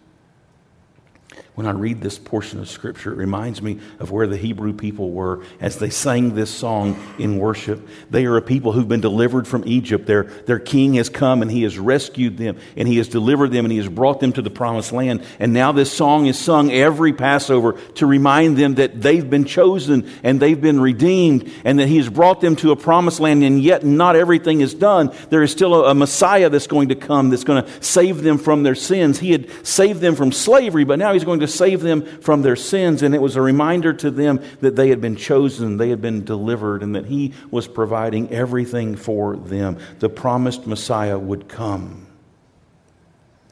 when 1.55 1.69
I 1.69 1.71
read 1.71 2.01
this 2.01 2.19
portion 2.19 2.59
of 2.59 2.69
Scripture, 2.69 3.12
it 3.12 3.17
reminds 3.17 3.62
me 3.62 3.79
of 4.01 4.11
where 4.11 4.27
the 4.27 4.37
Hebrew 4.37 4.73
people 4.73 5.12
were 5.12 5.45
as 5.61 5.79
they 5.79 5.88
sang 5.88 6.35
this 6.35 6.51
song 6.51 7.01
in 7.17 7.38
worship. 7.38 7.88
They 8.11 8.27
are 8.27 8.37
a 8.37 8.43
people 8.43 8.73
who've 8.73 8.88
been 8.88 9.01
delivered 9.01 9.47
from 9.47 9.62
Egypt. 9.64 10.05
Their, 10.05 10.25
their 10.25 10.59
king 10.59 10.95
has 10.95 11.09
come 11.09 11.43
and 11.43 11.51
he 11.51 11.62
has 11.62 11.79
rescued 11.79 12.38
them 12.38 12.57
and 12.77 12.88
he 12.88 12.97
has 12.97 13.07
delivered 13.07 13.53
them 13.53 13.64
and 13.64 13.71
he 13.71 13.79
has 13.79 13.88
brought 13.88 14.19
them 14.19 14.33
to 14.33 14.43
the 14.43 14.51
promised 14.51 14.90
land. 14.90 15.25
And 15.38 15.53
now 15.53 15.71
this 15.71 15.93
song 15.93 16.27
is 16.27 16.37
sung 16.37 16.73
every 16.73 17.12
Passover 17.12 17.75
to 17.95 18.07
remind 18.07 18.57
them 18.57 18.75
that 18.75 19.01
they've 19.01 19.29
been 19.29 19.45
chosen 19.45 20.11
and 20.25 20.40
they've 20.40 20.61
been 20.61 20.81
redeemed 20.81 21.53
and 21.64 21.79
that 21.79 21.87
he 21.87 21.99
has 21.99 22.09
brought 22.09 22.40
them 22.40 22.57
to 22.57 22.73
a 22.73 22.77
promised 22.77 23.21
land 23.21 23.45
and 23.45 23.62
yet 23.62 23.85
not 23.85 24.17
everything 24.17 24.61
is 24.61 24.75
done. 24.75 25.14
There 25.31 25.45
is 25.45 25.53
still 25.53 25.85
a, 25.85 25.90
a 25.90 25.95
Messiah 25.95 26.51
that's 26.51 26.67
going 26.67 26.88
to 26.88 26.97
come 26.97 27.31
that's 27.31 27.45
going 27.45 27.62
to 27.62 27.71
save 27.81 28.23
them 28.23 28.38
from 28.38 28.64
their 28.64 28.75
sins. 28.75 29.21
He 29.21 29.31
had 29.31 29.49
saved 29.64 30.01
them 30.01 30.17
from 30.17 30.33
slavery, 30.33 30.83
but 30.83 30.99
now 30.99 31.12
he's 31.12 31.23
going 31.23 31.38
to 31.38 31.44
to 31.45 31.53
save 31.53 31.81
them 31.81 32.05
from 32.21 32.43
their 32.43 32.57
sins. 32.57 33.03
And 33.03 33.15
it 33.15 33.23
was 33.23 33.37
a 33.37 33.43
reminder 33.43 33.93
to 33.93 34.11
them 34.11 34.41
that 34.61 34.77
they 34.77 34.89
had 34.89 35.01
been 35.01 35.17
chosen, 35.17 35.77
they 35.77 35.91
had 35.91 36.01
been 36.01 36.25
delivered, 36.25 36.83
and 36.83 36.95
that 36.95 37.07
He 37.07 37.33
was 37.51 37.69
providing 37.69 38.31
everything 38.31 38.97
for 38.97 39.37
them. 39.37 39.79
The 39.99 40.09
promised 40.09 40.67
Messiah 40.67 41.19
would 41.19 41.49
come. 41.49 42.07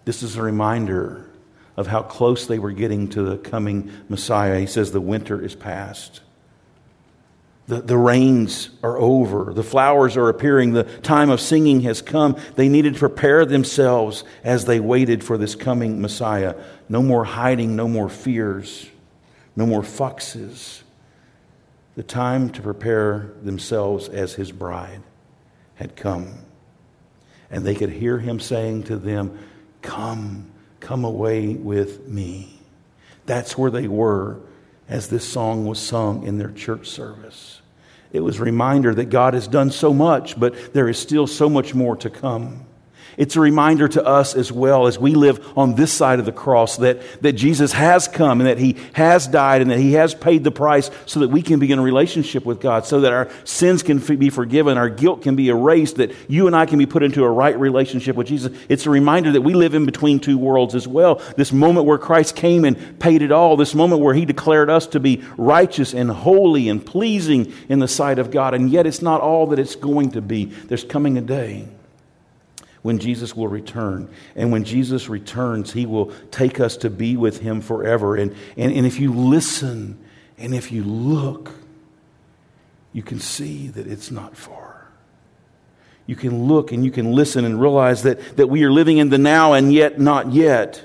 This 0.05 0.23
is 0.23 0.37
a 0.37 0.43
reminder 0.43 1.29
of 1.77 1.87
how 1.87 2.03
close 2.03 2.47
they 2.47 2.59
were 2.59 2.73
getting 2.73 3.09
to 3.09 3.23
the 3.23 3.39
coming 3.39 3.91
Messiah. 4.09 4.59
He 4.61 4.67
says, 4.67 4.93
The 4.93 5.01
winter 5.01 5.43
is 5.43 5.55
past. 5.55 6.21
The, 7.69 7.81
the 7.81 7.97
rains 7.97 8.71
are 8.83 8.99
over. 8.99 9.53
The 9.55 9.63
flowers 9.63 10.17
are 10.17 10.29
appearing. 10.29 10.73
The 10.73 10.83
time 10.83 11.31
of 11.31 11.41
singing 11.41 11.83
has 11.83 12.03
come. 12.03 12.37
They 12.57 12.69
needed 12.69 12.95
to 12.95 12.99
prepare 12.99 13.47
themselves 13.47 14.25
as 14.43 14.65
they 14.65 14.81
waited 14.81 15.23
for 15.23 15.39
this 15.39 15.55
coming 15.55 16.01
Messiah. 16.01 16.57
No 16.93 17.03
more 17.03 17.25
hiding, 17.25 17.75
no 17.75 17.89
more 17.89 18.11
fears, 18.11 18.87
no 19.57 19.65
more 19.65 19.83
foxes. 19.83 20.83
The 21.95 22.03
time 22.03 22.51
to 22.51 22.61
prepare 22.61 23.33
themselves 23.43 24.11
as 24.11 24.35
his 24.35 24.53
bride 24.53 25.01
had 25.77 25.97
come. 25.97 26.35
And 27.51 27.65
they 27.65 27.75
could 27.75 27.89
hear 27.89 28.19
him 28.19 28.41
saying 28.41 28.83
to 28.85 28.97
them, 28.97 29.39
Come, 29.81 30.51
come 30.81 31.07
away 31.07 31.55
with 31.55 32.09
me. 32.09 32.61
That's 33.25 33.57
where 33.57 33.71
they 33.71 33.89
were 33.89 34.41
as 34.87 35.09
this 35.09 35.27
song 35.27 35.65
was 35.65 35.79
sung 35.79 36.27
in 36.27 36.37
their 36.37 36.51
church 36.51 36.91
service. 36.91 37.63
It 38.13 38.21
was 38.21 38.39
a 38.39 38.43
reminder 38.43 38.95
that 38.97 39.07
God 39.07 39.33
has 39.33 39.49
done 39.49 39.71
so 39.71 39.95
much, 39.95 40.39
but 40.39 40.75
there 40.75 40.91
is 40.91 40.99
still 40.99 41.27
so 41.27 41.49
much 41.49 41.75
more 41.75 41.97
to 41.97 42.11
come. 42.11 42.67
It's 43.17 43.37
a 43.37 43.41
reminder 43.41 43.89
to 43.89 44.05
us 44.05 44.35
as 44.35 44.51
well 44.51 44.87
as 44.87 44.99
we 44.99 45.15
live 45.15 45.47
on 45.57 45.75
this 45.75 45.93
side 45.93 46.19
of 46.19 46.25
the 46.25 46.33
cross 46.33 46.79
that, 46.79 47.01
that 47.23 47.35
Jesus 47.35 47.73
has 47.73 48.09
come 48.09 48.41
and 48.41 48.49
that 48.49 48.59
He 48.59 48.77
has 48.95 49.27
died 49.27 49.61
and 49.61 49.71
that 49.71 49.79
He 49.79 49.93
has 49.95 50.15
paid 50.15 50.45
the 50.45 50.51
price 50.51 50.91
so 51.07 51.21
that 51.21 51.29
we 51.29 51.43
can 51.43 51.59
begin 51.59 51.79
a 51.79 51.83
relationship 51.83 52.45
with 52.45 52.61
God, 52.61 52.87
so 52.87 53.01
that 53.03 53.13
our 53.13 53.29
sins 53.45 53.83
can 53.83 53.99
be 53.99 54.31
forgiven, 54.31 54.79
our 54.79 54.89
guilt 54.89 55.23
can 55.23 55.37
be 55.37 55.49
erased, 55.49 55.97
that 55.97 56.13
you 56.29 56.47
and 56.47 56.57
I 56.57 56.67
can 56.67 56.79
be 56.79 56.87
put 56.87 57.03
into 57.03 57.25
a 57.25 57.31
right 57.31 57.59
relationship 57.59 58.17
with 58.17 58.27
Jesus. 58.27 58.57
It's 58.69 58.87
a 58.87 58.91
reminder 58.91 59.33
that 59.33 59.43
we 59.43 59.55
live 59.55 59.75
in 59.75 59.85
between 59.85 60.19
two 60.19 60.39
worlds 60.39 60.75
as 60.75 60.89
well. 60.89 61.21
This 61.37 61.53
moment 61.53 61.87
where 61.87 61.99
Christ 61.99 62.37
came 62.37 62.65
and 62.65 62.99
paid 62.99 63.23
it 63.23 63.33
all, 63.33 63.57
this 63.57 63.75
moment 63.75 64.01
where 64.01 64.15
He 64.15 64.25
declared 64.25 64.71
us 64.71 64.87
to 64.89 65.01
be 65.01 65.23
righteous 65.37 65.93
and 65.93 66.11
holy 66.11 66.69
and 66.69 66.85
pleasing 66.85 67.53
in 67.69 67.79
the 67.79 67.89
sight 67.89 68.19
of 68.19 68.31
God, 68.31 68.55
and 68.55 68.71
yet 68.71 68.87
it's 68.87 69.03
not 69.03 69.21
all 69.21 69.49
that 69.49 69.59
it's 69.59 69.77
going 69.77 70.13
to 70.13 70.23
be. 70.23 70.47
There's 70.47 70.85
coming 70.85 71.19
a 71.19 71.21
day 71.21 71.69
when 72.83 72.99
Jesus 72.99 73.35
will 73.35 73.49
return. 73.49 74.09
And 74.35 74.53
when 74.53 74.65
Jesus 74.65 75.09
returns, 75.09 75.73
he 75.73 75.87
will 75.87 76.13
take 76.31 76.61
us 76.61 76.77
to 76.79 76.91
be 76.91 77.17
with 77.17 77.39
him 77.39 77.61
forever. 77.61 78.17
And, 78.17 78.35
and, 78.57 78.73
and 78.73 78.85
if 78.85 78.99
you 78.99 79.13
listen 79.13 79.99
and 80.37 80.55
if 80.55 80.73
you 80.73 80.83
look, 80.83 81.53
you 82.93 83.03
can 83.03 83.21
see 83.21 83.69
that 83.69 83.87
it's 83.87 84.11
not 84.11 84.37
far. 84.37 84.89
You 86.07 86.17
can 86.17 86.47
look 86.47 86.73
and 86.73 86.85
you 86.85 86.91
can 86.91 87.13
listen 87.13 87.45
and 87.45 87.61
realize 87.61 88.03
that, 88.03 88.37
that 88.37 88.49
we 88.49 88.65
are 88.65 88.73
living 88.73 88.99
in 88.99 89.09
the 89.09 89.19
now 89.19 89.53
and 89.53 89.73
yet 89.73 90.01
not 90.01 90.33
yet. 90.33 90.85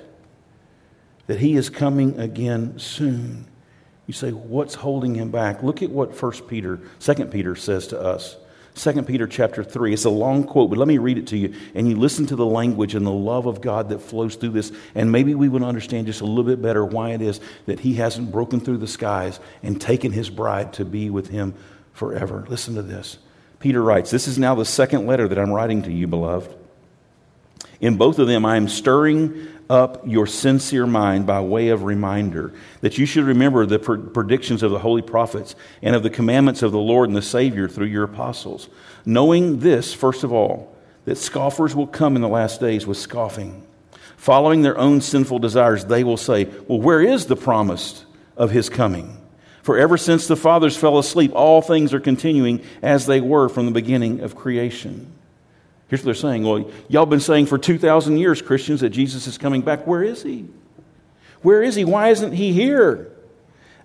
That 1.25 1.39
he 1.39 1.55
is 1.55 1.69
coming 1.69 2.19
again 2.19 2.77
soon. 2.79 3.47
You 4.05 4.13
say, 4.13 4.31
what's 4.31 4.75
holding 4.75 5.15
him 5.15 5.31
back? 5.31 5.63
Look 5.63 5.81
at 5.81 5.89
what 5.89 6.15
First 6.15 6.47
Peter, 6.47 6.79
Second 6.99 7.31
Peter 7.31 7.55
says 7.55 7.87
to 7.87 7.99
us. 7.99 8.37
2 8.77 9.03
Peter 9.03 9.25
chapter 9.25 9.63
3. 9.63 9.93
It's 9.93 10.05
a 10.05 10.09
long 10.09 10.43
quote, 10.43 10.69
but 10.69 10.77
let 10.77 10.87
me 10.87 10.99
read 10.99 11.17
it 11.17 11.27
to 11.27 11.37
you. 11.37 11.55
And 11.73 11.89
you 11.89 11.95
listen 11.95 12.27
to 12.27 12.35
the 12.35 12.45
language 12.45 12.93
and 12.93 13.05
the 13.05 13.11
love 13.11 13.47
of 13.47 13.59
God 13.59 13.89
that 13.89 13.99
flows 13.99 14.35
through 14.35 14.51
this. 14.51 14.71
And 14.93 15.11
maybe 15.11 15.33
we 15.33 15.49
would 15.49 15.63
understand 15.63 16.05
just 16.05 16.21
a 16.21 16.25
little 16.25 16.43
bit 16.43 16.61
better 16.61 16.85
why 16.85 17.11
it 17.11 17.21
is 17.21 17.39
that 17.65 17.79
He 17.79 17.95
hasn't 17.95 18.31
broken 18.31 18.59
through 18.59 18.77
the 18.77 18.87
skies 18.87 19.39
and 19.63 19.81
taken 19.81 20.11
His 20.11 20.29
bride 20.29 20.73
to 20.73 20.85
be 20.85 21.09
with 21.09 21.29
Him 21.29 21.55
forever. 21.93 22.45
Listen 22.47 22.75
to 22.75 22.83
this. 22.83 23.17
Peter 23.59 23.81
writes, 23.81 24.11
This 24.11 24.27
is 24.27 24.37
now 24.37 24.53
the 24.53 24.65
second 24.65 25.07
letter 25.07 25.27
that 25.27 25.39
I'm 25.39 25.51
writing 25.51 25.81
to 25.83 25.91
you, 25.91 26.05
beloved. 26.05 26.55
In 27.79 27.97
both 27.97 28.19
of 28.19 28.27
them, 28.27 28.45
I 28.45 28.57
am 28.57 28.67
stirring 28.67 29.47
up 29.69 30.07
your 30.07 30.27
sincere 30.27 30.85
mind 30.85 31.25
by 31.25 31.41
way 31.41 31.69
of 31.69 31.83
reminder 31.83 32.53
that 32.81 32.97
you 32.97 33.05
should 33.05 33.25
remember 33.25 33.65
the 33.65 33.79
predictions 33.79 34.63
of 34.63 34.71
the 34.71 34.79
holy 34.79 35.01
prophets 35.01 35.55
and 35.81 35.95
of 35.95 36.03
the 36.03 36.09
commandments 36.09 36.61
of 36.61 36.71
the 36.71 36.77
Lord 36.77 37.09
and 37.09 37.15
the 37.15 37.21
Savior 37.21 37.67
through 37.67 37.87
your 37.87 38.03
apostles. 38.03 38.69
Knowing 39.05 39.59
this, 39.59 39.93
first 39.93 40.23
of 40.23 40.31
all, 40.31 40.75
that 41.05 41.17
scoffers 41.17 41.75
will 41.75 41.87
come 41.87 42.15
in 42.15 42.21
the 42.21 42.27
last 42.27 42.59
days 42.59 42.85
with 42.85 42.97
scoffing. 42.97 43.65
Following 44.17 44.61
their 44.61 44.77
own 44.77 45.01
sinful 45.01 45.39
desires, 45.39 45.85
they 45.85 46.03
will 46.03 46.17
say, 46.17 46.45
Well, 46.67 46.81
where 46.81 47.01
is 47.01 47.27
the 47.27 47.35
promised 47.35 48.05
of 48.37 48.51
his 48.51 48.69
coming. 48.69 49.17
For 49.63 49.77
ever 49.77 49.97
since 49.97 50.27
the 50.27 50.37
fathers 50.37 50.77
fell 50.77 50.97
asleep, 50.97 51.31
all 51.33 51.61
things 51.61 51.93
are 51.93 51.99
continuing 51.99 52.63
as 52.81 53.05
they 53.05 53.19
were 53.19 53.49
from 53.49 53.65
the 53.65 53.71
beginning 53.71 54.21
of 54.21 54.35
creation. 54.35 55.11
Here's 55.87 56.01
what 56.01 56.05
they're 56.05 56.13
saying. 56.15 56.43
Well, 56.43 56.69
y'all 56.89 57.05
been 57.05 57.19
saying 57.19 57.45
for 57.45 57.57
2,000 57.57 58.17
years, 58.17 58.41
Christians, 58.41 58.81
that 58.81 58.89
Jesus 58.89 59.27
is 59.27 59.37
coming 59.37 59.61
back. 59.61 59.87
Where 59.87 60.03
is 60.03 60.23
he? 60.23 60.47
Where 61.41 61.61
is 61.61 61.75
he? 61.75 61.85
Why 61.85 62.09
isn't 62.09 62.33
he 62.33 62.51
here? 62.51 63.11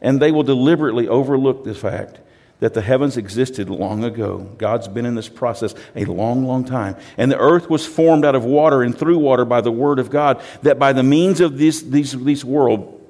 And 0.00 0.20
they 0.20 0.32
will 0.32 0.42
deliberately 0.42 1.06
overlook 1.06 1.64
the 1.64 1.74
fact 1.74 2.18
that 2.58 2.74
the 2.74 2.80
heavens 2.80 3.16
existed 3.16 3.68
long 3.68 4.04
ago. 4.04 4.38
God's 4.58 4.88
been 4.88 5.06
in 5.06 5.14
this 5.14 5.28
process 5.28 5.74
a 5.94 6.04
long, 6.04 6.44
long 6.44 6.64
time. 6.64 6.96
And 7.16 7.30
the 7.30 7.38
earth 7.38 7.68
was 7.68 7.86
formed 7.86 8.24
out 8.24 8.34
of 8.34 8.44
water 8.44 8.82
and 8.82 8.96
through 8.96 9.18
water 9.18 9.44
by 9.44 9.60
the 9.60 9.72
word 9.72 9.98
of 9.98 10.10
God, 10.10 10.40
that 10.62 10.78
by 10.78 10.92
the 10.92 11.02
means 11.02 11.40
of 11.40 11.58
this, 11.58 11.82
these, 11.82 12.12
this 12.12 12.44
world 12.44 13.00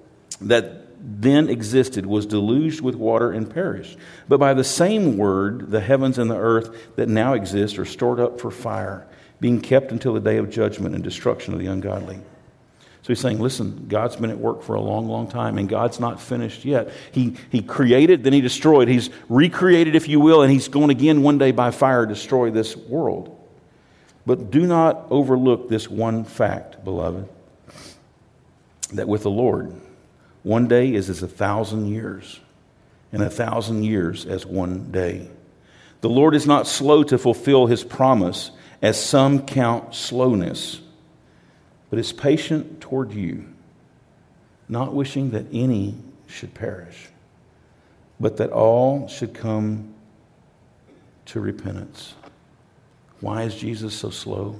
that 0.40 0.81
then 1.04 1.48
existed 1.48 2.06
was 2.06 2.26
deluged 2.26 2.80
with 2.80 2.94
water 2.94 3.32
and 3.32 3.52
perished. 3.52 3.98
But 4.28 4.38
by 4.38 4.54
the 4.54 4.64
same 4.64 5.16
word, 5.16 5.70
the 5.70 5.80
heavens 5.80 6.16
and 6.16 6.30
the 6.30 6.38
earth 6.38 6.94
that 6.96 7.08
now 7.08 7.32
exist 7.32 7.78
are 7.78 7.84
stored 7.84 8.20
up 8.20 8.40
for 8.40 8.52
fire, 8.52 9.06
being 9.40 9.60
kept 9.60 9.90
until 9.90 10.14
the 10.14 10.20
day 10.20 10.36
of 10.36 10.48
judgment 10.48 10.94
and 10.94 11.02
destruction 11.02 11.52
of 11.52 11.58
the 11.58 11.66
ungodly. 11.66 12.20
So 13.02 13.08
he's 13.08 13.18
saying, 13.18 13.40
listen, 13.40 13.86
God's 13.88 14.14
been 14.14 14.30
at 14.30 14.38
work 14.38 14.62
for 14.62 14.74
a 14.74 14.80
long, 14.80 15.08
long 15.08 15.26
time, 15.26 15.58
and 15.58 15.68
God's 15.68 15.98
not 15.98 16.20
finished 16.20 16.64
yet. 16.64 16.92
He, 17.10 17.36
he 17.50 17.60
created, 17.60 18.22
then 18.22 18.32
he 18.32 18.40
destroyed. 18.40 18.86
He's 18.86 19.10
recreated, 19.28 19.96
if 19.96 20.06
you 20.06 20.20
will, 20.20 20.42
and 20.42 20.52
he's 20.52 20.68
going 20.68 20.90
again 20.90 21.22
one 21.22 21.36
day 21.36 21.50
by 21.50 21.72
fire 21.72 22.06
destroy 22.06 22.52
this 22.52 22.76
world. 22.76 23.36
But 24.24 24.52
do 24.52 24.68
not 24.68 25.06
overlook 25.10 25.68
this 25.68 25.90
one 25.90 26.22
fact, 26.22 26.84
beloved, 26.84 27.28
that 28.92 29.08
with 29.08 29.24
the 29.24 29.30
Lord, 29.30 29.74
one 30.42 30.68
day 30.68 30.92
is 30.92 31.08
as 31.08 31.22
a 31.22 31.28
thousand 31.28 31.86
years, 31.86 32.40
and 33.12 33.22
a 33.22 33.30
thousand 33.30 33.84
years 33.84 34.26
as 34.26 34.44
one 34.44 34.90
day. 34.90 35.28
The 36.00 36.08
Lord 36.08 36.34
is 36.34 36.46
not 36.46 36.66
slow 36.66 37.04
to 37.04 37.18
fulfill 37.18 37.66
his 37.66 37.84
promise, 37.84 38.50
as 38.80 39.02
some 39.02 39.46
count 39.46 39.94
slowness 39.94 40.80
but 41.92 41.98
is 41.98 42.10
patient 42.10 42.80
toward 42.80 43.12
you, 43.12 43.44
not 44.66 44.94
wishing 44.94 45.32
that 45.32 45.44
any 45.52 45.94
should 46.26 46.54
perish, 46.54 47.08
but 48.18 48.38
that 48.38 48.48
all 48.48 49.06
should 49.08 49.34
come 49.34 49.92
to 51.26 51.38
repentance. 51.38 52.14
Why 53.20 53.42
is 53.42 53.54
Jesus 53.54 53.92
so 53.92 54.08
slow 54.08 54.58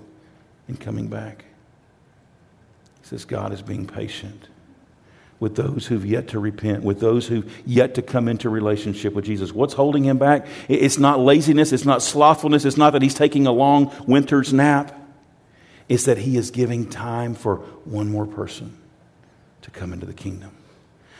in 0.69 0.77
coming 0.77 1.09
back? 1.09 1.47
He 3.01 3.09
says 3.09 3.25
God 3.25 3.51
is 3.51 3.63
being 3.63 3.87
patient 3.87 4.49
with 5.43 5.57
those 5.57 5.87
who've 5.87 6.07
yet 6.07 6.29
to 6.29 6.39
repent, 6.39 6.83
with 6.83 7.01
those 7.01 7.27
who've 7.27 7.53
yet 7.67 7.97
to 7.97 8.03
come 8.03 8.29
into 8.29 8.49
relationship 8.49 9.13
with 9.13 9.27
Jesus. 9.27 9.53
What's 9.53 9.75
holding 9.75 10.05
him 10.05 10.17
back? 10.17 10.47
It's 10.69 10.99
not 10.99 11.21
laziness, 11.21 11.73
it's 11.73 11.85
not 11.85 12.01
slothfulness, 12.01 12.65
it's 12.65 12.79
not 12.79 12.95
that 12.95 13.03
he's 13.03 13.15
taking 13.15 13.47
a 13.47 13.53
long 13.53 13.93
winter's 14.07 14.55
nap. 14.55 15.01
It's 15.93 16.05
that 16.05 16.17
He 16.17 16.39
is 16.39 16.51
giving 16.51 16.89
time 16.89 17.35
for 17.35 17.57
one 17.85 18.11
more 18.11 18.27
person 18.27 18.79
to 19.61 19.71
come 19.71 19.93
into 19.93 20.07
the 20.07 20.15
kingdom, 20.15 20.51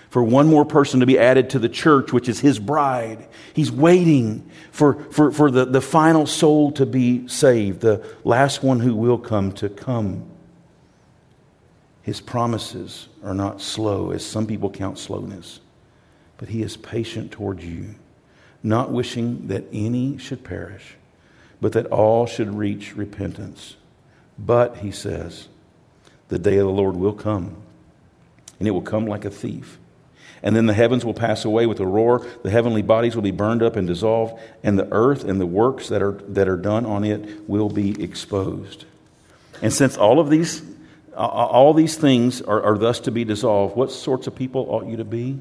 for 0.09 0.23
one 0.23 0.47
more 0.47 0.65
person 0.65 1.01
to 1.01 1.07
be 1.07 1.19
added 1.19 1.51
to 1.51 1.59
the 1.59 1.69
church, 1.69 2.11
which 2.11 2.27
is 2.27 2.41
His 2.41 2.59
bride. 2.59 3.29
He's 3.53 3.71
waiting 3.71 4.51
for, 4.71 4.95
for, 5.11 5.31
for 5.31 5.51
the, 5.51 5.67
the 5.67 5.83
final 5.83 6.27
soul 6.27 6.73
to 6.73 6.87
be 6.87 7.29
saved, 7.29 7.81
the 7.81 8.03
last 8.25 8.63
one 8.63 8.81
who 8.81 8.95
will 8.95 9.19
come 9.19 9.53
to 9.53 9.69
come. 9.69 10.32
His 12.03 12.21
promises 12.21 13.09
are 13.25 13.35
not 13.35 13.61
slow, 13.61 14.11
as 14.11 14.25
some 14.25 14.47
people 14.47 14.71
count 14.71 14.99
slowness, 14.99 15.61
but 16.37 16.49
He 16.49 16.63
is 16.63 16.77
patient 16.77 17.31
toward 17.31 17.63
you, 17.63 17.95
not 18.63 18.91
wishing 18.91 19.49
that 19.49 19.65
any 19.73 20.19
should 20.19 20.45
perish, 20.45 20.97
but 21.61 21.73
that 21.73 21.87
all 21.87 22.27
should 22.27 22.55
reach 22.55 22.97
repentance. 22.97 23.77
But, 24.39 24.79
he 24.79 24.91
says, 24.91 25.49
the 26.29 26.39
day 26.39 26.57
of 26.57 26.67
the 26.67 26.73
Lord 26.73 26.97
will 26.97 27.13
come, 27.13 27.57
and 28.59 28.67
it 28.67 28.73
will 28.73 28.83
come 28.83 29.07
like 29.07 29.25
a 29.25 29.31
thief. 29.31 29.79
And 30.43 30.57
then 30.57 30.67
the 30.67 30.75
heavens 30.75 31.05
will 31.05 31.15
pass 31.15 31.45
away 31.45 31.67
with 31.67 31.79
a 31.79 31.87
roar, 31.87 32.27
the 32.43 32.51
heavenly 32.51 32.83
bodies 32.83 33.15
will 33.15 33.23
be 33.23 33.31
burned 33.31 33.63
up 33.63 33.77
and 33.77 33.87
dissolved, 33.87 34.41
and 34.65 34.77
the 34.77 34.89
earth 34.91 35.23
and 35.23 35.41
the 35.41 35.47
works 35.47 35.89
that 35.89 36.03
are, 36.03 36.21
that 36.29 36.49
are 36.49 36.57
done 36.57 36.85
on 36.85 37.05
it 37.05 37.49
will 37.49 37.69
be 37.69 38.03
exposed. 38.03 38.87
And 39.61 39.73
since 39.73 39.97
all 39.97 40.19
of 40.19 40.31
these, 40.31 40.63
all 41.17 41.75
these 41.75 41.97
things 41.97 42.41
are, 42.43 42.63
are 42.63 42.79
thus 42.79 43.01
to 43.01 43.11
be 43.11 43.25
dissolved, 43.25 43.77
what 43.77 43.91
sorts 43.91 44.27
of 44.27 44.35
people 44.35 44.67
ought 44.69 44.87
you 44.87 44.97
to 44.97 45.05
be? 45.05 45.41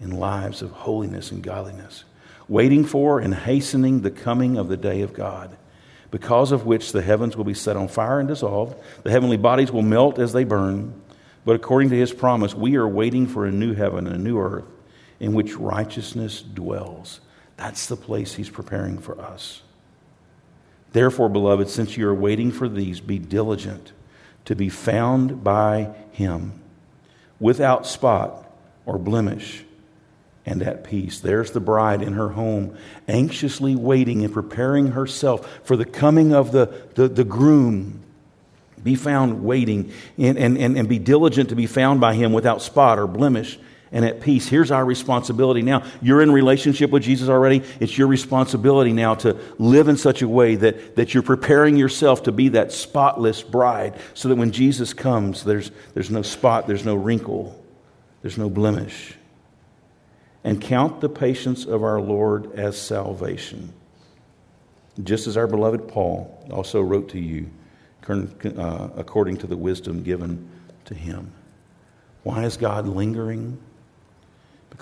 In 0.00 0.10
lives 0.10 0.60
of 0.60 0.70
holiness 0.70 1.30
and 1.30 1.42
godliness, 1.42 2.04
waiting 2.48 2.84
for 2.84 3.20
and 3.20 3.34
hastening 3.34 4.02
the 4.02 4.10
coming 4.10 4.58
of 4.58 4.68
the 4.68 4.76
day 4.76 5.02
of 5.02 5.14
God 5.14 5.56
because 6.14 6.52
of 6.52 6.64
which 6.64 6.92
the 6.92 7.02
heavens 7.02 7.36
will 7.36 7.42
be 7.42 7.54
set 7.54 7.76
on 7.76 7.88
fire 7.88 8.20
and 8.20 8.28
dissolved. 8.28 8.76
The 9.02 9.10
heavenly 9.10 9.36
bodies 9.36 9.72
will 9.72 9.82
melt 9.82 10.20
as 10.20 10.32
they 10.32 10.44
burn. 10.44 10.94
But 11.44 11.56
according 11.56 11.90
to 11.90 11.96
his 11.96 12.12
promise, 12.12 12.54
we 12.54 12.76
are 12.76 12.86
waiting 12.86 13.26
for 13.26 13.46
a 13.46 13.50
new 13.50 13.74
heaven 13.74 14.06
and 14.06 14.14
a 14.14 14.18
new 14.18 14.38
earth 14.38 14.64
in 15.18 15.32
which 15.32 15.56
righteousness 15.56 16.40
dwells. 16.40 17.20
That's 17.56 17.86
the 17.86 17.96
place 17.96 18.32
he's 18.32 18.48
preparing 18.48 18.98
for 18.98 19.20
us. 19.20 19.62
Therefore, 20.92 21.28
beloved, 21.28 21.68
since 21.68 21.96
you 21.96 22.06
are 22.06 22.14
waiting 22.14 22.52
for 22.52 22.68
these, 22.68 23.00
be 23.00 23.18
diligent 23.18 23.92
to 24.44 24.54
be 24.54 24.68
found 24.68 25.42
by 25.42 25.94
him 26.12 26.52
without 27.40 27.86
spot 27.86 28.50
or 28.86 28.98
blemish 28.98 29.64
and 30.46 30.62
at 30.62 30.84
peace. 30.84 31.20
There's 31.20 31.52
the 31.52 31.60
bride 31.60 32.02
in 32.02 32.14
her 32.14 32.30
home, 32.30 32.76
anxiously 33.08 33.74
waiting 33.74 34.24
and 34.24 34.32
preparing 34.32 34.88
herself 34.88 35.60
for 35.64 35.76
the 35.76 35.84
coming 35.84 36.32
of 36.32 36.52
the, 36.52 36.66
the, 36.94 37.08
the 37.08 37.24
groom. 37.24 38.00
Be 38.82 38.94
found 38.94 39.42
waiting 39.42 39.90
and, 40.18 40.36
and, 40.36 40.58
and, 40.58 40.76
and 40.76 40.88
be 40.88 40.98
diligent 40.98 41.48
to 41.48 41.56
be 41.56 41.66
found 41.66 42.00
by 42.00 42.14
him 42.14 42.34
without 42.34 42.60
spot 42.60 42.98
or 42.98 43.06
blemish 43.06 43.58
and 43.94 44.04
at 44.04 44.20
peace. 44.20 44.46
Here's 44.46 44.70
our 44.70 44.84
responsibility 44.84 45.62
now. 45.62 45.84
You're 46.02 46.20
in 46.20 46.30
relationship 46.30 46.90
with 46.90 47.02
Jesus 47.02 47.30
already. 47.30 47.62
It's 47.80 47.96
your 47.96 48.08
responsibility 48.08 48.92
now 48.92 49.14
to 49.14 49.38
live 49.58 49.88
in 49.88 49.96
such 49.96 50.20
a 50.20 50.28
way 50.28 50.56
that, 50.56 50.96
that 50.96 51.14
you're 51.14 51.22
preparing 51.22 51.78
yourself 51.78 52.24
to 52.24 52.32
be 52.32 52.50
that 52.50 52.72
spotless 52.72 53.42
bride 53.42 53.98
so 54.12 54.28
that 54.28 54.36
when 54.36 54.52
Jesus 54.52 54.92
comes, 54.92 55.44
there's, 55.44 55.70
there's 55.94 56.10
no 56.10 56.20
spot, 56.20 56.66
there's 56.66 56.84
no 56.84 56.94
wrinkle, 56.94 57.58
there's 58.20 58.36
no 58.36 58.50
blemish 58.50 59.14
and 60.44 60.60
count 60.60 61.00
the 61.00 61.08
patience 61.08 61.64
of 61.64 61.82
our 61.82 62.00
Lord 62.00 62.52
as 62.52 62.78
salvation. 62.78 63.72
Just 65.02 65.26
as 65.26 65.36
our 65.36 65.46
beloved 65.46 65.88
Paul 65.88 66.46
also 66.52 66.82
wrote 66.82 67.08
to 67.10 67.18
you 67.18 67.50
uh, 68.06 68.88
according 68.96 69.38
to 69.38 69.46
the 69.46 69.56
wisdom 69.56 70.02
given 70.02 70.48
to 70.84 70.94
him. 70.94 71.32
Why 72.22 72.44
is 72.44 72.58
God 72.58 72.86
lingering? 72.86 73.58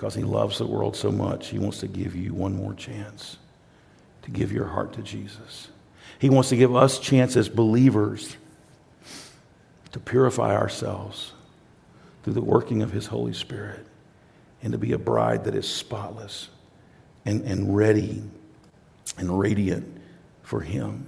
Because 0.03 0.15
he 0.15 0.23
loves 0.23 0.57
the 0.57 0.67
world 0.67 0.97
so 0.97 1.13
much, 1.13 1.47
he 1.47 1.57
wants 1.57 1.79
to 1.79 1.87
give 1.87 2.13
you 2.13 2.33
one 2.33 2.57
more 2.57 2.73
chance 2.73 3.37
to 4.23 4.31
give 4.31 4.51
your 4.51 4.65
heart 4.65 4.91
to 4.95 5.01
Jesus. 5.01 5.69
He 6.19 6.29
wants 6.29 6.49
to 6.49 6.57
give 6.57 6.75
us 6.75 6.99
chance 6.99 7.37
as 7.37 7.47
believers 7.47 8.35
to 9.93 10.01
purify 10.01 10.57
ourselves 10.57 11.31
through 12.21 12.33
the 12.33 12.41
working 12.41 12.81
of 12.81 12.91
his 12.91 13.07
Holy 13.07 13.31
Spirit 13.31 13.87
and 14.61 14.73
to 14.73 14.77
be 14.77 14.91
a 14.91 14.97
bride 14.97 15.45
that 15.45 15.55
is 15.55 15.69
spotless 15.69 16.49
and, 17.23 17.41
and 17.43 17.73
ready 17.73 18.23
and 19.17 19.39
radiant 19.39 20.01
for 20.41 20.59
Him. 20.59 21.07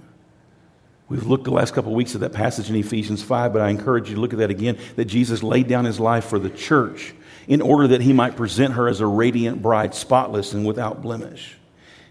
We've 1.10 1.26
looked 1.26 1.44
the 1.44 1.50
last 1.50 1.74
couple 1.74 1.92
of 1.92 1.96
weeks 1.96 2.14
at 2.14 2.22
that 2.22 2.32
passage 2.32 2.70
in 2.70 2.76
Ephesians 2.76 3.22
5, 3.22 3.52
but 3.52 3.60
I 3.60 3.68
encourage 3.68 4.08
you 4.08 4.14
to 4.14 4.20
look 4.22 4.32
at 4.32 4.38
that 4.38 4.50
again 4.50 4.78
that 4.96 5.04
Jesus 5.04 5.42
laid 5.42 5.68
down 5.68 5.84
his 5.84 6.00
life 6.00 6.24
for 6.24 6.38
the 6.38 6.48
church 6.48 7.14
in 7.46 7.60
order 7.60 7.88
that 7.88 8.00
he 8.00 8.12
might 8.12 8.36
present 8.36 8.74
her 8.74 8.88
as 8.88 9.00
a 9.00 9.06
radiant 9.06 9.62
bride, 9.62 9.94
spotless 9.94 10.52
and 10.52 10.66
without 10.66 11.02
blemish. 11.02 11.56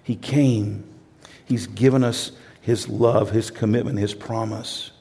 He 0.01 0.15
came, 0.15 0.83
he's 1.45 1.67
given 1.67 2.03
us 2.03 2.31
his 2.61 2.87
love, 2.87 3.31
his 3.31 3.51
commitment, 3.51 3.99
his 3.99 4.13
promise. 4.13 4.91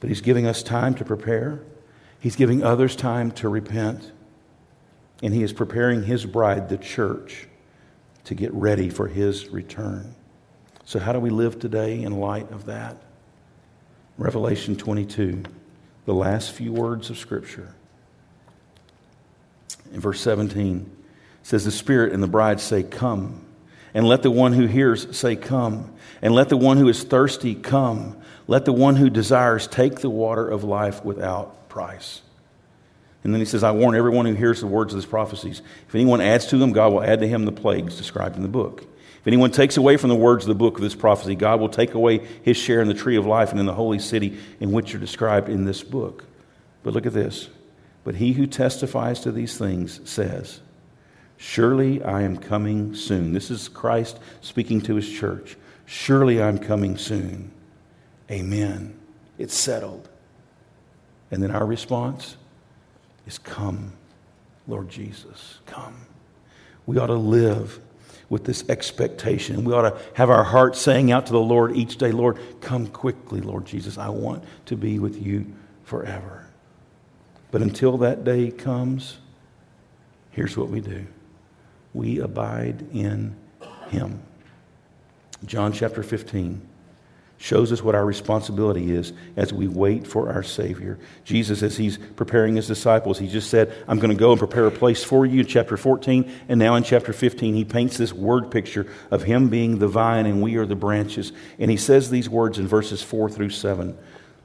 But 0.00 0.08
he's 0.08 0.20
giving 0.20 0.46
us 0.46 0.62
time 0.62 0.94
to 0.94 1.04
prepare, 1.04 1.60
he's 2.20 2.36
giving 2.36 2.62
others 2.62 2.96
time 2.96 3.30
to 3.32 3.48
repent 3.48 4.12
and 5.22 5.34
he 5.34 5.42
is 5.42 5.52
preparing 5.52 6.04
his 6.04 6.24
bride, 6.24 6.68
the 6.68 6.78
church, 6.78 7.48
to 8.24 8.34
get 8.34 8.52
ready 8.52 8.88
for 8.88 9.08
his 9.08 9.48
return. 9.48 10.14
So, 10.84 10.98
how 10.98 11.12
do 11.12 11.20
we 11.20 11.30
live 11.30 11.58
today 11.58 12.02
in 12.02 12.18
light 12.20 12.50
of 12.52 12.66
that? 12.66 12.96
Revelation 14.16 14.76
22, 14.76 15.42
the 16.06 16.14
last 16.14 16.52
few 16.52 16.72
words 16.72 17.10
of 17.10 17.18
Scripture. 17.18 17.74
In 19.92 20.00
verse 20.00 20.20
17, 20.20 20.90
says, 21.42 21.64
The 21.64 21.70
Spirit 21.70 22.12
and 22.12 22.22
the 22.22 22.28
bride 22.28 22.60
say, 22.60 22.82
Come. 22.82 23.44
And 23.94 24.06
let 24.06 24.22
the 24.22 24.30
one 24.30 24.52
who 24.52 24.66
hears 24.66 25.16
say, 25.16 25.34
Come. 25.36 25.92
And 26.20 26.34
let 26.34 26.48
the 26.48 26.56
one 26.56 26.76
who 26.76 26.88
is 26.88 27.02
thirsty 27.04 27.54
come. 27.54 28.20
Let 28.46 28.64
the 28.64 28.72
one 28.72 28.96
who 28.96 29.10
desires 29.10 29.66
take 29.66 30.00
the 30.00 30.10
water 30.10 30.48
of 30.48 30.64
life 30.64 31.04
without 31.04 31.68
price. 31.68 32.22
And 33.24 33.32
then 33.32 33.40
he 33.40 33.46
says, 33.46 33.62
I 33.62 33.72
warn 33.72 33.94
everyone 33.94 34.26
who 34.26 34.34
hears 34.34 34.60
the 34.60 34.66
words 34.66 34.92
of 34.92 34.98
this 34.98 35.08
prophecies. 35.08 35.60
If 35.88 35.94
anyone 35.94 36.20
adds 36.20 36.46
to 36.46 36.58
them, 36.58 36.72
God 36.72 36.92
will 36.92 37.02
add 37.02 37.20
to 37.20 37.28
him 37.28 37.44
the 37.44 37.52
plagues 37.52 37.96
described 37.96 38.36
in 38.36 38.42
the 38.42 38.48
book. 38.48 38.84
If 39.20 39.26
anyone 39.26 39.50
takes 39.50 39.76
away 39.76 39.96
from 39.96 40.10
the 40.10 40.16
words 40.16 40.44
of 40.44 40.48
the 40.48 40.54
book 40.54 40.76
of 40.76 40.80
this 40.80 40.94
prophecy, 40.94 41.34
God 41.34 41.60
will 41.60 41.68
take 41.68 41.94
away 41.94 42.26
his 42.42 42.56
share 42.56 42.80
in 42.80 42.88
the 42.88 42.94
tree 42.94 43.16
of 43.16 43.26
life 43.26 43.50
and 43.50 43.60
in 43.60 43.66
the 43.66 43.74
holy 43.74 43.98
city 43.98 44.38
in 44.60 44.72
which 44.72 44.92
you're 44.92 45.00
described 45.00 45.48
in 45.48 45.64
this 45.64 45.82
book. 45.82 46.24
But 46.82 46.94
look 46.94 47.06
at 47.06 47.12
this. 47.12 47.48
But 48.08 48.14
he 48.14 48.32
who 48.32 48.46
testifies 48.46 49.20
to 49.20 49.32
these 49.32 49.58
things 49.58 50.00
says, 50.08 50.60
Surely 51.36 52.02
I 52.02 52.22
am 52.22 52.38
coming 52.38 52.94
soon. 52.94 53.34
This 53.34 53.50
is 53.50 53.68
Christ 53.68 54.18
speaking 54.40 54.80
to 54.80 54.94
his 54.94 55.06
church. 55.06 55.58
Surely 55.84 56.42
I'm 56.42 56.56
coming 56.56 56.96
soon. 56.96 57.50
Amen. 58.30 58.98
It's 59.36 59.52
settled. 59.54 60.08
And 61.30 61.42
then 61.42 61.50
our 61.50 61.66
response 61.66 62.38
is 63.26 63.36
come, 63.36 63.92
Lord 64.66 64.88
Jesus, 64.88 65.58
come. 65.66 66.06
We 66.86 66.96
ought 66.96 67.08
to 67.08 67.12
live 67.12 67.78
with 68.30 68.44
this 68.44 68.66
expectation. 68.70 69.64
We 69.64 69.74
ought 69.74 69.82
to 69.82 69.98
have 70.14 70.30
our 70.30 70.44
hearts 70.44 70.80
saying 70.80 71.12
out 71.12 71.26
to 71.26 71.32
the 71.32 71.40
Lord 71.40 71.76
each 71.76 71.98
day, 71.98 72.12
Lord, 72.12 72.38
come 72.62 72.86
quickly, 72.86 73.42
Lord 73.42 73.66
Jesus. 73.66 73.98
I 73.98 74.08
want 74.08 74.44
to 74.64 74.76
be 74.76 74.98
with 74.98 75.20
you 75.22 75.44
forever. 75.84 76.47
But 77.50 77.62
until 77.62 77.98
that 77.98 78.24
day 78.24 78.50
comes, 78.50 79.18
here's 80.30 80.56
what 80.56 80.68
we 80.68 80.80
do 80.80 81.06
we 81.94 82.20
abide 82.20 82.84
in 82.92 83.34
him. 83.88 84.22
John 85.44 85.72
chapter 85.72 86.02
15 86.02 86.60
shows 87.38 87.70
us 87.70 87.82
what 87.82 87.94
our 87.94 88.04
responsibility 88.04 88.90
is 88.90 89.12
as 89.36 89.52
we 89.52 89.68
wait 89.68 90.06
for 90.06 90.30
our 90.30 90.42
Savior. 90.42 90.98
Jesus, 91.24 91.62
as 91.62 91.76
he's 91.76 91.96
preparing 91.96 92.56
his 92.56 92.66
disciples, 92.66 93.18
he 93.18 93.28
just 93.28 93.48
said, 93.48 93.72
I'm 93.86 94.00
going 94.00 94.10
to 94.10 94.16
go 94.16 94.32
and 94.32 94.38
prepare 94.38 94.66
a 94.66 94.72
place 94.72 95.04
for 95.04 95.24
you 95.24 95.40
in 95.40 95.46
chapter 95.46 95.76
14. 95.76 96.30
And 96.48 96.58
now 96.58 96.74
in 96.74 96.82
chapter 96.82 97.12
15, 97.12 97.54
he 97.54 97.64
paints 97.64 97.96
this 97.96 98.12
word 98.12 98.50
picture 98.50 98.88
of 99.12 99.22
him 99.22 99.48
being 99.48 99.78
the 99.78 99.86
vine 99.86 100.26
and 100.26 100.42
we 100.42 100.56
are 100.56 100.66
the 100.66 100.74
branches. 100.74 101.32
And 101.60 101.70
he 101.70 101.76
says 101.76 102.10
these 102.10 102.28
words 102.28 102.58
in 102.58 102.66
verses 102.66 103.02
4 103.02 103.30
through 103.30 103.50
7. 103.50 103.96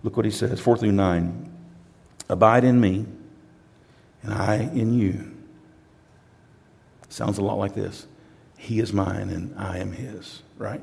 Look 0.04 0.16
what 0.16 0.26
he 0.26 0.32
says 0.32 0.60
4 0.60 0.78
through 0.78 0.92
9. 0.92 1.53
Abide 2.34 2.64
in 2.64 2.82
me, 2.82 3.06
and 4.24 4.34
I 4.34 4.56
in 4.56 4.98
you. 4.98 5.36
Sounds 7.08 7.38
a 7.38 7.44
lot 7.44 7.60
like 7.60 7.76
this 7.76 8.08
He 8.58 8.80
is 8.80 8.92
mine, 8.92 9.30
and 9.30 9.54
I 9.56 9.78
am 9.78 9.92
his, 9.92 10.42
right? 10.58 10.82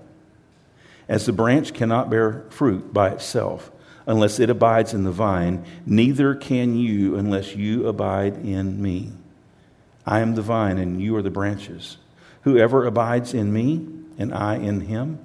As 1.09 1.27
the 1.27 1.33
branch 1.33 1.75
cannot 1.75 2.09
bear 2.09 2.45
fruit 2.51 2.95
by 2.95 3.11
itself 3.11 3.73
unless 4.07 4.39
it 4.39 4.49
abides 4.49 4.95
in 4.95 5.03
the 5.03 5.11
vine, 5.11 5.65
neither 5.85 6.37
can 6.37 6.77
you 6.77 7.17
unless 7.17 7.57
you 7.57 7.89
abide 7.89 8.37
in 8.45 8.81
me. 8.81 9.11
I 10.07 10.21
am 10.21 10.37
the 10.37 10.43
vine, 10.43 10.79
and 10.79 11.03
you 11.03 11.17
are 11.17 11.23
the 11.23 11.31
branches. 11.31 11.97
Whoever 12.43 12.87
abides 12.87 13.35
in 13.35 13.53
me, 13.53 13.89
and 14.19 14.33
I 14.33 14.55
in 14.55 14.83
him, 14.83 15.19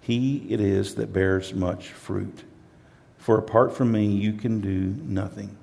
he 0.00 0.46
it 0.48 0.60
is 0.60 0.94
that 0.94 1.12
bears 1.12 1.52
much 1.52 1.88
fruit. 1.88 2.44
For 3.18 3.36
apart 3.36 3.76
from 3.76 3.90
me, 3.90 4.06
you 4.06 4.34
can 4.34 4.60
do 4.60 5.02
nothing. 5.02 5.58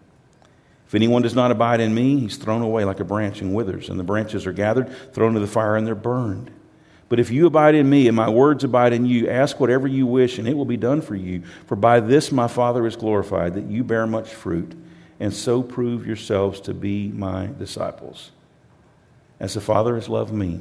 If 0.89 0.95
anyone 0.95 1.21
does 1.21 1.35
not 1.35 1.51
abide 1.51 1.81
in 1.81 1.93
me, 1.93 2.19
he's 2.19 2.37
thrown 2.37 2.63
away 2.63 2.83
like 2.83 2.99
a 2.99 3.03
branch 3.03 3.41
and 3.41 3.53
withers, 3.53 3.89
and 3.89 3.99
the 3.99 4.03
branches 4.03 4.47
are 4.47 4.51
gathered, 4.51 4.89
thrown 5.13 5.35
into 5.35 5.39
the 5.39 5.45
fire, 5.45 5.75
and 5.75 5.85
they're 5.85 5.93
burned. 5.93 6.49
But 7.09 7.19
if 7.19 7.29
you 7.29 7.45
abide 7.45 7.75
in 7.75 7.87
me 7.87 8.07
and 8.07 8.15
my 8.15 8.27
words 8.27 8.63
abide 8.63 8.91
in 8.91 9.05
you, 9.05 9.29
ask 9.29 9.59
whatever 9.59 9.87
you 9.87 10.07
wish, 10.07 10.39
and 10.39 10.47
it 10.47 10.57
will 10.57 10.65
be 10.65 10.77
done 10.77 11.01
for 11.01 11.13
you. 11.13 11.43
For 11.67 11.75
by 11.75 11.99
this 11.99 12.31
my 12.31 12.47
Father 12.47 12.87
is 12.87 12.95
glorified, 12.95 13.53
that 13.53 13.65
you 13.65 13.83
bear 13.83 14.07
much 14.07 14.29
fruit, 14.29 14.73
and 15.19 15.31
so 15.31 15.61
prove 15.61 16.07
yourselves 16.07 16.59
to 16.61 16.73
be 16.73 17.09
my 17.09 17.51
disciples. 17.59 18.31
As 19.39 19.53
the 19.53 19.61
Father 19.61 19.93
has 19.93 20.09
loved 20.09 20.33
me, 20.33 20.59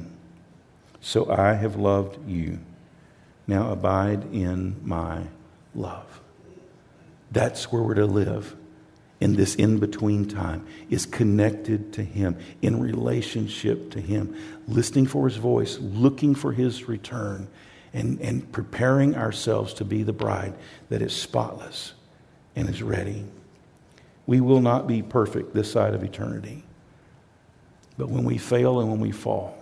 so 1.01 1.27
I 1.27 1.55
have 1.55 1.75
loved 1.75 2.29
you. 2.29 2.59
Now 3.47 3.71
abide 3.71 4.31
in 4.31 4.75
my 4.83 5.23
love. 5.73 6.21
That's 7.31 7.71
where 7.71 7.81
we're 7.81 7.95
to 7.95 8.05
live 8.05 8.55
in 9.19 9.35
this 9.35 9.55
in 9.55 9.79
between 9.79 10.25
time 10.25 10.65
is 10.89 11.05
connected 11.05 11.93
to 11.93 12.03
Him, 12.03 12.37
in 12.61 12.79
relationship 12.79 13.91
to 13.91 13.99
Him, 13.99 14.35
listening 14.67 15.07
for 15.07 15.27
His 15.27 15.37
voice, 15.37 15.77
looking 15.79 16.35
for 16.35 16.53
His 16.53 16.87
return, 16.87 17.47
and, 17.93 18.21
and 18.21 18.49
preparing 18.51 19.15
ourselves 19.15 19.73
to 19.75 19.85
be 19.85 20.03
the 20.03 20.13
bride 20.13 20.53
that 20.89 21.01
is 21.01 21.13
spotless 21.13 21.93
and 22.55 22.69
is 22.69 22.81
ready. 22.81 23.25
We 24.25 24.41
will 24.41 24.61
not 24.61 24.87
be 24.87 25.01
perfect 25.01 25.53
this 25.53 25.71
side 25.71 25.93
of 25.93 26.03
eternity. 26.03 26.63
But 27.97 28.09
when 28.09 28.23
we 28.23 28.37
fail 28.37 28.79
and 28.79 28.89
when 28.89 28.99
we 29.01 29.11
fall, 29.11 29.57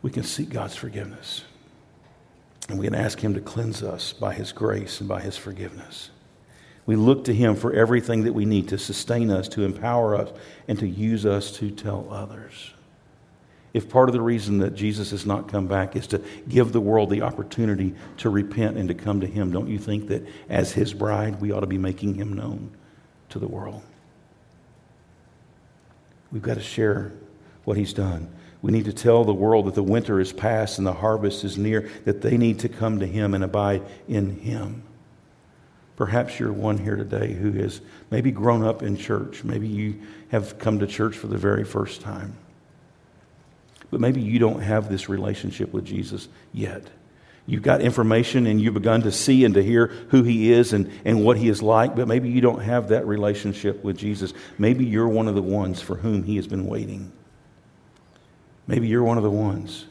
we 0.00 0.10
can 0.10 0.22
seek 0.22 0.48
God's 0.48 0.76
forgiveness. 0.76 1.42
And 2.68 2.78
we 2.78 2.86
can 2.86 2.94
ask 2.94 3.20
Him 3.20 3.34
to 3.34 3.40
cleanse 3.40 3.82
us 3.82 4.12
by 4.12 4.32
His 4.32 4.52
grace 4.52 5.00
and 5.00 5.08
by 5.08 5.20
His 5.20 5.36
forgiveness. 5.36 6.10
We 6.86 6.94
look 6.94 7.24
to 7.24 7.34
Him 7.34 7.56
for 7.56 7.72
everything 7.72 8.24
that 8.24 8.32
we 8.32 8.44
need 8.44 8.68
to 8.68 8.78
sustain 8.78 9.30
us, 9.30 9.48
to 9.48 9.64
empower 9.64 10.16
us, 10.16 10.30
and 10.68 10.78
to 10.78 10.88
use 10.88 11.26
us 11.26 11.50
to 11.58 11.70
tell 11.70 12.06
others. 12.10 12.72
If 13.74 13.90
part 13.90 14.08
of 14.08 14.14
the 14.14 14.22
reason 14.22 14.58
that 14.58 14.74
Jesus 14.74 15.10
has 15.10 15.26
not 15.26 15.48
come 15.48 15.66
back 15.66 15.96
is 15.96 16.06
to 16.06 16.22
give 16.48 16.72
the 16.72 16.80
world 16.80 17.10
the 17.10 17.22
opportunity 17.22 17.94
to 18.18 18.30
repent 18.30 18.78
and 18.78 18.88
to 18.88 18.94
come 18.94 19.20
to 19.20 19.26
Him, 19.26 19.50
don't 19.50 19.68
you 19.68 19.78
think 19.78 20.08
that 20.08 20.26
as 20.48 20.72
His 20.72 20.94
bride, 20.94 21.42
we 21.42 21.52
ought 21.52 21.60
to 21.60 21.66
be 21.66 21.76
making 21.76 22.14
Him 22.14 22.32
known 22.32 22.74
to 23.30 23.38
the 23.38 23.48
world? 23.48 23.82
We've 26.32 26.40
got 26.40 26.54
to 26.54 26.62
share 26.62 27.12
what 27.64 27.76
He's 27.76 27.92
done. 27.92 28.32
We 28.62 28.72
need 28.72 28.86
to 28.86 28.92
tell 28.92 29.24
the 29.24 29.34
world 29.34 29.66
that 29.66 29.74
the 29.74 29.82
winter 29.82 30.20
is 30.20 30.32
past 30.32 30.78
and 30.78 30.86
the 30.86 30.94
harvest 30.94 31.44
is 31.44 31.58
near, 31.58 31.90
that 32.04 32.22
they 32.22 32.38
need 32.38 32.60
to 32.60 32.70
come 32.70 33.00
to 33.00 33.06
Him 33.06 33.34
and 33.34 33.44
abide 33.44 33.82
in 34.08 34.38
Him. 34.38 34.84
Perhaps 35.96 36.38
you're 36.38 36.52
one 36.52 36.76
here 36.78 36.96
today 36.96 37.32
who 37.32 37.52
has 37.52 37.80
maybe 38.10 38.30
grown 38.30 38.62
up 38.62 38.82
in 38.82 38.96
church. 38.96 39.42
Maybe 39.42 39.66
you 39.66 40.02
have 40.30 40.58
come 40.58 40.78
to 40.80 40.86
church 40.86 41.16
for 41.16 41.26
the 41.26 41.38
very 41.38 41.64
first 41.64 42.02
time. 42.02 42.36
But 43.90 44.00
maybe 44.00 44.20
you 44.20 44.38
don't 44.38 44.60
have 44.60 44.90
this 44.90 45.08
relationship 45.08 45.72
with 45.72 45.86
Jesus 45.86 46.28
yet. 46.52 46.82
You've 47.46 47.62
got 47.62 47.80
information 47.80 48.46
and 48.46 48.60
you've 48.60 48.74
begun 48.74 49.02
to 49.02 49.12
see 49.12 49.44
and 49.44 49.54
to 49.54 49.62
hear 49.62 49.86
who 49.86 50.22
he 50.24 50.52
is 50.52 50.72
and, 50.72 50.90
and 51.04 51.24
what 51.24 51.38
he 51.38 51.48
is 51.48 51.62
like, 51.62 51.94
but 51.94 52.08
maybe 52.08 52.28
you 52.28 52.40
don't 52.40 52.60
have 52.60 52.88
that 52.88 53.06
relationship 53.06 53.84
with 53.84 53.96
Jesus. 53.96 54.34
Maybe 54.58 54.84
you're 54.84 55.08
one 55.08 55.28
of 55.28 55.36
the 55.36 55.42
ones 55.42 55.80
for 55.80 55.94
whom 55.94 56.24
he 56.24 56.36
has 56.36 56.48
been 56.48 56.66
waiting. 56.66 57.12
Maybe 58.66 58.88
you're 58.88 59.04
one 59.04 59.16
of 59.16 59.22
the 59.22 59.30
ones 59.30 59.86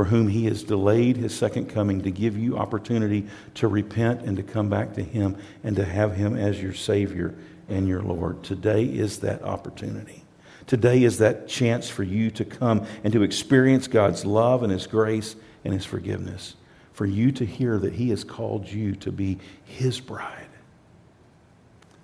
for 0.00 0.06
whom 0.06 0.28
he 0.28 0.46
has 0.46 0.62
delayed 0.62 1.18
his 1.18 1.36
second 1.36 1.66
coming 1.66 2.00
to 2.00 2.10
give 2.10 2.34
you 2.34 2.56
opportunity 2.56 3.26
to 3.52 3.68
repent 3.68 4.22
and 4.22 4.34
to 4.34 4.42
come 4.42 4.70
back 4.70 4.94
to 4.94 5.02
him 5.02 5.36
and 5.62 5.76
to 5.76 5.84
have 5.84 6.16
him 6.16 6.34
as 6.34 6.62
your 6.62 6.72
Savior 6.72 7.34
and 7.68 7.86
your 7.86 8.00
Lord. 8.00 8.42
Today 8.42 8.86
is 8.86 9.18
that 9.18 9.42
opportunity. 9.42 10.24
Today 10.66 11.02
is 11.02 11.18
that 11.18 11.48
chance 11.48 11.90
for 11.90 12.02
you 12.02 12.30
to 12.30 12.46
come 12.46 12.86
and 13.04 13.12
to 13.12 13.22
experience 13.22 13.88
God's 13.88 14.24
love 14.24 14.62
and 14.62 14.72
his 14.72 14.86
grace 14.86 15.36
and 15.66 15.74
his 15.74 15.84
forgiveness. 15.84 16.54
For 16.94 17.04
you 17.04 17.30
to 17.32 17.44
hear 17.44 17.76
that 17.76 17.92
he 17.92 18.08
has 18.08 18.24
called 18.24 18.66
you 18.66 18.94
to 18.94 19.12
be 19.12 19.36
his 19.66 20.00
bride, 20.00 20.48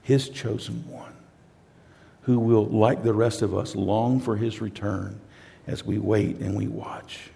his 0.03 0.29
chosen 0.29 0.85
one, 0.91 1.15
who 2.25 2.39
will, 2.39 2.67
like 2.67 3.03
the 3.03 3.15
rest 3.15 3.41
of 3.41 3.57
us, 3.57 3.75
long 3.75 4.21
for 4.21 4.37
his 4.37 4.61
return 4.61 5.19
as 5.67 5.83
we 5.83 5.97
wait 5.97 6.37
and 6.41 6.55
we 6.55 6.67
watch. 6.67 7.31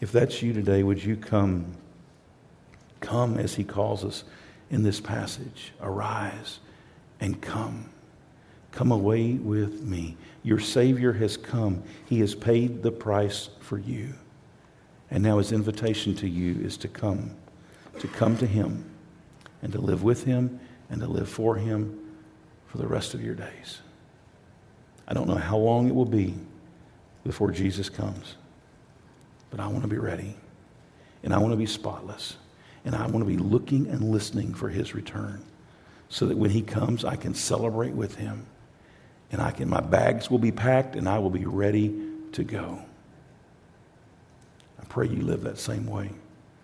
If 0.00 0.12
that's 0.12 0.42
you 0.42 0.52
today, 0.52 0.82
would 0.82 1.02
you 1.02 1.16
come? 1.16 1.74
Come 3.00 3.38
as 3.38 3.54
he 3.54 3.64
calls 3.64 4.04
us 4.04 4.24
in 4.70 4.82
this 4.82 5.00
passage. 5.00 5.72
Arise 5.80 6.60
and 7.20 7.40
come. 7.40 7.90
Come 8.72 8.92
away 8.92 9.34
with 9.34 9.82
me. 9.82 10.16
Your 10.42 10.60
Savior 10.60 11.12
has 11.14 11.36
come. 11.36 11.82
He 12.06 12.20
has 12.20 12.34
paid 12.34 12.82
the 12.82 12.92
price 12.92 13.50
for 13.60 13.78
you. 13.78 14.14
And 15.10 15.22
now 15.22 15.38
his 15.38 15.52
invitation 15.52 16.14
to 16.16 16.28
you 16.28 16.60
is 16.64 16.76
to 16.78 16.88
come, 16.88 17.34
to 17.98 18.08
come 18.08 18.36
to 18.38 18.46
him 18.46 18.84
and 19.62 19.72
to 19.72 19.80
live 19.80 20.02
with 20.02 20.24
him 20.24 20.60
and 20.90 21.00
to 21.00 21.06
live 21.06 21.28
for 21.28 21.56
him 21.56 21.98
for 22.66 22.78
the 22.78 22.86
rest 22.86 23.14
of 23.14 23.22
your 23.22 23.34
days. 23.34 23.80
I 25.06 25.14
don't 25.14 25.26
know 25.26 25.36
how 25.36 25.56
long 25.56 25.88
it 25.88 25.94
will 25.94 26.04
be 26.04 26.34
before 27.24 27.50
Jesus 27.50 27.88
comes. 27.88 28.36
But 29.50 29.60
I 29.60 29.66
want 29.68 29.82
to 29.82 29.88
be 29.88 29.98
ready. 29.98 30.36
And 31.22 31.34
I 31.34 31.38
want 31.38 31.52
to 31.52 31.56
be 31.56 31.66
spotless. 31.66 32.36
And 32.84 32.94
I 32.94 33.06
want 33.06 33.20
to 33.20 33.24
be 33.24 33.36
looking 33.36 33.86
and 33.88 34.10
listening 34.10 34.54
for 34.54 34.68
his 34.68 34.94
return 34.94 35.44
so 36.08 36.26
that 36.26 36.38
when 36.38 36.50
he 36.50 36.62
comes, 36.62 37.04
I 37.04 37.16
can 37.16 37.34
celebrate 37.34 37.92
with 37.92 38.14
him. 38.16 38.46
And 39.30 39.42
I 39.42 39.50
can, 39.50 39.68
my 39.68 39.80
bags 39.80 40.30
will 40.30 40.38
be 40.38 40.52
packed 40.52 40.96
and 40.96 41.08
I 41.08 41.18
will 41.18 41.30
be 41.30 41.44
ready 41.44 41.94
to 42.32 42.44
go. 42.44 42.80
I 44.80 44.84
pray 44.86 45.06
you 45.08 45.22
live 45.22 45.42
that 45.42 45.58
same 45.58 45.86
way 45.86 46.10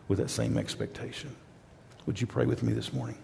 with 0.09 0.19
that 0.19 0.31
same 0.31 0.57
expectation. 0.57 1.35
Would 2.07 2.21
you 2.21 2.27
pray 2.27 2.47
with 2.47 2.63
me 2.63 2.73
this 2.73 2.93
morning? 2.93 3.19